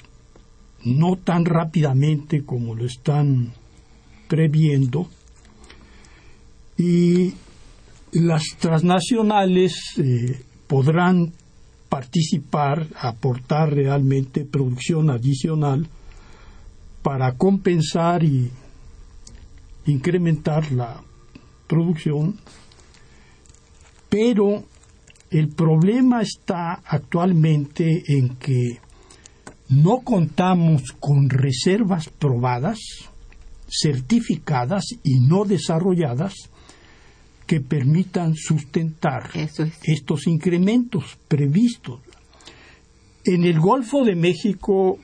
no 0.84 1.16
tan 1.16 1.44
rápidamente 1.44 2.44
como 2.44 2.74
lo 2.74 2.86
están 2.86 3.52
previendo, 4.28 5.08
y 6.78 7.34
las 8.20 8.44
transnacionales 8.58 9.74
eh, 9.98 10.40
podrán 10.66 11.32
participar, 11.90 12.86
aportar 12.98 13.74
realmente 13.74 14.44
producción 14.44 15.10
adicional 15.10 15.86
para 17.02 17.36
compensar 17.36 18.24
y 18.24 18.50
incrementar 19.86 20.72
la 20.72 21.02
producción, 21.66 22.38
pero 24.08 24.64
el 25.30 25.48
problema 25.48 26.22
está 26.22 26.82
actualmente 26.86 28.02
en 28.08 28.36
que 28.36 28.80
no 29.68 30.00
contamos 30.02 30.82
con 30.98 31.28
reservas 31.28 32.08
probadas, 32.08 32.78
certificadas 33.68 34.84
y 35.02 35.20
no 35.20 35.44
desarrolladas 35.44 36.32
que 37.46 37.60
permitan 37.60 38.34
sustentar 38.34 39.30
estos 39.82 40.26
incrementos 40.26 41.16
previstos. 41.28 42.00
En 43.24 43.44
el 43.44 43.60
Golfo 43.60 44.04
de 44.04 44.16
México, 44.16 44.98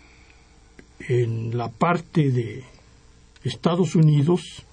en 1.09 1.57
la 1.57 1.69
parte 1.69 2.31
de 2.31 2.65
Estados 3.45 3.95
Unidos, 3.95 4.65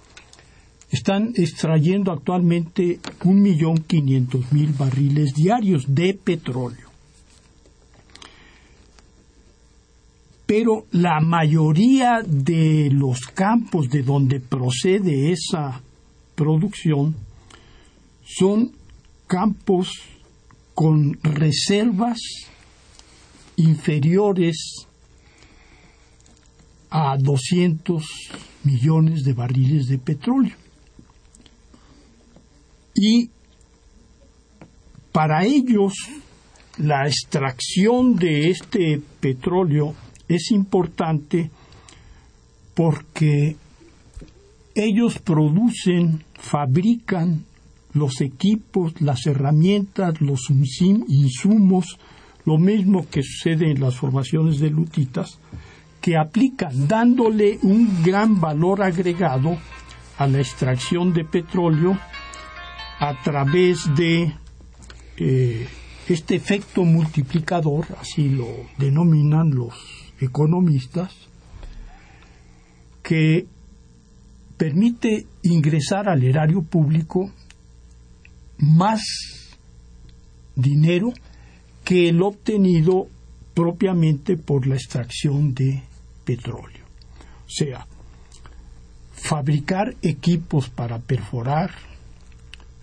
están 0.91 1.33
extrayendo 1.35 2.11
actualmente 2.11 2.99
1.500.000 3.21 4.77
barriles 4.77 5.33
diarios 5.35 5.83
de 5.87 6.15
petróleo. 6.15 6.89
Pero 10.47 10.85
la 10.91 11.19
mayoría 11.19 12.21
de 12.25 12.89
los 12.91 13.19
campos 13.35 13.87
de 13.89 14.01
donde 14.01 14.39
procede 14.39 15.31
esa 15.31 15.81
producción 16.33 17.28
son 18.37 18.71
campos 19.27 19.89
con 20.75 21.13
reservas 21.23 22.19
inferiores 23.55 24.87
a 26.89 27.17
200 27.17 28.03
millones 28.63 29.23
de 29.23 29.33
barriles 29.33 29.87
de 29.87 29.97
petróleo. 29.97 30.55
Y 32.95 33.29
para 35.11 35.45
ellos 35.45 35.93
la 36.77 37.07
extracción 37.07 38.15
de 38.15 38.51
este 38.51 39.01
petróleo 39.19 39.95
es 40.27 40.51
importante 40.51 41.49
porque 42.73 43.57
ellos 44.75 45.19
producen, 45.19 46.23
fabrican 46.35 47.48
los 47.93 48.21
equipos, 48.21 49.01
las 49.01 49.25
herramientas, 49.25 50.21
los 50.21 50.49
insumos, 50.49 51.97
lo 52.45 52.57
mismo 52.57 53.07
que 53.09 53.23
sucede 53.23 53.71
en 53.71 53.79
las 53.79 53.95
formaciones 53.95 54.59
de 54.59 54.69
lutitas, 54.69 55.39
que 56.01 56.17
aplican 56.17 56.87
dándole 56.87 57.59
un 57.63 58.03
gran 58.03 58.39
valor 58.39 58.81
agregado 58.81 59.57
a 60.17 60.27
la 60.27 60.39
extracción 60.39 61.13
de 61.13 61.25
petróleo 61.25 61.97
a 62.99 63.21
través 63.23 63.93
de 63.95 64.33
eh, 65.17 65.67
este 66.07 66.35
efecto 66.35 66.83
multiplicador, 66.83 67.85
así 67.99 68.29
lo 68.29 68.47
denominan 68.77 69.51
los 69.51 69.73
economistas, 70.19 71.13
que 73.03 73.47
permite 74.57 75.25
ingresar 75.43 76.09
al 76.09 76.23
erario 76.23 76.61
público 76.61 77.31
más 78.59 79.01
dinero 80.55 81.13
que 81.83 82.09
el 82.09 82.21
obtenido 82.21 83.07
propiamente 83.53 84.37
por 84.37 84.67
la 84.67 84.75
extracción 84.75 85.53
de 85.53 85.81
petróleo. 86.23 86.85
O 87.45 87.49
sea, 87.49 87.87
fabricar 89.11 89.95
equipos 90.01 90.69
para 90.69 90.99
perforar, 90.99 91.71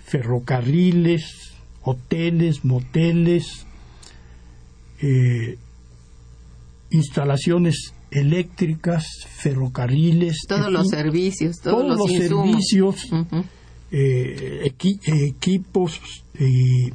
ferrocarriles, 0.05 1.55
hoteles, 1.83 2.65
moteles, 2.65 3.67
eh, 5.01 5.57
instalaciones 6.91 7.93
eléctricas, 8.11 9.05
ferrocarriles, 9.29 10.37
todos 10.49 10.73
los 10.73 10.89
servicios, 10.89 11.57
todos, 11.61 11.97
los, 11.97 12.11
servicios, 12.11 12.97
eh, 13.91 14.63
equipos, 14.65 16.01
eh, 16.35 16.91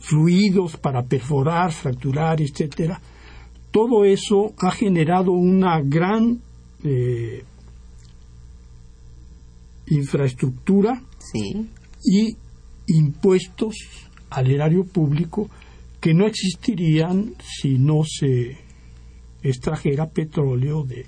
fluidos 0.00 0.76
para 0.76 1.02
perforar, 1.04 1.72
fracturar, 1.72 2.40
etcétera. 2.40 3.00
Todo 3.70 4.04
eso 4.04 4.52
ha 4.58 4.70
generado 4.70 5.32
una 5.32 5.80
gran 5.80 6.40
eh, 6.82 7.44
infraestructura 9.86 11.02
y 12.02 12.36
impuestos 12.86 13.74
al 14.30 14.50
erario 14.50 14.84
público 14.84 15.50
que 16.00 16.14
no 16.14 16.26
existirían 16.26 17.34
si 17.40 17.78
no 17.78 18.02
se 18.04 18.56
extrajera 19.42 20.08
petróleo 20.08 20.82
de 20.84 21.06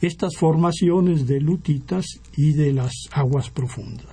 estas 0.00 0.36
formaciones 0.36 1.26
de 1.26 1.40
lutitas 1.40 2.06
y 2.36 2.52
de 2.52 2.72
las 2.72 2.92
aguas 3.12 3.50
profundas. 3.50 4.06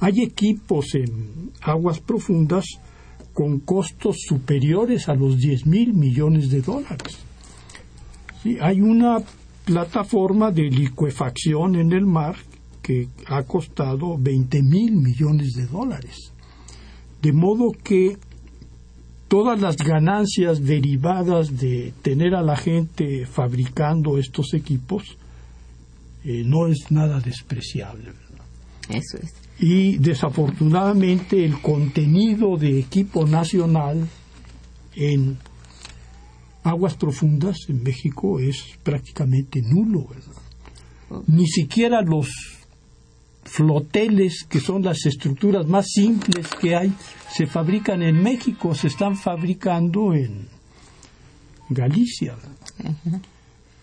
Hay 0.00 0.22
equipos 0.22 0.94
en 0.94 1.52
aguas 1.60 2.00
profundas 2.00 2.64
con 3.32 3.60
costos 3.60 4.16
superiores 4.26 5.08
a 5.08 5.14
los 5.14 5.38
10 5.38 5.66
mil 5.66 5.94
millones 5.94 6.50
de 6.50 6.60
dólares. 6.60 7.18
hay 8.60 8.80
una 8.80 9.18
plataforma 9.64 10.50
de 10.50 10.64
licuefacción 10.64 11.76
en 11.76 11.92
el 11.92 12.04
mar 12.04 12.34
que 12.82 13.08
ha 13.26 13.44
costado 13.44 14.18
20 14.18 14.62
mil 14.62 14.96
millones 14.96 15.52
de 15.52 15.66
dólares. 15.66 16.32
De 17.22 17.32
modo 17.32 17.70
que 17.70 18.18
todas 19.32 19.58
las 19.58 19.78
ganancias 19.78 20.62
derivadas 20.62 21.58
de 21.58 21.94
tener 22.02 22.34
a 22.34 22.42
la 22.42 22.54
gente 22.54 23.24
fabricando 23.24 24.18
estos 24.18 24.52
equipos 24.52 25.16
eh, 26.22 26.42
no 26.44 26.66
es 26.66 26.90
nada 26.90 27.18
despreciable. 27.18 28.12
Eso 28.90 29.16
es. 29.22 29.32
Y 29.58 29.96
desafortunadamente 29.96 31.46
el 31.46 31.62
contenido 31.62 32.58
de 32.58 32.78
equipo 32.78 33.24
nacional 33.24 34.06
en 34.96 35.38
aguas 36.62 36.94
profundas 36.96 37.56
en 37.70 37.82
México 37.82 38.38
es 38.38 38.62
prácticamente 38.82 39.62
nulo. 39.62 40.08
Oh. 41.08 41.22
Ni 41.26 41.46
siquiera 41.46 42.02
los 42.02 42.28
floteles, 43.44 44.44
que 44.48 44.60
son 44.60 44.82
las 44.82 45.04
estructuras 45.06 45.66
más 45.66 45.88
simples 45.88 46.48
que 46.60 46.76
hay, 46.76 46.92
se 47.30 47.46
fabrican 47.46 48.02
en 48.02 48.22
México, 48.22 48.74
se 48.74 48.88
están 48.88 49.16
fabricando 49.16 50.14
en 50.14 50.48
Galicia. 51.68 52.36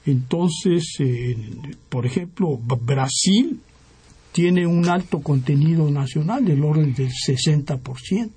Entonces, 0.05 0.97
por 1.89 2.05
ejemplo, 2.05 2.57
Brasil 2.57 3.60
tiene 4.32 4.66
un 4.66 4.88
alto 4.88 5.20
contenido 5.20 5.89
nacional 5.89 6.45
del 6.45 6.64
orden 6.64 6.93
del 6.93 7.10
60%. 7.10 8.30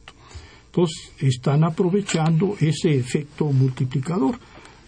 Entonces, 0.67 1.13
están 1.19 1.65
aprovechando 1.65 2.57
ese 2.61 2.95
efecto 2.95 3.53
multiplicador. 3.53 4.39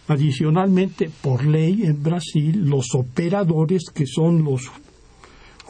Adicionalmente, 0.08 1.10
por 1.22 1.44
ley 1.46 1.84
en 1.84 2.02
Brasil, 2.02 2.64
los 2.66 2.94
operadores, 2.94 3.84
que 3.94 4.06
son 4.06 4.42
los 4.44 4.70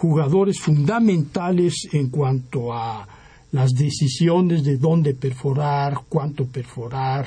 jugadores 0.04 0.60
fundamentales 0.60 1.88
en 1.90 2.10
cuanto 2.10 2.74
a 2.74 3.08
las 3.52 3.70
decisiones 3.70 4.62
de 4.62 4.76
dónde 4.76 5.14
perforar, 5.14 6.00
cuánto 6.10 6.44
perforar, 6.44 7.26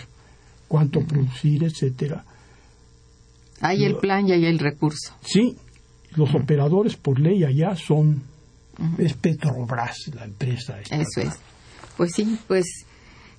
cuánto 0.67 1.01
producir, 1.01 1.63
etcétera. 1.63 2.23
Hay 3.61 3.84
el 3.84 3.97
plan 3.97 4.28
y 4.28 4.34
hay 4.34 4.45
el 4.45 4.59
recurso. 4.59 5.15
Sí, 5.21 5.57
los 6.15 6.36
operadores 6.36 6.95
por 6.97 7.19
ley 7.19 7.43
allá 7.43 7.75
son 7.75 8.21
es 8.99 9.13
Petrobras 9.15 10.11
la 10.13 10.25
empresa. 10.25 10.80
Eso 10.82 11.21
es. 11.21 11.34
Pues 11.97 12.11
sí, 12.13 12.38
pues 12.47 12.86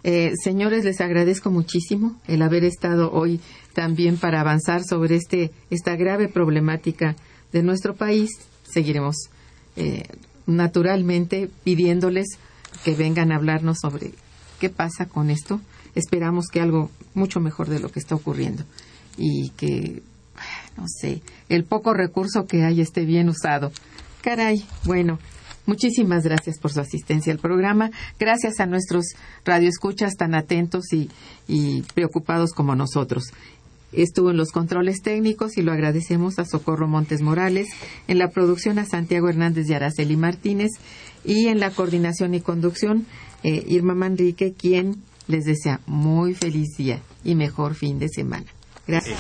eh, 0.03 0.33
señores, 0.43 0.85
les 0.85 1.01
agradezco 1.01 1.53
muchísimo 1.53 2.17
el 2.27 2.43
haber 2.43 2.65
estado 2.65 3.13
hoy 3.13 3.39
también 3.73 4.17
para 4.17 4.41
avanzar 4.41 4.83
sobre 4.83 5.15
este 5.15 5.53
esta 5.71 5.95
grave 5.95 6.27
problemática 6.27 7.15
de 7.53 7.63
nuestro 7.63 7.95
país. 7.95 8.48
Seguiremos 8.73 9.31
eh, 9.77 10.05
naturalmente 10.47 11.51
pidiéndoles 11.65 12.39
que 12.85 12.95
vengan 12.95 13.33
a 13.33 13.37
hablarnos 13.37 13.79
sobre 13.81 14.13
qué 14.59 14.71
pasa 14.71 15.07
con 15.07 15.31
esto. 15.31 15.61
Esperamos 15.95 16.47
que 16.49 16.61
algo 16.61 16.91
mucho 17.15 17.41
mejor 17.41 17.69
de 17.69 17.81
lo 17.81 17.91
que 17.91 18.01
está 18.01 18.15
ocurriendo 18.15 18.65
y 19.17 19.51
que, 19.51 20.03
no 20.77 20.85
sé, 20.87 21.23
el 21.49 21.65
poco 21.65 21.95
recurso 21.95 22.47
que 22.47 22.65
hay 22.65 22.81
esté 22.81 23.05
bien 23.05 23.29
usado. 23.29 23.73
Caray, 24.23 24.65
bueno, 24.85 25.19
muchísimas 25.67 26.25
gracias 26.25 26.59
por 26.59 26.73
su 26.73 26.81
asistencia 26.81 27.33
al 27.33 27.39
programa. 27.39 27.91
Gracias 28.19 28.61
a 28.61 28.67
nuestros 28.67 29.05
radioescuchas 29.45 30.15
tan 30.17 30.35
atentos 30.35 30.93
y, 30.93 31.11
y 31.47 31.83
preocupados 31.95 32.53
como 32.53 32.75
nosotros. 32.75 33.25
Estuvo 33.93 34.31
en 34.31 34.37
los 34.37 34.53
controles 34.53 35.01
técnicos 35.03 35.57
y 35.57 35.63
lo 35.63 35.73
agradecemos 35.73 36.39
a 36.39 36.45
Socorro 36.45 36.89
Montes 36.89 37.23
Morales, 37.23 37.69
en 38.07 38.19
la 38.19 38.29
producción 38.29 38.79
a 38.79 38.85
Santiago 38.85 39.29
Hernández 39.29 39.69
y 39.69 39.75
Araceli 39.75 40.17
Martínez 40.17 40.71
y 41.25 41.49
en 41.49 41.59
la 41.59 41.71
coordinación 41.71 42.35
y 42.35 42.41
conducción 42.41 43.07
eh, 43.43 43.65
Irma 43.67 43.95
Manrique, 43.95 44.53
quien 44.53 45.03
les 45.27 45.45
desea 45.45 45.81
muy 45.87 46.35
feliz 46.35 46.77
día 46.77 47.01
y 47.25 47.35
mejor 47.35 47.75
fin 47.75 47.99
de 47.99 48.09
semana. 48.09 48.47
Gracias. 48.87 49.19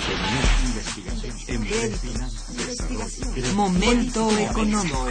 Momento 3.55 4.31
económico. 4.39 5.07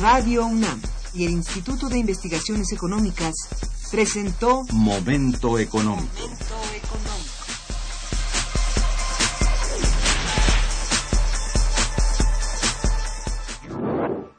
Radio 0.00 0.46
UNAM 0.46 0.80
y 1.14 1.24
el 1.24 1.32
Instituto 1.32 1.88
de 1.88 1.98
Investigaciones 1.98 2.72
Económicas 2.72 3.34
presentó 3.90 4.64
Momento 4.72 5.58
económico. 5.58 6.08